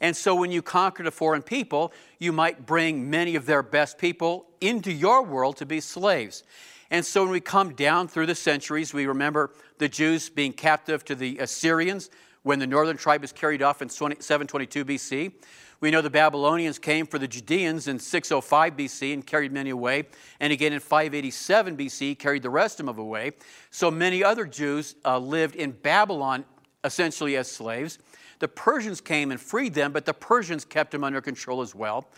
And 0.01 0.15
so 0.15 0.33
when 0.33 0.51
you 0.51 0.61
conquered 0.61 1.07
a 1.07 1.11
foreign 1.11 1.41
people, 1.41 1.93
you 2.17 2.31
might 2.31 2.65
bring 2.65 3.09
many 3.09 3.35
of 3.35 3.45
their 3.45 3.61
best 3.61 3.97
people 3.97 4.47
into 4.61 4.91
your 4.91 5.23
world 5.23 5.57
to 5.57 5.65
be 5.65 5.79
slaves. 5.79 6.43
And 6.89 7.05
so 7.05 7.23
when 7.23 7.31
we 7.31 7.41
come 7.41 7.73
down 7.75 8.07
through 8.07 8.25
the 8.25 8.35
centuries, 8.35 8.93
we 8.93 9.05
remember 9.05 9.51
the 9.77 9.89
Jews 9.89 10.29
being 10.29 10.53
captive 10.53 11.05
to 11.05 11.15
the 11.15 11.37
Assyrians 11.39 12.09
when 12.43 12.59
the 12.59 12.67
northern 12.67 12.97
tribe 12.97 13.21
was 13.21 13.31
carried 13.31 13.61
off 13.61 13.81
in 13.81 13.89
722 13.89 14.85
BC. 14.85 15.33
We 15.81 15.91
know 15.91 16.01
the 16.01 16.09
Babylonians 16.09 16.77
came 16.77 17.05
for 17.05 17.19
the 17.19 17.27
Judeans 17.27 17.87
in 17.87 17.99
605 17.99 18.75
BC 18.75 19.13
and 19.13 19.25
carried 19.25 19.53
many 19.53 19.69
away. 19.69 20.07
And 20.39 20.51
again 20.51 20.73
in 20.73 20.79
587 20.79 21.77
BC, 21.77 22.19
carried 22.19 22.43
the 22.43 22.49
rest 22.49 22.79
of 22.79 22.85
them 22.85 22.97
away. 22.97 23.31
So 23.71 23.89
many 23.89 24.23
other 24.23 24.45
Jews 24.45 24.95
uh, 25.05 25.17
lived 25.19 25.55
in 25.55 25.71
Babylon 25.71 26.43
essentially 26.83 27.37
as 27.37 27.49
slaves. 27.49 27.99
The 28.39 28.47
Persians 28.47 29.01
came 29.01 29.31
and 29.31 29.39
freed 29.39 29.73
them, 29.73 29.91
but 29.91 30.05
the 30.05 30.13
Persians 30.13 30.65
kept 30.65 30.91
them 30.91 31.03
under 31.03 31.21
control 31.21 31.61
as 31.61 31.75
well. 31.75 32.09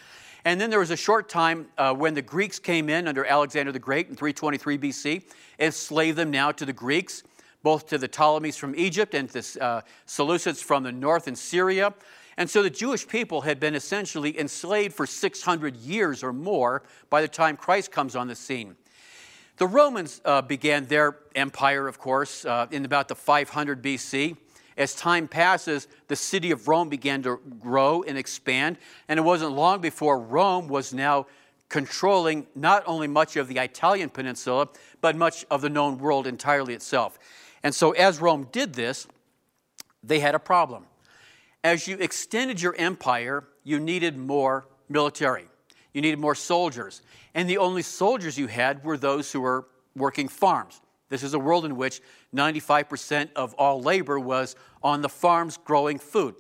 And 0.44 0.60
then 0.60 0.72
there 0.72 0.80
was 0.80 0.92
a 0.92 0.98
short 0.98 1.30
time 1.30 1.68
uh, 1.78 1.94
when 1.94 2.16
the 2.16 2.22
Greeks 2.22 2.58
came 2.58 2.90
in 2.90 3.08
under 3.08 3.26
Alexander 3.26 3.72
the 3.72 3.80
Great 3.80 4.10
in 4.10 4.16
323 4.16 4.78
BC, 4.78 5.24
enslaved 5.60 6.18
them 6.18 6.32
now 6.32 6.52
to 6.52 6.66
the 6.66 6.74
Greeks, 6.74 7.24
both 7.64 7.88
to 7.88 7.98
the 7.98 8.08
Ptolemies 8.08 8.58
from 8.58 8.76
Egypt 8.76 9.14
and 9.14 9.30
the 9.30 9.58
uh, 9.62 9.82
Seleucids 10.08 10.64
from 10.64 10.84
the 10.84 10.92
north 10.92 11.28
in 11.28 11.36
Syria. 11.36 11.94
And 12.38 12.50
so 12.50 12.64
the 12.64 12.70
Jewish 12.70 13.08
people 13.08 13.42
had 13.42 13.60
been 13.60 13.76
essentially 13.76 14.40
enslaved 14.40 14.96
for 14.96 15.06
600 15.06 15.76
years 15.76 16.24
or 16.24 16.34
more 16.34 16.84
by 17.10 17.22
the 17.22 17.28
time 17.28 17.58
Christ 17.58 17.92
comes 17.92 18.16
on 18.16 18.28
the 18.28 18.36
scene. 18.36 18.76
The 19.58 19.68
Romans 19.68 20.22
uh, 20.26 20.42
began 20.42 20.86
their 20.86 21.18
empire, 21.36 21.88
of 21.88 22.00
course, 22.00 22.46
uh, 22.46 22.68
in 22.72 22.86
about 22.86 23.10
the 23.10 23.16
500 23.16 23.84
BC. 23.84 24.38
As 24.78 24.96
time 24.96 25.28
passes, 25.28 25.88
the 26.08 26.16
city 26.16 26.50
of 26.52 26.68
Rome 26.68 26.90
began 26.90 27.22
to 27.24 27.40
grow 27.60 28.02
and 28.04 28.18
expand, 28.18 28.78
and 29.08 29.20
it 29.20 29.24
wasn't 29.24 29.52
long 29.52 29.82
before 29.82 30.20
Rome 30.20 30.68
was 30.68 30.94
now 30.94 31.28
controlling 31.70 32.48
not 32.56 32.84
only 32.88 33.08
much 33.08 33.36
of 33.36 33.48
the 33.48 33.58
Italian 33.58 34.10
peninsula, 34.10 34.68
but 35.00 35.16
much 35.16 35.46
of 35.52 35.62
the 35.62 35.70
known 35.70 36.00
world 36.00 36.26
entirely 36.26 36.74
itself. 36.74 37.20
And 37.64 37.74
so, 37.74 37.92
as 37.92 38.20
Rome 38.20 38.48
did 38.52 38.74
this, 38.74 39.08
they 40.04 40.20
had 40.20 40.36
a 40.36 40.40
problem. 40.40 40.86
As 41.64 41.88
you 41.88 41.98
extended 41.98 42.62
your 42.62 42.76
empire, 42.76 43.44
you 43.64 43.80
needed 43.80 44.18
more 44.18 44.68
military, 44.90 45.46
you 45.94 46.02
needed 46.02 46.20
more 46.20 46.36
soldiers. 46.36 47.02
And 47.34 47.50
the 47.50 47.60
only 47.60 47.82
soldiers 47.82 48.38
you 48.38 48.48
had 48.48 48.84
were 48.84 48.98
those 48.98 49.32
who 49.32 49.42
were 49.42 49.68
working 49.96 50.28
farms. 50.28 50.82
This 51.10 51.24
is 51.24 51.34
a 51.34 51.40
world 51.40 51.66
in 51.66 51.76
which 51.76 52.02
95% 52.34 53.30
of 53.36 53.54
all 53.56 53.82
labor 53.82 54.20
was 54.20 54.56
on 54.82 55.02
the 55.02 55.10
farms 55.10 55.58
growing 55.58 56.00
food. 56.00 56.36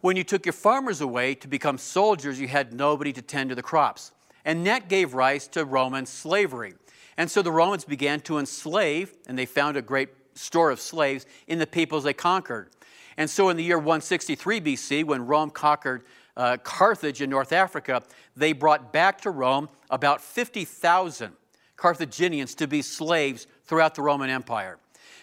When 0.00 0.16
you 0.16 0.24
took 0.24 0.46
your 0.46 0.54
farmers 0.54 1.00
away 1.00 1.34
to 1.36 1.48
become 1.48 1.78
soldiers, 1.78 2.40
you 2.40 2.48
had 2.48 2.72
nobody 2.72 3.12
to 3.12 3.22
tend 3.22 3.50
to 3.50 3.54
the 3.54 3.62
crops. 3.62 4.10
And 4.44 4.66
that 4.66 4.88
gave 4.88 5.14
rise 5.14 5.46
to 5.48 5.64
Roman 5.64 6.06
slavery. 6.06 6.74
And 7.16 7.30
so 7.30 7.42
the 7.42 7.52
Romans 7.52 7.84
began 7.84 8.20
to 8.22 8.38
enslave, 8.38 9.14
and 9.28 9.38
they 9.38 9.46
found 9.46 9.76
a 9.76 9.82
great 9.82 10.08
store 10.34 10.70
of 10.70 10.80
slaves 10.80 11.26
in 11.46 11.58
the 11.58 11.66
peoples 11.66 12.04
they 12.04 12.12
conquered. 12.12 12.68
And 13.16 13.28
so 13.28 13.48
in 13.48 13.56
the 13.56 13.64
year 13.64 13.78
163 13.78 14.60
BC, 14.60 15.04
when 15.04 15.26
Rome 15.26 15.50
conquered 15.50 16.04
uh, 16.36 16.56
Carthage 16.62 17.20
in 17.20 17.28
North 17.30 17.52
Africa, 17.52 18.02
they 18.36 18.52
brought 18.52 18.92
back 18.92 19.20
to 19.22 19.30
Rome 19.30 19.68
about 19.90 20.20
50,000 20.20 21.32
Carthaginians 21.76 22.54
to 22.56 22.66
be 22.66 22.80
slaves 22.80 23.46
throughout 23.64 23.94
the 23.94 24.02
Roman 24.02 24.30
Empire. 24.30 24.78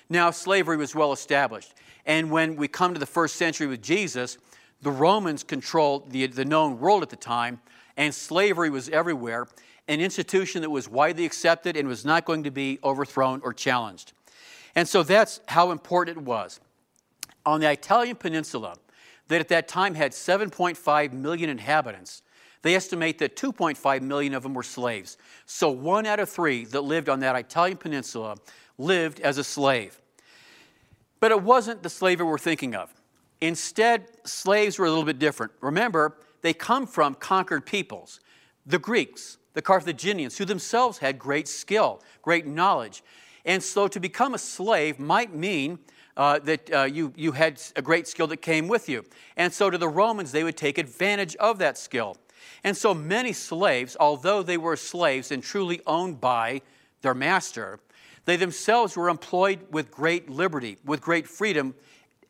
Now, 0.10 0.32
slavery 0.32 0.78
was 0.78 0.94
well 0.94 1.14
established. 1.14 1.74
And 2.06 2.32
when 2.32 2.56
we 2.56 2.68
come 2.68 2.94
to 2.94 3.00
the 3.00 3.06
first 3.06 3.36
century 3.36 3.68
with 3.68 3.82
Jesus, 3.82 4.38
the 4.82 4.92
Romans 4.92 5.44
controlled 5.44 6.12
the, 6.12 6.26
the 6.28 6.46
known 6.46 6.80
world 6.80 7.04
at 7.04 7.10
the 7.10 7.16
time, 7.16 7.60
and 7.98 8.14
slavery 8.14 8.70
was 8.70 8.90
everywhere, 8.90 9.48
an 9.88 10.00
institution 10.00 10.62
that 10.62 10.70
was 10.70 10.88
widely 10.88 11.26
accepted 11.26 11.76
and 11.76 11.88
was 11.88 12.06
not 12.06 12.26
going 12.26 12.44
to 12.44 12.52
be 12.52 12.80
overthrown 12.84 13.42
or 13.44 13.54
challenged. 13.54 14.14
And 14.76 14.88
so 14.88 15.04
that's 15.04 15.40
how 15.48 15.72
important 15.72 16.18
it 16.18 16.24
was. 16.24 16.60
On 17.46 17.60
the 17.60 17.72
Italian 17.72 18.16
peninsula, 18.16 18.76
that 19.30 19.40
at 19.40 19.48
that 19.50 19.68
time 19.68 19.96
had 19.96 20.12
7.5 20.12 21.14
million 21.14 21.50
inhabitants, 21.50 22.22
they 22.62 22.76
estimate 22.76 23.20
that 23.20 23.36
2.5 23.36 24.02
million 24.02 24.34
of 24.34 24.44
them 24.44 24.54
were 24.54 24.64
slaves. 24.64 25.18
So 25.46 25.70
one 25.70 26.06
out 26.06 26.20
of 26.20 26.30
three 26.30 26.66
that 26.66 26.82
lived 26.82 27.08
on 27.08 27.22
that 27.22 27.36
Italian 27.36 27.78
peninsula 27.78 28.36
lived 28.78 29.20
as 29.22 29.38
a 29.38 29.44
slave. 29.44 30.00
But 31.20 31.32
it 31.32 31.42
wasn't 31.42 31.84
the 31.84 31.90
slavery 31.90 32.26
we're 32.26 32.38
thinking 32.38 32.76
of. 32.76 32.94
Instead, 33.42 34.08
slaves 34.26 34.78
were 34.78 34.86
a 34.86 34.90
little 34.90 35.06
bit 35.06 35.20
different. 35.20 35.54
Remember, 35.62 36.18
they 36.42 36.54
come 36.54 36.86
from 36.86 37.16
conquered 37.16 37.66
peoples 37.66 38.20
the 38.66 38.80
Greeks, 38.80 39.38
the 39.54 39.62
Carthaginians, 39.62 40.38
who 40.38 40.46
themselves 40.46 41.00
had 41.00 41.18
great 41.18 41.48
skill, 41.48 42.04
great 42.22 42.46
knowledge. 42.46 43.02
And 43.46 43.64
so 43.64 43.88
to 43.88 44.00
become 44.00 44.34
a 44.34 44.38
slave 44.38 45.00
might 45.00 45.34
mean 45.34 45.80
uh, 46.18 46.40
that 46.40 46.74
uh, 46.74 46.84
you, 46.84 47.14
you 47.16 47.32
had 47.32 47.62
a 47.76 47.82
great 47.82 48.08
skill 48.08 48.28
that 48.28 48.38
came 48.38 48.68
with 48.68 48.90
you. 48.90 49.06
And 49.38 49.54
so 49.54 49.70
to 49.70 49.78
the 49.78 49.88
Romans, 49.88 50.32
they 50.32 50.44
would 50.44 50.58
take 50.58 50.78
advantage 50.78 51.36
of 51.38 51.60
that 51.60 51.78
skill. 51.78 52.18
And 52.64 52.76
so 52.76 52.94
many 52.94 53.34
slaves, 53.34 53.96
although 54.00 54.44
they 54.44 54.58
were 54.58 54.76
slaves 54.76 55.32
and 55.32 55.42
truly 55.42 55.82
owned 55.88 56.20
by 56.20 56.62
their 57.02 57.14
master, 57.14 57.80
they 58.26 58.36
themselves 58.36 58.98
were 58.98 59.10
employed 59.10 59.60
with 59.72 59.92
great 59.92 60.30
liberty, 60.30 60.78
with 60.84 61.02
great 61.02 61.28
freedom, 61.28 61.74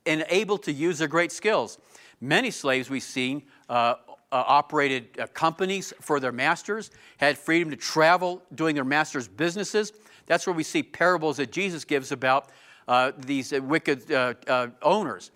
and 0.05 0.25
able 0.29 0.57
to 0.59 0.71
use 0.71 0.99
their 0.99 1.07
great 1.07 1.31
skills. 1.31 1.77
Many 2.21 2.51
slaves 2.51 2.89
we've 2.89 3.03
seen 3.03 3.43
uh, 3.69 3.95
uh, 4.31 4.43
operated 4.45 5.19
uh, 5.19 5.27
companies 5.27 5.93
for 5.99 6.19
their 6.19 6.31
masters, 6.31 6.91
had 7.17 7.37
freedom 7.37 7.69
to 7.71 7.75
travel 7.75 8.43
doing 8.53 8.75
their 8.75 8.83
master's 8.83 9.27
businesses. 9.27 9.91
That's 10.29 10.45
where 10.45 10.53
we 10.53 10.63
see 10.63 10.83
parables 10.83 11.37
that 11.37 11.51
Jesus 11.51 11.83
gives 11.83 12.11
about 12.11 12.49
uh, 12.87 13.13
these 13.17 13.51
uh, 13.51 13.59
wicked 13.61 14.11
uh, 14.11 14.67
owners. 14.83 15.31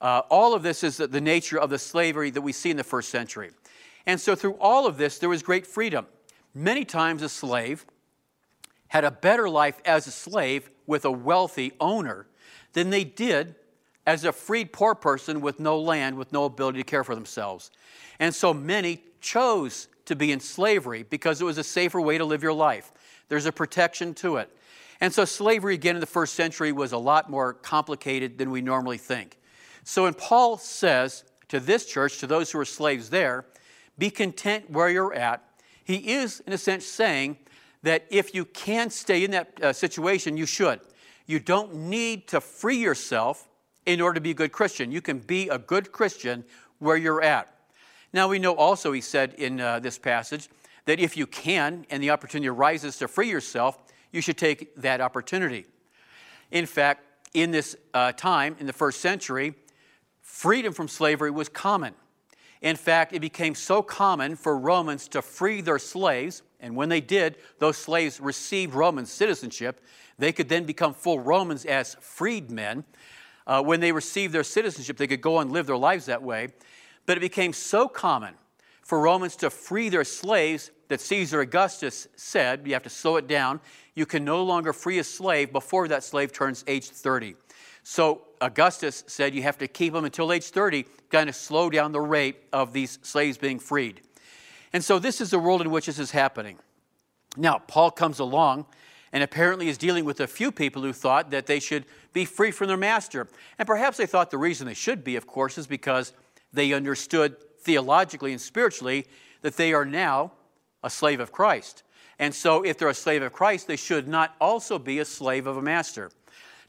all 0.00 0.54
of 0.54 0.62
this 0.62 0.84
is 0.84 0.98
the 0.98 1.20
nature 1.20 1.58
of 1.58 1.70
the 1.70 1.78
slavery 1.78 2.30
that 2.30 2.42
we 2.42 2.52
see 2.52 2.70
in 2.70 2.76
the 2.76 2.84
first 2.84 3.08
century. 3.08 3.50
And 4.06 4.20
so, 4.20 4.34
through 4.34 4.56
all 4.60 4.86
of 4.86 4.98
this, 4.98 5.18
there 5.18 5.30
was 5.30 5.42
great 5.42 5.66
freedom. 5.66 6.06
Many 6.54 6.84
times, 6.84 7.22
a 7.22 7.28
slave 7.28 7.86
had 8.88 9.02
a 9.02 9.10
better 9.10 9.48
life 9.48 9.80
as 9.86 10.06
a 10.06 10.10
slave 10.10 10.70
with 10.86 11.06
a 11.06 11.10
wealthy 11.10 11.72
owner 11.80 12.26
than 12.74 12.90
they 12.90 13.02
did 13.02 13.54
as 14.06 14.24
a 14.24 14.32
freed 14.32 14.74
poor 14.74 14.94
person 14.94 15.40
with 15.40 15.58
no 15.58 15.80
land, 15.80 16.18
with 16.18 16.32
no 16.32 16.44
ability 16.44 16.78
to 16.78 16.84
care 16.84 17.02
for 17.02 17.14
themselves. 17.14 17.70
And 18.20 18.34
so 18.34 18.52
many 18.52 19.02
chose 19.22 19.88
to 20.04 20.14
be 20.14 20.32
in 20.32 20.40
slavery 20.40 21.02
because 21.02 21.40
it 21.40 21.44
was 21.44 21.56
a 21.56 21.64
safer 21.64 21.98
way 21.98 22.18
to 22.18 22.26
live 22.26 22.42
your 22.42 22.52
life. 22.52 22.92
There's 23.34 23.46
a 23.46 23.50
protection 23.52 24.14
to 24.14 24.36
it. 24.36 24.48
And 25.00 25.12
so 25.12 25.24
slavery, 25.24 25.74
again, 25.74 25.96
in 25.96 26.00
the 26.00 26.06
first 26.06 26.34
century 26.34 26.70
was 26.70 26.92
a 26.92 26.98
lot 26.98 27.28
more 27.28 27.52
complicated 27.52 28.38
than 28.38 28.52
we 28.52 28.60
normally 28.60 28.96
think. 28.96 29.40
So 29.82 30.04
when 30.04 30.14
Paul 30.14 30.56
says 30.56 31.24
to 31.48 31.58
this 31.58 31.84
church, 31.84 32.18
to 32.18 32.28
those 32.28 32.52
who 32.52 32.60
are 32.60 32.64
slaves 32.64 33.10
there, 33.10 33.46
be 33.98 34.08
content 34.08 34.70
where 34.70 34.88
you're 34.88 35.12
at. 35.12 35.42
He 35.82 36.12
is, 36.12 36.44
in 36.46 36.52
a 36.52 36.58
sense, 36.58 36.86
saying 36.86 37.38
that 37.82 38.06
if 38.08 38.36
you 38.36 38.44
can 38.44 38.88
stay 38.88 39.24
in 39.24 39.32
that 39.32 39.60
uh, 39.60 39.72
situation, 39.72 40.36
you 40.36 40.46
should. 40.46 40.78
You 41.26 41.40
don't 41.40 41.74
need 41.74 42.28
to 42.28 42.40
free 42.40 42.76
yourself 42.76 43.48
in 43.84 44.00
order 44.00 44.14
to 44.14 44.20
be 44.20 44.30
a 44.30 44.34
good 44.34 44.52
Christian. 44.52 44.92
You 44.92 45.00
can 45.00 45.18
be 45.18 45.48
a 45.48 45.58
good 45.58 45.90
Christian 45.90 46.44
where 46.78 46.96
you're 46.96 47.20
at. 47.20 47.52
Now, 48.12 48.28
we 48.28 48.38
know 48.38 48.54
also, 48.54 48.92
he 48.92 49.00
said 49.00 49.34
in 49.38 49.60
uh, 49.60 49.80
this 49.80 49.98
passage, 49.98 50.48
that 50.86 51.00
if 51.00 51.16
you 51.16 51.26
can 51.26 51.86
and 51.90 52.02
the 52.02 52.10
opportunity 52.10 52.48
arises 52.48 52.98
to 52.98 53.08
free 53.08 53.30
yourself, 53.30 53.78
you 54.12 54.20
should 54.20 54.38
take 54.38 54.74
that 54.76 55.00
opportunity. 55.00 55.66
In 56.50 56.66
fact, 56.66 57.02
in 57.32 57.50
this 57.50 57.74
uh, 57.92 58.12
time, 58.12 58.56
in 58.60 58.66
the 58.66 58.72
first 58.72 59.00
century, 59.00 59.54
freedom 60.20 60.72
from 60.72 60.88
slavery 60.88 61.30
was 61.30 61.48
common. 61.48 61.94
In 62.62 62.76
fact, 62.76 63.12
it 63.12 63.20
became 63.20 63.54
so 63.54 63.82
common 63.82 64.36
for 64.36 64.56
Romans 64.56 65.08
to 65.08 65.20
free 65.20 65.60
their 65.60 65.78
slaves, 65.78 66.42
and 66.60 66.74
when 66.74 66.88
they 66.88 67.00
did, 67.00 67.36
those 67.58 67.76
slaves 67.76 68.20
received 68.20 68.72
Roman 68.72 69.04
citizenship. 69.04 69.84
They 70.18 70.32
could 70.32 70.48
then 70.48 70.64
become 70.64 70.94
full 70.94 71.20
Romans 71.20 71.66
as 71.66 71.96
freedmen. 72.00 72.84
Uh, 73.46 73.62
when 73.62 73.80
they 73.80 73.92
received 73.92 74.32
their 74.32 74.44
citizenship, 74.44 74.96
they 74.96 75.06
could 75.06 75.20
go 75.20 75.40
and 75.40 75.52
live 75.52 75.66
their 75.66 75.76
lives 75.76 76.06
that 76.06 76.22
way. 76.22 76.48
But 77.04 77.18
it 77.18 77.20
became 77.20 77.52
so 77.52 77.86
common 77.86 78.34
for 78.84 79.00
Romans 79.00 79.34
to 79.36 79.50
free 79.50 79.88
their 79.88 80.04
slaves 80.04 80.70
that 80.88 81.00
Caesar 81.00 81.40
Augustus 81.40 82.06
said, 82.16 82.66
you 82.66 82.74
have 82.74 82.82
to 82.82 82.90
slow 82.90 83.16
it 83.16 83.26
down, 83.26 83.60
you 83.94 84.04
can 84.04 84.24
no 84.24 84.44
longer 84.44 84.72
free 84.72 84.98
a 84.98 85.04
slave 85.04 85.52
before 85.52 85.88
that 85.88 86.04
slave 86.04 86.32
turns 86.32 86.64
age 86.66 86.88
30. 86.88 87.34
So 87.82 88.22
Augustus 88.40 89.02
said 89.06 89.34
you 89.34 89.42
have 89.42 89.58
to 89.58 89.68
keep 89.68 89.94
them 89.94 90.04
until 90.04 90.32
age 90.32 90.44
30, 90.44 90.84
kind 91.10 91.28
of 91.28 91.34
slow 91.34 91.70
down 91.70 91.92
the 91.92 92.00
rate 92.00 92.36
of 92.52 92.72
these 92.72 92.98
slaves 93.02 93.38
being 93.38 93.58
freed. 93.58 94.02
And 94.72 94.84
so 94.84 94.98
this 94.98 95.20
is 95.20 95.30
the 95.30 95.38
world 95.38 95.62
in 95.62 95.70
which 95.70 95.86
this 95.86 95.98
is 95.98 96.10
happening. 96.10 96.58
Now, 97.36 97.58
Paul 97.66 97.90
comes 97.90 98.18
along 98.18 98.66
and 99.12 99.22
apparently 99.22 99.68
is 99.68 99.78
dealing 99.78 100.04
with 100.04 100.20
a 100.20 100.26
few 100.26 100.52
people 100.52 100.82
who 100.82 100.92
thought 100.92 101.30
that 101.30 101.46
they 101.46 101.60
should 101.60 101.84
be 102.12 102.24
free 102.24 102.50
from 102.50 102.68
their 102.68 102.76
master. 102.76 103.28
And 103.58 103.66
perhaps 103.66 103.96
they 103.96 104.06
thought 104.06 104.30
the 104.30 104.38
reason 104.38 104.66
they 104.66 104.74
should 104.74 105.04
be, 105.04 105.16
of 105.16 105.26
course, 105.26 105.56
is 105.56 105.66
because 105.66 106.12
they 106.52 106.72
understood 106.72 107.36
theologically 107.64 108.32
and 108.32 108.40
spiritually 108.40 109.06
that 109.42 109.56
they 109.56 109.72
are 109.72 109.84
now 109.84 110.32
a 110.82 110.90
slave 110.90 111.20
of 111.20 111.32
Christ. 111.32 111.82
And 112.18 112.34
so, 112.34 112.62
if 112.62 112.78
they're 112.78 112.88
a 112.88 112.94
slave 112.94 113.22
of 113.22 113.32
Christ, 113.32 113.66
they 113.66 113.76
should 113.76 114.06
not 114.06 114.36
also 114.40 114.78
be 114.78 115.00
a 115.00 115.04
slave 115.04 115.46
of 115.46 115.56
a 115.56 115.62
master. 115.62 116.10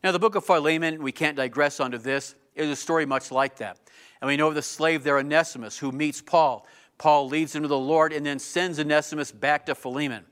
Now, 0.03 0.12
the 0.12 0.19
book 0.19 0.36
of 0.36 0.45
Philemon, 0.45 1.01
we 1.03 1.12
can't 1.12 1.38
digress 1.38 1.79
onto 1.79 1.97
this, 1.97 2.36
is 2.55 2.69
a 2.69 2.75
story 2.75 3.05
much 3.05 3.31
like 3.31 3.58
that. 3.58 3.77
And 4.21 4.27
we 4.27 4.38
know 4.38 4.47
of 4.47 4.55
the 4.55 4.62
slave 4.62 5.03
there, 5.03 5.19
Onesimus, 5.19 5.77
who 5.77 5.91
meets 5.91 6.21
Paul. 6.21 6.65
Paul 6.97 7.27
leads 7.27 7.53
him 7.55 7.63
to 7.63 7.67
the 7.67 7.77
Lord 7.77 8.13
and 8.13 8.25
then 8.25 8.39
sends 8.39 8.79
Onesimus 8.79 9.31
back 9.31 9.65
to 9.65 9.75
Philemon. 9.75 10.25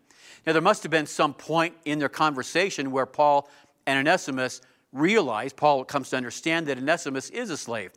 Now, 0.46 0.54
there 0.54 0.62
must 0.62 0.84
have 0.84 0.92
been 0.92 1.06
some 1.06 1.34
point 1.34 1.76
in 1.86 2.00
their 2.00 2.10
conversation 2.10 2.92
where 2.92 3.06
Paul 3.06 3.50
and 3.86 4.00
Onesimus 4.00 4.62
realized, 4.92 5.56
Paul 5.56 5.84
comes 5.84 6.10
to 6.12 6.18
understand 6.18 6.68
that 6.68 6.78
Onesimus 6.78 7.30
is 7.30 7.50
a 7.50 7.58
slave. 7.58 7.92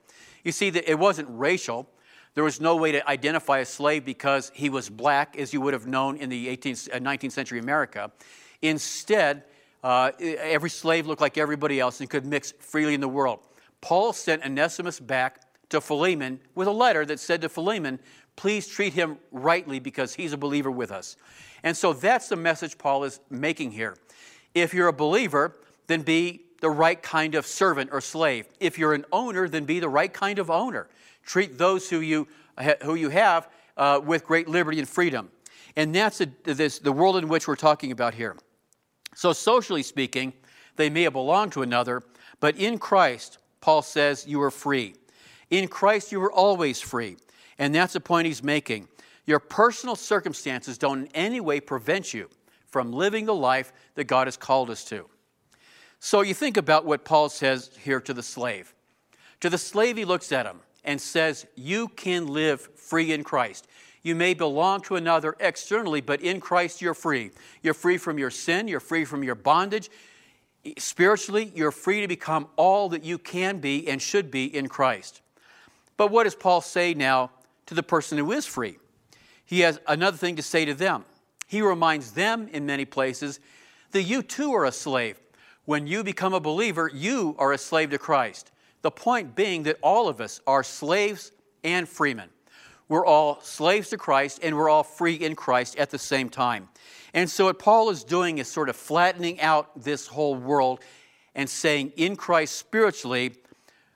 You 0.44 0.52
see, 0.52 0.70
that 0.70 0.90
it 0.90 0.98
wasn't 0.98 1.28
racial. 1.30 1.88
There 2.36 2.44
was 2.44 2.60
no 2.60 2.76
way 2.76 2.92
to 2.92 3.08
identify 3.08 3.60
a 3.60 3.64
slave 3.64 4.04
because 4.04 4.52
he 4.54 4.68
was 4.68 4.90
black, 4.90 5.36
as 5.38 5.54
you 5.54 5.62
would 5.62 5.72
have 5.72 5.86
known 5.86 6.18
in 6.18 6.28
the 6.28 6.54
18th, 6.54 6.90
19th 6.90 7.24
uh, 7.24 7.30
century 7.30 7.58
America. 7.58 8.12
Instead, 8.60 9.44
uh, 9.82 10.12
every 10.20 10.68
slave 10.68 11.06
looked 11.06 11.22
like 11.22 11.38
everybody 11.38 11.80
else 11.80 12.00
and 12.00 12.10
could 12.10 12.26
mix 12.26 12.52
freely 12.52 12.92
in 12.92 13.00
the 13.00 13.08
world. 13.08 13.40
Paul 13.80 14.12
sent 14.12 14.44
Onesimus 14.44 15.00
back 15.00 15.44
to 15.70 15.80
Philemon 15.80 16.38
with 16.54 16.68
a 16.68 16.72
letter 16.72 17.06
that 17.06 17.20
said 17.20 17.40
to 17.40 17.48
Philemon, 17.48 17.98
Please 18.36 18.68
treat 18.68 18.92
him 18.92 19.16
rightly 19.32 19.78
because 19.80 20.14
he's 20.14 20.34
a 20.34 20.36
believer 20.36 20.70
with 20.70 20.92
us. 20.92 21.16
And 21.62 21.74
so 21.74 21.94
that's 21.94 22.28
the 22.28 22.36
message 22.36 22.76
Paul 22.76 23.04
is 23.04 23.18
making 23.30 23.70
here. 23.70 23.96
If 24.52 24.74
you're 24.74 24.88
a 24.88 24.92
believer, 24.92 25.56
then 25.86 26.02
be 26.02 26.45
the 26.66 26.70
right 26.70 27.00
kind 27.00 27.36
of 27.36 27.46
servant 27.46 27.90
or 27.92 28.00
slave. 28.00 28.48
If 28.58 28.76
you're 28.76 28.92
an 28.92 29.04
owner, 29.12 29.48
then 29.48 29.66
be 29.66 29.78
the 29.78 29.88
right 29.88 30.12
kind 30.12 30.40
of 30.40 30.50
owner. 30.50 30.88
Treat 31.24 31.58
those 31.58 31.88
who 31.88 32.00
you, 32.00 32.26
who 32.82 32.96
you 32.96 33.08
have 33.10 33.48
uh, 33.76 34.00
with 34.04 34.26
great 34.26 34.48
liberty 34.48 34.80
and 34.80 34.88
freedom. 34.88 35.30
And 35.76 35.94
that's 35.94 36.20
a, 36.20 36.26
this, 36.42 36.80
the 36.80 36.90
world 36.90 37.18
in 37.18 37.28
which 37.28 37.46
we're 37.46 37.54
talking 37.54 37.92
about 37.92 38.14
here. 38.14 38.34
So, 39.14 39.32
socially 39.32 39.84
speaking, 39.84 40.32
they 40.74 40.90
may 40.90 41.02
have 41.02 41.12
belonged 41.12 41.52
to 41.52 41.62
another, 41.62 42.02
but 42.40 42.56
in 42.56 42.78
Christ, 42.78 43.38
Paul 43.60 43.82
says, 43.82 44.26
you 44.26 44.42
are 44.42 44.50
free. 44.50 44.96
In 45.50 45.68
Christ, 45.68 46.10
you 46.10 46.18
were 46.18 46.32
always 46.32 46.80
free. 46.80 47.16
And 47.60 47.72
that's 47.72 47.92
the 47.92 48.00
point 48.00 48.26
he's 48.26 48.42
making. 48.42 48.88
Your 49.24 49.38
personal 49.38 49.94
circumstances 49.94 50.78
don't 50.78 51.02
in 51.02 51.06
any 51.14 51.38
way 51.38 51.60
prevent 51.60 52.12
you 52.12 52.28
from 52.66 52.92
living 52.92 53.24
the 53.24 53.36
life 53.36 53.72
that 53.94 54.08
God 54.08 54.26
has 54.26 54.36
called 54.36 54.68
us 54.68 54.82
to. 54.86 55.08
So 56.00 56.22
you 56.22 56.34
think 56.34 56.56
about 56.56 56.84
what 56.84 57.04
Paul 57.04 57.28
says 57.28 57.70
here 57.82 58.00
to 58.00 58.14
the 58.14 58.22
slave. 58.22 58.74
To 59.40 59.50
the 59.50 59.58
slave, 59.58 59.96
he 59.96 60.04
looks 60.04 60.32
at 60.32 60.46
him 60.46 60.60
and 60.84 61.00
says, 61.00 61.46
You 61.56 61.88
can 61.88 62.26
live 62.26 62.60
free 62.76 63.12
in 63.12 63.24
Christ. 63.24 63.66
You 64.02 64.14
may 64.14 64.34
belong 64.34 64.82
to 64.82 64.96
another 64.96 65.36
externally, 65.40 66.00
but 66.00 66.20
in 66.20 66.40
Christ 66.40 66.80
you're 66.80 66.94
free. 66.94 67.32
You're 67.62 67.74
free 67.74 67.98
from 67.98 68.18
your 68.18 68.30
sin, 68.30 68.68
you're 68.68 68.78
free 68.78 69.04
from 69.04 69.24
your 69.24 69.34
bondage. 69.34 69.90
Spiritually, 70.78 71.52
you're 71.54 71.72
free 71.72 72.00
to 72.00 72.08
become 72.08 72.48
all 72.56 72.88
that 72.90 73.04
you 73.04 73.18
can 73.18 73.58
be 73.58 73.88
and 73.88 74.00
should 74.00 74.30
be 74.30 74.44
in 74.44 74.68
Christ. 74.68 75.22
But 75.96 76.10
what 76.10 76.24
does 76.24 76.34
Paul 76.34 76.60
say 76.60 76.94
now 76.94 77.30
to 77.66 77.74
the 77.74 77.82
person 77.82 78.18
who 78.18 78.32
is 78.32 78.46
free? 78.46 78.78
He 79.44 79.60
has 79.60 79.80
another 79.86 80.16
thing 80.16 80.36
to 80.36 80.42
say 80.42 80.64
to 80.64 80.74
them. 80.74 81.04
He 81.46 81.62
reminds 81.62 82.12
them 82.12 82.48
in 82.52 82.66
many 82.66 82.84
places 82.84 83.40
that 83.92 84.02
you 84.02 84.22
too 84.22 84.52
are 84.54 84.64
a 84.64 84.72
slave. 84.72 85.18
When 85.66 85.88
you 85.88 86.04
become 86.04 86.32
a 86.32 86.40
believer, 86.40 86.90
you 86.94 87.34
are 87.38 87.52
a 87.52 87.58
slave 87.58 87.90
to 87.90 87.98
Christ. 87.98 88.52
The 88.82 88.90
point 88.92 89.34
being 89.34 89.64
that 89.64 89.78
all 89.82 90.08
of 90.08 90.20
us 90.20 90.40
are 90.46 90.62
slaves 90.62 91.32
and 91.64 91.88
freemen. 91.88 92.30
We're 92.88 93.04
all 93.04 93.40
slaves 93.40 93.90
to 93.90 93.98
Christ 93.98 94.38
and 94.44 94.56
we're 94.56 94.68
all 94.68 94.84
free 94.84 95.14
in 95.14 95.34
Christ 95.34 95.74
at 95.76 95.90
the 95.90 95.98
same 95.98 96.28
time. 96.28 96.68
And 97.14 97.28
so, 97.28 97.46
what 97.46 97.58
Paul 97.58 97.90
is 97.90 98.04
doing 98.04 98.38
is 98.38 98.46
sort 98.46 98.68
of 98.68 98.76
flattening 98.76 99.40
out 99.40 99.82
this 99.82 100.06
whole 100.06 100.36
world 100.36 100.80
and 101.34 101.50
saying 101.50 101.92
in 101.96 102.14
Christ 102.14 102.54
spiritually, 102.56 103.34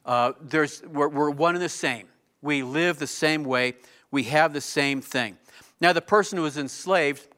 uh, 0.05 0.33
there's, 0.41 0.83
we're, 0.83 1.09
we're 1.09 1.31
one 1.31 1.55
and 1.55 1.63
the 1.63 1.69
same. 1.69 2.09
We 2.43 2.65
live 2.65 2.99
the 2.99 3.07
same 3.07 3.45
way, 3.45 3.75
we 4.11 4.25
have 4.25 4.53
the 4.53 4.61
same 4.61 5.01
thing. 5.01 5.39
Now, 5.81 5.93
the 5.93 6.03
person 6.03 6.37
who 6.37 6.47
is 6.47 6.59
enslaved 6.59 7.29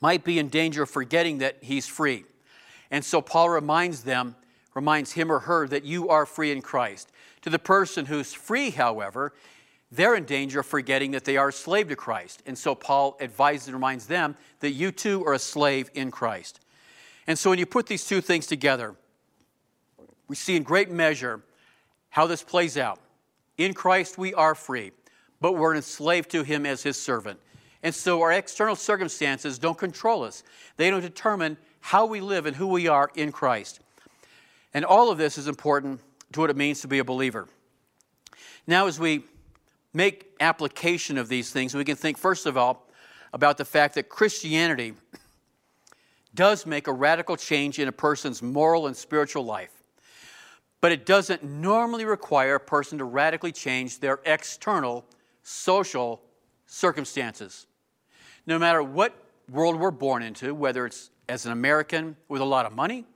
might 0.00 0.24
be 0.24 0.40
in 0.40 0.48
danger 0.48 0.82
of 0.82 0.90
forgetting 0.90 1.38
that 1.38 1.58
he's 1.60 1.86
free. 1.86 2.24
And 2.92 3.04
so 3.04 3.20
Paul 3.22 3.48
reminds 3.48 4.04
them, 4.04 4.36
reminds 4.74 5.12
him 5.12 5.32
or 5.32 5.40
her 5.40 5.66
that 5.66 5.84
you 5.84 6.10
are 6.10 6.26
free 6.26 6.52
in 6.52 6.60
Christ. 6.62 7.10
To 7.40 7.50
the 7.50 7.58
person 7.58 8.06
who's 8.06 8.32
free, 8.34 8.70
however, 8.70 9.32
they're 9.90 10.14
in 10.14 10.24
danger 10.24 10.60
of 10.60 10.66
forgetting 10.66 11.10
that 11.10 11.24
they 11.24 11.38
are 11.38 11.48
a 11.48 11.52
slave 11.52 11.88
to 11.88 11.96
Christ. 11.96 12.42
And 12.46 12.56
so 12.56 12.74
Paul 12.74 13.16
advises 13.20 13.68
and 13.68 13.74
reminds 13.74 14.06
them 14.06 14.36
that 14.60 14.70
you 14.70 14.92
too 14.92 15.24
are 15.26 15.32
a 15.32 15.38
slave 15.38 15.90
in 15.94 16.10
Christ. 16.10 16.60
And 17.26 17.38
so 17.38 17.50
when 17.50 17.58
you 17.58 17.66
put 17.66 17.86
these 17.86 18.04
two 18.04 18.20
things 18.20 18.46
together, 18.46 18.94
we 20.28 20.36
see 20.36 20.56
in 20.56 20.62
great 20.62 20.90
measure 20.90 21.42
how 22.10 22.26
this 22.26 22.42
plays 22.42 22.76
out. 22.76 23.00
In 23.56 23.74
Christ, 23.74 24.18
we 24.18 24.34
are 24.34 24.54
free, 24.54 24.92
but 25.40 25.52
we're 25.52 25.74
enslaved 25.74 26.30
to 26.30 26.42
Him 26.42 26.66
as 26.66 26.82
His 26.82 27.00
servant. 27.00 27.40
And 27.82 27.94
so 27.94 28.20
our 28.20 28.32
external 28.32 28.76
circumstances 28.76 29.58
don't 29.58 29.78
control 29.78 30.24
us, 30.24 30.42
they 30.76 30.90
don't 30.90 31.00
determine 31.00 31.56
how 31.82 32.06
we 32.06 32.20
live 32.20 32.46
and 32.46 32.56
who 32.56 32.66
we 32.66 32.88
are 32.88 33.10
in 33.14 33.30
Christ. 33.30 33.80
And 34.72 34.84
all 34.84 35.10
of 35.10 35.18
this 35.18 35.36
is 35.36 35.46
important 35.46 36.00
to 36.32 36.40
what 36.40 36.48
it 36.48 36.56
means 36.56 36.80
to 36.80 36.88
be 36.88 36.98
a 36.98 37.04
believer. 37.04 37.46
Now, 38.66 38.86
as 38.86 38.98
we 38.98 39.24
make 39.92 40.30
application 40.40 41.18
of 41.18 41.28
these 41.28 41.50
things, 41.50 41.74
we 41.74 41.84
can 41.84 41.96
think, 41.96 42.16
first 42.16 42.46
of 42.46 42.56
all, 42.56 42.88
about 43.32 43.58
the 43.58 43.64
fact 43.64 43.94
that 43.96 44.08
Christianity 44.08 44.94
does 46.34 46.64
make 46.64 46.86
a 46.86 46.92
radical 46.92 47.36
change 47.36 47.78
in 47.78 47.88
a 47.88 47.92
person's 47.92 48.42
moral 48.42 48.86
and 48.86 48.96
spiritual 48.96 49.44
life. 49.44 49.82
But 50.80 50.92
it 50.92 51.04
doesn't 51.04 51.44
normally 51.44 52.06
require 52.06 52.54
a 52.54 52.60
person 52.60 52.98
to 52.98 53.04
radically 53.04 53.52
change 53.52 54.00
their 54.00 54.20
external 54.24 55.04
social 55.42 56.22
circumstances 56.66 57.66
no 58.46 58.58
matter 58.58 58.82
what 58.82 59.14
world 59.50 59.78
we're 59.78 59.90
born 59.90 60.22
into, 60.22 60.54
whether 60.54 60.86
it's 60.86 61.10
as 61.32 61.46
an 61.46 61.52
American 61.52 62.14
with 62.28 62.42
a 62.42 62.44
lot 62.44 62.66
of 62.66 62.74
money, 62.74 63.06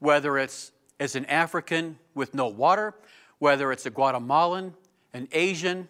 whether 0.00 0.36
it's 0.36 0.72
as 0.98 1.14
an 1.14 1.24
African 1.26 1.96
with 2.16 2.34
no 2.34 2.48
water, 2.48 2.94
whether 3.38 3.70
it's 3.70 3.86
a 3.86 3.90
Guatemalan, 3.90 4.74
an 5.14 5.28
Asian, 5.30 5.88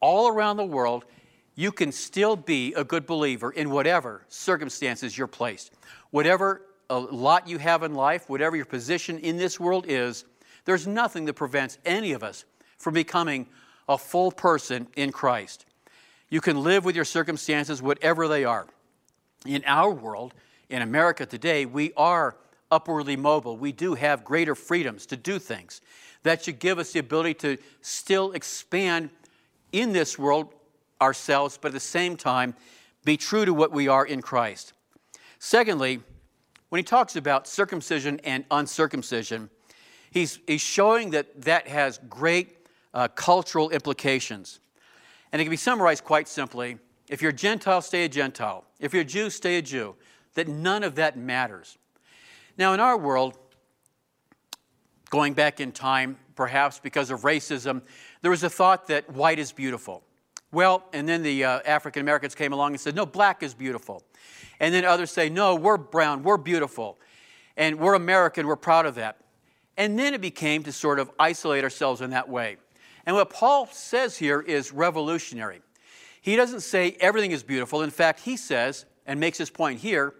all 0.00 0.26
around 0.26 0.56
the 0.56 0.64
world, 0.64 1.04
you 1.54 1.70
can 1.70 1.92
still 1.92 2.34
be 2.34 2.74
a 2.74 2.82
good 2.82 3.06
believer 3.06 3.52
in 3.52 3.70
whatever 3.70 4.24
circumstances 4.26 5.16
you're 5.16 5.28
placed. 5.28 5.72
Whatever 6.10 6.62
a 6.90 6.98
lot 6.98 7.46
you 7.46 7.58
have 7.58 7.84
in 7.84 7.94
life, 7.94 8.28
whatever 8.28 8.56
your 8.56 8.64
position 8.64 9.20
in 9.20 9.36
this 9.36 9.60
world 9.60 9.86
is, 9.88 10.24
there's 10.64 10.88
nothing 10.88 11.24
that 11.26 11.34
prevents 11.34 11.78
any 11.84 12.14
of 12.14 12.24
us 12.24 12.44
from 12.78 12.94
becoming 12.94 13.46
a 13.88 13.96
full 13.96 14.32
person 14.32 14.88
in 14.96 15.12
Christ. 15.12 15.66
You 16.30 16.40
can 16.40 16.64
live 16.64 16.84
with 16.84 16.96
your 16.96 17.04
circumstances, 17.04 17.80
whatever 17.80 18.26
they 18.26 18.44
are. 18.44 18.66
In 19.46 19.62
our 19.66 19.92
world, 19.92 20.34
in 20.68 20.82
America 20.82 21.26
today, 21.26 21.66
we 21.66 21.92
are 21.96 22.36
upwardly 22.70 23.16
mobile. 23.16 23.56
We 23.56 23.72
do 23.72 23.94
have 23.94 24.24
greater 24.24 24.54
freedoms 24.54 25.06
to 25.06 25.16
do 25.16 25.38
things. 25.38 25.80
That 26.22 26.44
should 26.44 26.58
give 26.58 26.78
us 26.78 26.92
the 26.92 26.98
ability 26.98 27.34
to 27.34 27.58
still 27.80 28.32
expand 28.32 29.10
in 29.72 29.92
this 29.92 30.18
world 30.18 30.54
ourselves, 31.00 31.58
but 31.60 31.68
at 31.68 31.74
the 31.74 31.80
same 31.80 32.16
time, 32.16 32.54
be 33.04 33.16
true 33.16 33.44
to 33.44 33.54
what 33.54 33.70
we 33.70 33.86
are 33.86 34.04
in 34.04 34.22
Christ. 34.22 34.72
Secondly, 35.38 36.00
when 36.70 36.78
he 36.80 36.82
talks 36.82 37.14
about 37.14 37.46
circumcision 37.46 38.20
and 38.24 38.44
uncircumcision, 38.50 39.50
he's, 40.10 40.40
he's 40.46 40.60
showing 40.60 41.10
that 41.10 41.42
that 41.42 41.68
has 41.68 42.00
great 42.08 42.56
uh, 42.92 43.06
cultural 43.08 43.70
implications. 43.70 44.58
And 45.30 45.40
it 45.40 45.44
can 45.44 45.50
be 45.50 45.56
summarized 45.56 46.02
quite 46.02 46.26
simply 46.26 46.78
if 47.08 47.22
you're 47.22 47.30
a 47.30 47.34
Gentile, 47.34 47.82
stay 47.82 48.04
a 48.04 48.08
Gentile. 48.08 48.64
If 48.80 48.92
you're 48.92 49.02
a 49.02 49.04
Jew, 49.04 49.30
stay 49.30 49.58
a 49.58 49.62
Jew. 49.62 49.94
That 50.36 50.48
none 50.48 50.82
of 50.82 50.94
that 50.94 51.18
matters. 51.18 51.76
Now, 52.56 52.72
in 52.72 52.80
our 52.80 52.96
world, 52.96 53.36
going 55.10 55.34
back 55.34 55.60
in 55.60 55.72
time, 55.72 56.16
perhaps 56.34 56.78
because 56.78 57.10
of 57.10 57.22
racism, 57.22 57.82
there 58.22 58.30
was 58.30 58.44
a 58.44 58.50
thought 58.50 58.86
that 58.86 59.10
white 59.10 59.38
is 59.38 59.52
beautiful. 59.52 60.02
Well, 60.52 60.84
and 60.92 61.08
then 61.08 61.22
the 61.22 61.44
uh, 61.44 61.60
African 61.66 62.00
Americans 62.02 62.34
came 62.34 62.52
along 62.52 62.72
and 62.72 62.80
said, 62.80 62.94
no, 62.94 63.04
black 63.04 63.42
is 63.42 63.54
beautiful. 63.54 64.02
And 64.60 64.72
then 64.72 64.84
others 64.84 65.10
say, 65.10 65.28
no, 65.28 65.54
we're 65.54 65.76
brown, 65.76 66.22
we're 66.22 66.36
beautiful. 66.36 66.98
And 67.56 67.78
we're 67.78 67.94
American, 67.94 68.46
we're 68.46 68.56
proud 68.56 68.86
of 68.86 68.94
that. 68.94 69.18
And 69.76 69.98
then 69.98 70.14
it 70.14 70.20
became 70.20 70.62
to 70.64 70.72
sort 70.72 70.98
of 70.98 71.10
isolate 71.18 71.64
ourselves 71.64 72.00
in 72.00 72.10
that 72.10 72.28
way. 72.28 72.56
And 73.04 73.16
what 73.16 73.30
Paul 73.30 73.68
says 73.72 74.16
here 74.16 74.40
is 74.40 74.72
revolutionary. 74.72 75.62
He 76.20 76.36
doesn't 76.36 76.60
say 76.60 76.96
everything 77.00 77.32
is 77.32 77.42
beautiful. 77.42 77.82
In 77.82 77.90
fact, 77.90 78.20
he 78.20 78.36
says, 78.36 78.84
and 79.06 79.20
makes 79.20 79.38
his 79.38 79.50
point 79.50 79.78
here, 79.78 80.14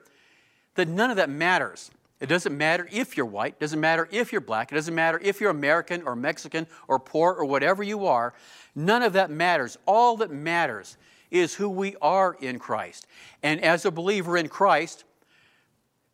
that 0.77 0.89
none 0.89 1.11
of 1.11 1.17
that 1.17 1.31
matters. 1.31 1.91
It 2.19 2.29
doesn't 2.29 2.57
matter 2.57 2.89
if 2.91 3.17
you're 3.17 3.27
white, 3.27 3.55
it 3.55 3.61
doesn't 3.61 3.81
matter 3.81 4.09
if 4.11 4.33
you're 4.33 4.41
black, 4.41 4.73
it 4.73 4.75
doesn't 4.75 4.95
matter 4.95 5.21
if 5.23 5.41
you're 5.41 5.51
American 5.51 6.03
or 6.03 6.17
Mexican 6.17 6.67
or 6.89 6.99
poor 6.99 7.35
or 7.35 7.45
whatever 7.45 7.83
you 7.83 8.07
are. 8.07 8.33
None 8.75 9.03
of 9.03 9.13
that 9.15 9.31
matters. 9.31 9.77
All 9.87 10.17
that 10.19 10.31
matters 10.31 10.97
is 11.31 11.55
who 11.55 11.69
we 11.69 11.97
are 12.01 12.37
in 12.41 12.59
Christ. 12.59 13.07
And 13.43 13.63
as 13.63 13.85
a 13.85 13.91
believer 13.91 14.37
in 14.37 14.49
Christ, 14.49 15.05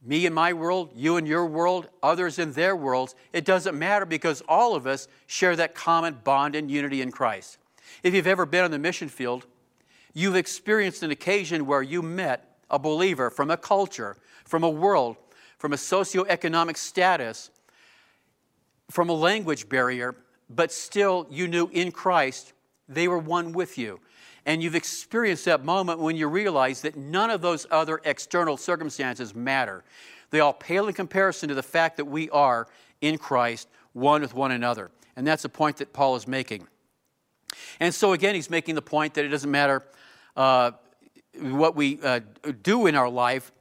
me 0.04 0.26
in 0.26 0.34
my 0.34 0.52
world, 0.52 0.90
you 0.96 1.16
in 1.16 1.26
your 1.26 1.46
world, 1.46 1.88
others 2.02 2.38
in 2.40 2.52
their 2.52 2.74
worlds, 2.74 3.14
it 3.32 3.44
doesn't 3.44 3.78
matter 3.78 4.04
because 4.04 4.42
all 4.48 4.74
of 4.74 4.86
us 4.86 5.06
share 5.28 5.54
that 5.54 5.76
common 5.76 6.18
bond 6.24 6.56
and 6.56 6.70
unity 6.70 7.00
in 7.02 7.12
Christ. 7.12 7.58
If 8.02 8.14
you've 8.14 8.26
ever 8.26 8.46
been 8.46 8.64
on 8.64 8.72
the 8.72 8.78
mission 8.78 9.08
field, 9.08 9.46
you've 10.12 10.34
experienced 10.34 11.04
an 11.04 11.12
occasion 11.12 11.66
where 11.66 11.82
you 11.82 12.02
met 12.02 12.51
a 12.72 12.78
believer 12.78 13.30
from 13.30 13.50
a 13.50 13.56
culture, 13.56 14.16
from 14.44 14.64
a 14.64 14.70
world, 14.70 15.16
from 15.58 15.72
a 15.72 15.76
socioeconomic 15.76 16.76
status, 16.76 17.50
from 18.90 19.08
a 19.08 19.12
language 19.12 19.68
barrier, 19.68 20.16
but 20.50 20.72
still 20.72 21.26
you 21.30 21.46
knew 21.46 21.68
in 21.72 21.92
Christ 21.92 22.52
they 22.88 23.06
were 23.06 23.18
one 23.18 23.52
with 23.52 23.78
you. 23.78 24.00
And 24.44 24.62
you've 24.62 24.74
experienced 24.74 25.44
that 25.44 25.64
moment 25.64 26.00
when 26.00 26.16
you 26.16 26.26
realize 26.26 26.80
that 26.82 26.96
none 26.96 27.30
of 27.30 27.42
those 27.42 27.66
other 27.70 28.00
external 28.04 28.56
circumstances 28.56 29.34
matter. 29.34 29.84
They 30.30 30.40
all 30.40 30.52
pale 30.52 30.88
in 30.88 30.94
comparison 30.94 31.48
to 31.50 31.54
the 31.54 31.62
fact 31.62 31.96
that 31.98 32.06
we 32.06 32.28
are 32.30 32.66
in 33.00 33.18
Christ, 33.18 33.68
one 33.92 34.22
with 34.22 34.34
one 34.34 34.50
another. 34.50 34.90
And 35.14 35.26
that's 35.26 35.42
the 35.42 35.48
point 35.48 35.76
that 35.76 35.92
Paul 35.92 36.16
is 36.16 36.26
making. 36.26 36.66
And 37.78 37.94
so, 37.94 38.14
again, 38.14 38.34
he's 38.34 38.50
making 38.50 38.74
the 38.74 38.82
point 38.82 39.14
that 39.14 39.24
it 39.24 39.28
doesn't 39.28 39.50
matter 39.50 39.84
uh, 40.36 40.72
what 41.40 41.74
we 41.74 42.00
uh, 42.02 42.20
do 42.62 42.86
in 42.86 42.94
our 42.94 43.08
life, 43.08 43.52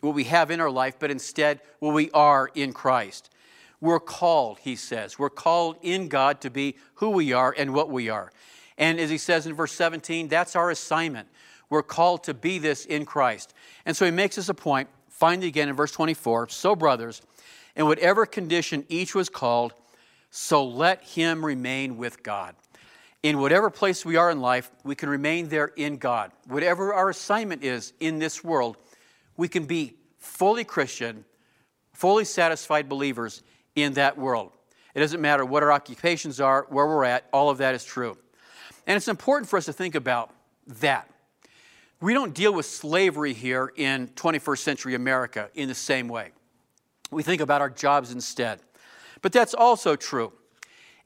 what 0.00 0.14
we 0.14 0.24
have 0.24 0.50
in 0.50 0.60
our 0.60 0.70
life, 0.70 0.96
but 0.98 1.10
instead 1.10 1.60
what 1.78 1.94
we 1.94 2.10
are 2.12 2.50
in 2.54 2.72
Christ. 2.72 3.30
We're 3.80 4.00
called, 4.00 4.58
he 4.60 4.76
says. 4.76 5.18
We're 5.18 5.30
called 5.30 5.76
in 5.82 6.08
God 6.08 6.40
to 6.40 6.50
be 6.50 6.76
who 6.94 7.10
we 7.10 7.32
are 7.32 7.54
and 7.56 7.72
what 7.72 7.90
we 7.90 8.08
are. 8.08 8.32
And 8.76 8.98
as 8.98 9.10
he 9.10 9.18
says 9.18 9.46
in 9.46 9.54
verse 9.54 9.72
17, 9.72 10.28
that's 10.28 10.56
our 10.56 10.70
assignment. 10.70 11.28
We're 11.70 11.82
called 11.82 12.24
to 12.24 12.34
be 12.34 12.58
this 12.58 12.84
in 12.86 13.04
Christ. 13.04 13.54
And 13.84 13.96
so 13.96 14.04
he 14.04 14.10
makes 14.10 14.38
us 14.38 14.48
a 14.48 14.54
point, 14.54 14.88
finally 15.08 15.48
again 15.48 15.68
in 15.68 15.76
verse 15.76 15.92
24 15.92 16.48
So, 16.48 16.74
brothers, 16.74 17.22
in 17.76 17.86
whatever 17.86 18.26
condition 18.26 18.84
each 18.88 19.14
was 19.14 19.28
called, 19.28 19.74
so 20.30 20.64
let 20.64 21.02
him 21.02 21.44
remain 21.44 21.96
with 21.96 22.22
God. 22.22 22.54
In 23.22 23.38
whatever 23.38 23.68
place 23.68 24.04
we 24.04 24.16
are 24.16 24.30
in 24.30 24.40
life, 24.40 24.70
we 24.84 24.94
can 24.94 25.08
remain 25.08 25.48
there 25.48 25.72
in 25.76 25.96
God. 25.96 26.30
Whatever 26.46 26.94
our 26.94 27.10
assignment 27.10 27.64
is 27.64 27.92
in 27.98 28.18
this 28.18 28.44
world, 28.44 28.76
we 29.36 29.48
can 29.48 29.64
be 29.64 29.94
fully 30.18 30.64
Christian, 30.64 31.24
fully 31.92 32.24
satisfied 32.24 32.88
believers 32.88 33.42
in 33.74 33.94
that 33.94 34.16
world. 34.16 34.52
It 34.94 35.00
doesn't 35.00 35.20
matter 35.20 35.44
what 35.44 35.62
our 35.62 35.72
occupations 35.72 36.40
are, 36.40 36.66
where 36.70 36.86
we're 36.86 37.04
at, 37.04 37.24
all 37.32 37.50
of 37.50 37.58
that 37.58 37.74
is 37.74 37.84
true. 37.84 38.16
And 38.86 38.96
it's 38.96 39.08
important 39.08 39.48
for 39.48 39.56
us 39.56 39.66
to 39.66 39.72
think 39.72 39.94
about 39.94 40.32
that. 40.80 41.10
We 42.00 42.14
don't 42.14 42.34
deal 42.34 42.54
with 42.54 42.66
slavery 42.66 43.32
here 43.32 43.72
in 43.76 44.08
21st 44.08 44.58
century 44.58 44.94
America 44.94 45.50
in 45.54 45.68
the 45.68 45.74
same 45.74 46.08
way. 46.08 46.30
We 47.10 47.22
think 47.22 47.40
about 47.40 47.60
our 47.60 47.70
jobs 47.70 48.12
instead. 48.12 48.60
But 49.20 49.32
that's 49.32 49.54
also 49.54 49.96
true. 49.96 50.32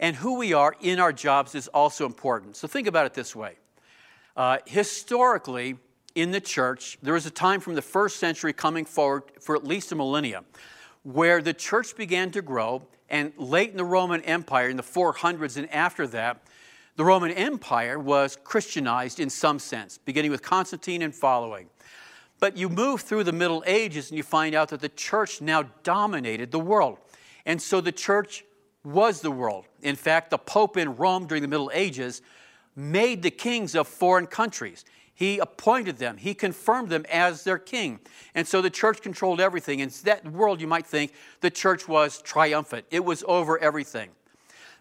And 0.03 0.17
who 0.17 0.37
we 0.37 0.53
are 0.53 0.75
in 0.81 0.99
our 0.99 1.13
jobs 1.13 1.55
is 1.55 1.69
also 1.69 2.05
important. 2.05 2.57
So 2.57 2.67
think 2.67 2.89
about 2.89 3.07
it 3.07 3.15
this 3.15 3.37
way. 3.37 3.55
Uh, 4.37 4.59
historically, 4.67 5.77
in 6.17 6.33
the 6.33 6.41
church, 6.41 6.99
there 7.03 7.15
was 7.15 7.25
a 7.25 7.31
time 7.31 7.61
from 7.61 7.77
the 7.77 7.83
first 7.83 8.17
century 8.17 8.53
coming 8.53 8.85
forward 8.85 9.23
for 9.41 9.55
at 9.55 9.65
least 9.65 9.93
a 9.93 9.95
millennia 9.95 10.43
where 11.05 11.41
the 11.41 11.55
church 11.55 11.97
began 11.97 12.33
to 12.33 12.43
grow. 12.43 12.83
And 13.11 13.33
late 13.37 13.71
in 13.71 13.77
the 13.77 13.85
Roman 13.85 14.23
Empire, 14.23 14.69
in 14.69 14.77
the 14.77 14.83
400s 14.83 15.57
and 15.57 15.73
after 15.73 16.09
that, 16.09 16.43
the 16.97 17.05
Roman 17.05 17.31
Empire 17.31 17.97
was 17.97 18.37
Christianized 18.43 19.21
in 19.21 19.31
some 19.31 19.61
sense, 19.61 19.99
beginning 19.99 20.33
with 20.33 20.43
Constantine 20.43 21.03
and 21.03 21.15
following. 21.15 21.69
But 22.41 22.57
you 22.57 22.69
move 22.69 23.03
through 23.03 23.23
the 23.23 23.33
Middle 23.33 23.63
Ages 23.67 24.11
and 24.11 24.17
you 24.17 24.25
find 24.25 24.57
out 24.57 24.71
that 24.71 24.81
the 24.81 24.89
church 24.89 25.41
now 25.41 25.63
dominated 25.85 26.51
the 26.51 26.59
world. 26.59 26.99
And 27.47 27.63
so 27.63 27.81
the 27.81 27.93
church 27.93 28.45
was 28.85 29.21
the 29.21 29.31
world. 29.31 29.67
In 29.83 29.97
fact, 29.97 30.31
the 30.31 30.39
Pope 30.39 30.77
in 30.77 30.97
Rome 30.97 31.27
during 31.27 31.43
the 31.43 31.49
Middle 31.49 31.71
Ages 31.73 32.23
made 32.75 33.23
the 33.23 33.31
kings 33.31 33.75
of 33.75 33.87
foreign 33.87 34.27
countries. 34.27 34.85
He 35.15 35.39
appointed 35.39 35.99
them, 35.99 36.17
he 36.17 36.35
confirmed 36.35 36.89
them 36.89 37.05
as 37.11 37.45
their 37.45 37.59
king. 37.59 38.01
And 38.35 38.47
so 38.47 38.61
the 38.63 38.71
church 38.71 39.03
controlled 39.03 39.41
everything. 39.41 39.81
In 39.81 39.91
that 40.05 40.27
world, 40.27 40.61
you 40.61 40.67
might 40.67 40.87
think 40.87 41.13
the 41.41 41.51
church 41.51 41.87
was 41.87 42.21
triumphant, 42.23 42.87
it 42.91 43.05
was 43.05 43.23
over 43.29 43.59
everything. 43.59 44.11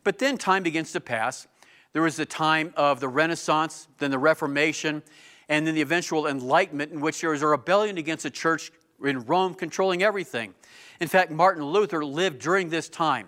But 0.03 0.17
then 0.17 0.37
time 0.37 0.63
begins 0.63 0.93
to 0.93 1.01
pass. 1.01 1.47
There 1.93 2.01
was 2.01 2.15
the 2.15 2.25
time 2.25 2.73
of 2.77 3.01
the 3.01 3.09
Renaissance, 3.09 3.87
then 3.99 4.11
the 4.11 4.17
Reformation, 4.17 5.03
and 5.49 5.67
then 5.67 5.75
the 5.75 5.81
eventual 5.81 6.25
Enlightenment, 6.25 6.93
in 6.93 7.01
which 7.01 7.21
there 7.21 7.31
was 7.31 7.41
a 7.41 7.47
rebellion 7.47 7.97
against 7.97 8.23
the 8.23 8.31
church 8.31 8.71
in 9.03 9.25
Rome 9.25 9.53
controlling 9.53 10.01
everything. 10.01 10.53
In 11.01 11.07
fact, 11.07 11.31
Martin 11.31 11.63
Luther 11.65 12.05
lived 12.05 12.39
during 12.39 12.69
this 12.69 12.87
time. 12.87 13.27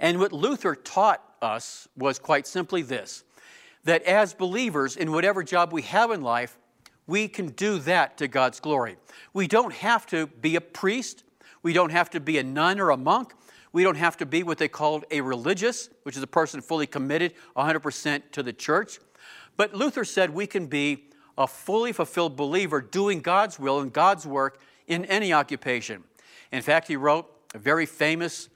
And 0.00 0.18
what 0.18 0.32
Luther 0.32 0.74
taught 0.74 1.22
us 1.42 1.88
was 1.96 2.18
quite 2.18 2.46
simply 2.46 2.82
this 2.82 3.24
that 3.84 4.02
as 4.02 4.34
believers, 4.34 4.96
in 4.96 5.12
whatever 5.12 5.42
job 5.42 5.72
we 5.72 5.80
have 5.82 6.10
in 6.10 6.20
life, 6.20 6.58
we 7.06 7.26
can 7.26 7.48
do 7.48 7.78
that 7.78 8.18
to 8.18 8.28
God's 8.28 8.60
glory. 8.60 8.96
We 9.32 9.46
don't 9.46 9.72
have 9.72 10.04
to 10.08 10.26
be 10.26 10.56
a 10.56 10.60
priest, 10.60 11.24
we 11.62 11.72
don't 11.72 11.90
have 11.90 12.10
to 12.10 12.20
be 12.20 12.38
a 12.38 12.42
nun 12.42 12.80
or 12.80 12.90
a 12.90 12.96
monk. 12.96 13.32
We 13.72 13.82
don't 13.82 13.96
have 13.96 14.16
to 14.18 14.26
be 14.26 14.42
what 14.42 14.58
they 14.58 14.68
called 14.68 15.04
a 15.10 15.20
religious, 15.20 15.90
which 16.02 16.16
is 16.16 16.22
a 16.22 16.26
person 16.26 16.60
fully 16.60 16.86
committed 16.86 17.34
100% 17.56 18.22
to 18.32 18.42
the 18.42 18.52
church. 18.52 18.98
But 19.56 19.74
Luther 19.74 20.04
said 20.04 20.30
we 20.30 20.46
can 20.46 20.66
be 20.66 21.04
a 21.36 21.46
fully 21.46 21.92
fulfilled 21.92 22.36
believer 22.36 22.80
doing 22.80 23.20
God's 23.20 23.58
will 23.58 23.80
and 23.80 23.92
God's 23.92 24.26
work 24.26 24.60
in 24.86 25.04
any 25.04 25.32
occupation. 25.32 26.04
In 26.50 26.62
fact, 26.62 26.88
he 26.88 26.96
wrote 26.96 27.30
a 27.54 27.58
very 27.58 27.86
famous 27.86 28.48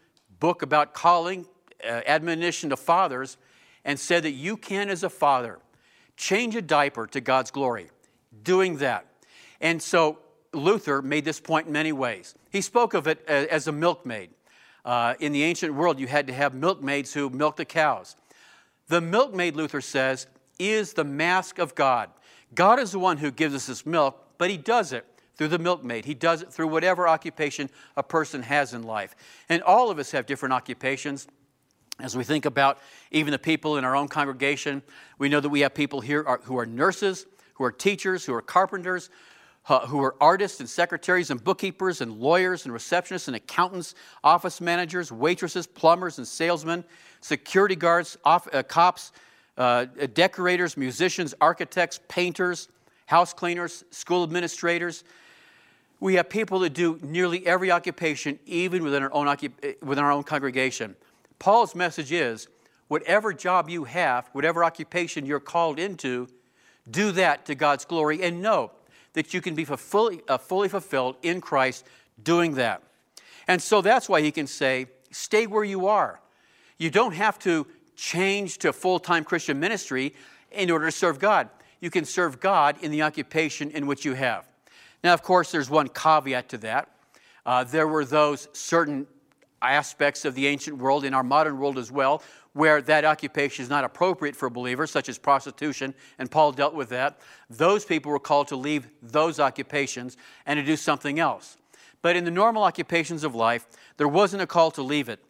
book 0.43 0.62
about 0.62 0.93
calling, 0.93 1.47
uh, 1.84 2.01
admonition 2.05 2.70
to 2.70 2.76
fathers, 2.76 3.36
and 3.84 3.97
said 3.97 4.24
that 4.24 4.32
you 4.32 4.57
can, 4.57 4.90
as 4.90 5.05
a 5.05 5.09
father, 5.09 5.61
change 6.16 6.57
a 6.57 6.61
diaper 6.61 7.07
to 7.07 7.20
God's 7.20 7.53
glory, 7.53 7.90
doing 8.43 8.78
that. 8.78 9.07
And 9.61 9.80
so 9.80 10.18
Luther 10.53 11.01
made 11.01 11.24
this 11.24 11.38
point 11.38 11.68
in 11.68 11.72
many 11.72 11.93
ways. 11.93 12.34
He 12.51 12.61
spoke 12.61 12.93
of 12.93 13.07
it 13.07 13.24
as 13.28 13.68
a 13.68 13.72
milkmaid. 13.72 14.30
Uh, 14.84 15.14
in 15.20 15.30
the 15.30 15.45
ancient 15.45 15.74
world, 15.74 16.01
you 16.01 16.09
had 16.09 16.26
to 16.26 16.32
have 16.32 16.55
milkmaids 16.55 17.14
who 17.14 17.30
milked 17.30 17.59
the 17.59 17.64
cows. 17.64 18.16
The 18.88 19.01
milkmaid, 19.01 19.55
Luther 19.55 19.80
says, 19.80 20.26
is 20.59 20.93
the 20.93 21.05
mask 21.05 21.61
of 21.61 21.76
God. 21.76 22.11
God 22.53 22.80
is 22.80 22.90
the 22.90 22.99
one 22.99 23.18
who 23.18 23.30
gives 23.30 23.55
us 23.55 23.66
this 23.66 23.86
milk, 23.86 24.20
but 24.38 24.51
He 24.51 24.57
does 24.57 24.93
it 24.93 25.07
through 25.43 25.49
the 25.49 25.59
milkmaid. 25.59 26.05
He 26.05 26.14
does 26.14 26.43
it 26.43 26.53
through 26.53 26.68
whatever 26.68 27.09
occupation 27.09 27.68
a 27.97 28.03
person 28.05 28.43
has 28.43 28.74
in 28.74 28.84
life. 28.84 29.16
And 29.49 29.61
all 29.61 29.90
of 29.90 29.99
us 29.99 30.12
have 30.12 30.24
different 30.24 30.53
occupations. 30.53 31.26
As 31.99 32.16
we 32.16 32.22
think 32.22 32.45
about 32.45 32.78
even 33.11 33.32
the 33.32 33.40
people 33.40 33.76
in 33.76 33.84
our 33.84 33.97
own 33.97 34.07
congregation, 34.07 34.82
we 35.18 35.28
know 35.28 35.40
that 35.40 35.49
we 35.49 35.62
have 35.62 35.74
people 35.74 36.01
here 36.01 36.22
who 36.45 36.57
are 36.61 36.64
nurses, 36.64 37.26
who 37.55 37.64
are 37.64 37.72
teachers, 37.72 38.24
who 38.24 38.32
are 38.34 38.40
carpenters, 38.40 39.11
uh, 39.68 39.84
who 39.88 40.01
are 40.01 40.14
artists 40.20 40.61
and 40.61 40.68
secretaries 40.68 41.32
and 41.32 41.43
bookkeepers 41.43 42.01
and 42.01 42.20
lawyers 42.20 42.64
and 42.64 42.72
receptionists 42.72 43.26
and 43.26 43.34
accountants, 43.34 43.97
office 44.22 44.61
managers, 44.61 45.11
waitresses, 45.11 45.66
plumbers 45.66 46.18
and 46.18 46.28
salesmen, 46.28 46.84
security 47.20 47.74
guards, 47.74 48.16
off, 48.24 48.47
uh, 48.55 48.62
cops, 48.62 49.11
uh, 49.59 49.86
decorators, 50.14 50.76
musicians, 50.76 51.34
architects, 51.40 51.99
painters, 52.07 52.68
house 53.07 53.32
cleaners, 53.32 53.82
school 53.90 54.22
administrators. 54.22 55.03
We 56.03 56.16
have 56.16 56.28
people 56.28 56.59
that 56.59 56.70
do 56.70 56.98
nearly 57.00 57.46
every 57.46 57.70
occupation, 57.70 58.40
even 58.44 58.82
within 58.82 59.05
our 59.05 59.14
own, 59.14 59.32
within 59.82 60.03
our 60.03 60.11
own 60.11 60.24
congregation. 60.24 60.96
Paul's 61.38 61.76
message 61.76 62.11
is 62.11 62.48
whatever 62.88 63.32
job 63.32 63.70
you 63.70 63.84
have, 63.84 64.28
whatever 64.32 64.64
occupation 64.64 65.24
you're 65.24 65.38
called 65.38 65.78
into, 65.78 66.26
do 66.90 67.12
that 67.12 67.46
to 67.46 67.55
God's 67.55 67.84
glory 67.84 68.20
and 68.20 68.42
know 68.42 68.72
that 69.12 69.32
you 69.32 69.40
can 69.40 69.55
be 69.55 69.64
fully, 69.64 70.22
uh, 70.26 70.38
fully 70.38 70.68
fulfilled 70.68 71.14
in 71.22 71.40
Christ 71.40 71.86
doing 72.20 72.57
that. 72.57 72.82
And 73.46 73.62
so 73.62 73.80
that's 73.80 74.09
why 74.09 74.22
he 74.22 74.32
can 74.32 74.48
say, 74.48 74.86
stay 75.12 75.46
where 75.46 75.62
you 75.62 75.86
are. 75.86 76.20
You 76.78 76.90
don't 76.90 77.14
have 77.14 77.38
to 77.40 77.64
change 77.94 78.59
to 78.59 78.72
full 78.72 78.98
time 78.98 79.22
Christian 79.22 79.61
ministry 79.61 80.16
in 80.50 80.68
order 80.68 80.86
to 80.86 80.90
serve 80.90 81.20
God. 81.20 81.48
You 81.80 81.90
can 81.90 82.05
serve 82.05 82.40
God 82.40 82.76
in 82.82 82.90
the 82.90 83.03
occupation 83.03 83.70
in 83.70 83.86
which 83.86 84.05
you 84.05 84.14
have. 84.14 84.48
Now, 85.05 85.14
of 85.14 85.22
course, 85.22 85.50
there's 85.50 85.70
one 85.70 85.88
caveat 85.88 86.48
to 86.50 86.59
that. 86.59 86.88
Uh, 87.44 87.64
there 87.64 87.88
were 87.88 88.05
those 88.05 88.48
certain 88.53 89.07
aspects 89.61 90.24
of 90.24 90.34
the 90.34 90.46
ancient 90.46 90.78
world, 90.78 91.05
in 91.05 91.14
our 91.14 91.22
modern 91.22 91.59
world 91.59 91.78
as 91.78 91.90
well, 91.90 92.22
where 92.53 92.82
that 92.82 93.05
occupation 93.05 93.62
is 93.62 93.70
not 93.70 93.84
appropriate 93.84 94.36
for 94.36 94.50
believers, 94.50 94.90
such 94.90 95.09
as 95.09 95.18
prostitution, 95.18 95.94
and 96.18 96.30
Paul 96.30 96.53
dealt 96.53 96.74
with 96.74 96.90
that. 96.90 97.20
Those 97.48 97.84
people 97.84 98.12
were 98.12 98.18
called 98.18 98.48
to 98.48 98.57
leave 98.57 98.88
those 99.00 99.40
occupations 99.40 100.16
and 100.46 100.59
to 100.59 100.64
do 100.64 100.76
something 100.76 101.18
else. 101.18 101.57
But 102.03 102.16
in 102.16 102.24
the 102.24 102.30
normal 102.30 102.64
occupations 102.64 103.24
of 103.24 103.34
life, 103.34 103.66
there 103.96 104.09
wasn't 104.09 104.42
a 104.42 104.46
call 104.46 104.70
to 104.72 104.82
leave 104.82 105.09
it. 105.09 105.20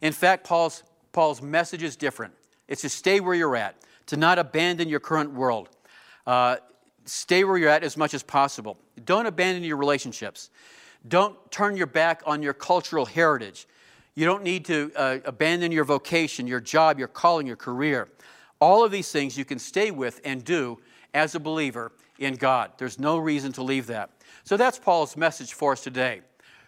In 0.00 0.12
fact, 0.12 0.46
Paul's, 0.46 0.82
Paul's 1.12 1.42
message 1.42 1.82
is 1.82 1.96
different 1.96 2.34
it's 2.68 2.82
to 2.82 2.88
stay 2.88 3.18
where 3.18 3.34
you're 3.34 3.56
at, 3.56 3.74
to 4.06 4.16
not 4.16 4.38
abandon 4.38 4.88
your 4.88 5.00
current 5.00 5.32
world. 5.32 5.68
Uh, 6.24 6.56
stay 7.10 7.44
where 7.44 7.56
you're 7.56 7.68
at 7.68 7.82
as 7.82 7.96
much 7.96 8.14
as 8.14 8.22
possible. 8.22 8.78
Don't 9.04 9.26
abandon 9.26 9.64
your 9.64 9.76
relationships. 9.76 10.50
Don't 11.06 11.36
turn 11.50 11.76
your 11.76 11.86
back 11.86 12.22
on 12.26 12.42
your 12.42 12.52
cultural 12.52 13.06
heritage. 13.06 13.66
You 14.14 14.26
don't 14.26 14.42
need 14.42 14.64
to 14.66 14.92
uh, 14.96 15.18
abandon 15.24 15.72
your 15.72 15.84
vocation, 15.84 16.46
your 16.46 16.60
job, 16.60 16.98
your 16.98 17.08
calling, 17.08 17.46
your 17.46 17.56
career. 17.56 18.08
All 18.60 18.84
of 18.84 18.90
these 18.90 19.10
things 19.10 19.38
you 19.38 19.44
can 19.44 19.58
stay 19.58 19.90
with 19.90 20.20
and 20.24 20.44
do 20.44 20.78
as 21.14 21.34
a 21.34 21.40
believer 21.40 21.92
in 22.18 22.34
God. 22.34 22.72
There's 22.76 22.98
no 22.98 23.18
reason 23.18 23.52
to 23.52 23.62
leave 23.62 23.86
that. 23.86 24.10
So 24.44 24.56
that's 24.56 24.78
Paul's 24.78 25.16
message 25.16 25.54
for 25.54 25.72
us 25.72 25.82
today. 25.82 26.20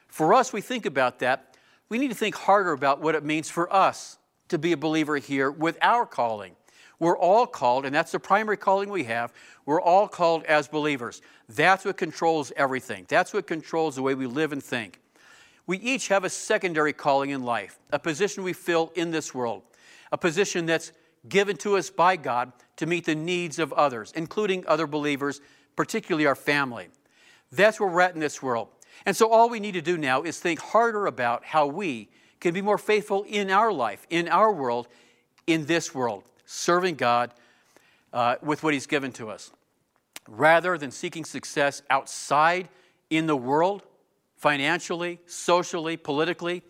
For 0.09 0.35
us, 0.35 0.53
we 0.53 0.61
think 0.61 0.87
about 0.87 1.19
that. 1.21 1.57
We 1.89 1.99
need 1.99 2.09
to 2.09 2.15
think 2.15 2.35
harder 2.35 2.73
about 2.73 3.01
what 3.01 3.15
it 3.15 3.25
means 3.25 3.51
for 3.51 3.73
us 3.73 4.19
to 4.49 4.59
be 4.59 4.73
a 4.73 4.77
believer 4.77 5.17
here 5.19 5.51
with 5.51 5.77
our 5.83 6.07
calling. 6.07 6.57
We're 7.03 7.19
all 7.19 7.49
called, 7.49 7.85
and 7.85 7.93
that's 7.93 8.13
the 8.13 8.21
primary 8.21 8.57
calling 8.57 8.89
we 8.89 9.03
have. 9.03 9.33
We're 9.67 9.81
all 9.81 10.07
called 10.07 10.45
as 10.45 10.69
believers. 10.69 11.21
That's 11.49 11.85
what 11.85 11.97
controls 11.97 12.53
everything. 12.57 13.07
That's 13.09 13.35
what 13.35 13.49
controls 13.49 13.97
the 13.97 14.03
way 14.03 14.15
we 14.15 14.27
live 14.27 14.53
and 14.53 14.63
think. 14.63 15.01
We 15.67 15.79
each 15.79 16.07
have 16.07 16.23
a 16.23 16.31
secondary 16.31 16.93
calling 16.93 17.31
in 17.31 17.43
life, 17.43 17.81
a 17.91 17.99
position 17.99 18.45
we 18.45 18.53
fill 18.53 18.93
in 18.95 19.11
this 19.11 19.35
world, 19.35 19.65
a 20.13 20.17
position 20.17 20.65
that's 20.65 20.93
given 21.29 21.57
to 21.57 21.77
us 21.77 21.91
by 21.91 22.15
God 22.15 22.53
to 22.77 22.87
meet 22.87 23.05
the 23.05 23.17
needs 23.17 23.59
of 23.59 23.73
others, 23.73 24.13
including 24.15 24.65
other 24.69 24.87
believers, 24.87 25.41
particularly 25.75 26.27
our 26.27 26.37
family. 26.37 26.87
That's 27.51 27.81
where 27.81 27.89
we're 27.89 28.03
at 28.03 28.15
in 28.15 28.21
this 28.21 28.41
world. 28.41 28.69
And 29.07 29.17
so 29.17 29.29
all 29.29 29.51
we 29.51 29.59
need 29.59 29.75
to 29.75 29.83
do 29.83 29.99
now 29.99 30.23
is 30.23 30.39
think 30.39 30.61
harder 30.61 31.07
about 31.07 31.47
how 31.47 31.67
we 31.67 32.11
can 32.39 32.55
be 32.55 32.63
more 32.63 32.79
faithful 32.79 33.25
in 33.25 33.51
our 33.51 33.73
life, 33.73 34.07
in 34.09 34.29
our 34.29 34.53
world, 34.53 34.87
in 35.49 35.67
this 35.67 35.93
world, 35.93 36.23
serving 36.45 36.97
God 36.97 37.33
uh, 38.13 38.37
with 38.43 38.63
what 38.63 38.75
He's 38.75 38.87
given 38.87 39.13
to 39.13 39.31
us. 39.31 39.51
Rather 40.29 40.79
than 40.79 40.91
seeking 40.91 41.25
success 41.25 41.83
outside 41.91 42.69
in 43.11 43.27
the 43.27 43.37
world, 43.37 43.83
financially, 44.43 45.21
socially, 45.27 45.97
politically. 45.97 46.63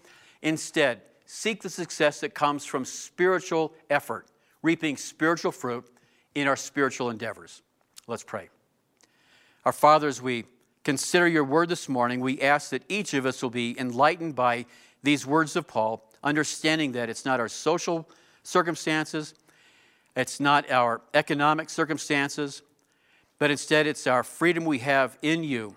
Instead, 0.43 1.01
seek 1.25 1.63
the 1.63 1.71
success 1.71 2.21
that 2.21 2.35
comes 2.35 2.67
from 2.67 2.85
spiritual 2.85 3.73
effort, 3.89 4.27
reaping 4.61 4.95
spiritual 4.95 5.51
fruit 5.51 5.87
in 6.35 6.47
our 6.47 6.57
spiritual 6.57 7.09
endeavors. 7.09 7.63
Let's 8.07 8.25
pray. 8.25 8.51
Our 9.65 9.73
Father, 9.73 10.07
as 10.07 10.21
we 10.21 10.45
consider 10.85 11.27
your 11.27 11.45
word 11.45 11.71
this 11.71 11.89
morning, 11.89 12.21
we 12.21 12.43
ask 12.43 12.69
that 12.71 12.83
each 12.91 13.15
of 13.15 13.25
us 13.25 13.43
will 13.43 13.49
be 13.49 13.75
enlightened 13.81 14.35
by 14.35 14.67
these 15.03 15.27
words 15.27 15.57
of 15.57 15.67
Paul, 15.67 16.05
understanding 16.23 16.93
that 16.93 17.09
it's 17.09 17.25
not 17.25 17.41
our 17.41 17.49
social 17.49 18.07
circumstances, 18.43 19.33
it's 20.17 20.41
not 20.41 20.71
our 20.71 21.01
economic 21.15 21.71
circumstances, 21.71 22.63
but 23.39 23.51
instead 23.51 23.87
it's 23.87 24.07
our 24.07 24.23
freedom 24.23 24.65
we 24.65 24.79
have 24.81 25.19
in 25.23 25.43
you 25.43 25.77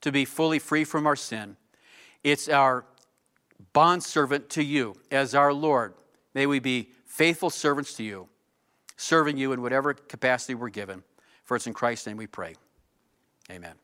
to 0.00 0.12
be 0.12 0.24
fully 0.24 0.58
free 0.58 0.84
from 0.84 1.06
our 1.06 1.16
sin. 1.16 1.56
It's 2.24 2.48
our 2.48 2.84
bondservant 3.72 4.50
to 4.50 4.62
you 4.62 4.96
as 5.10 5.34
our 5.34 5.52
Lord. 5.52 5.94
May 6.34 6.46
we 6.46 6.58
be 6.58 6.90
faithful 7.06 7.50
servants 7.50 7.94
to 7.94 8.02
you, 8.02 8.28
serving 8.96 9.36
you 9.36 9.52
in 9.52 9.62
whatever 9.62 9.94
capacity 9.94 10.54
we're 10.54 10.70
given. 10.70 11.02
For 11.44 11.56
it's 11.56 11.66
in 11.66 11.74
Christ's 11.74 12.06
name 12.06 12.16
we 12.16 12.26
pray. 12.26 12.54
Amen. 13.50 13.81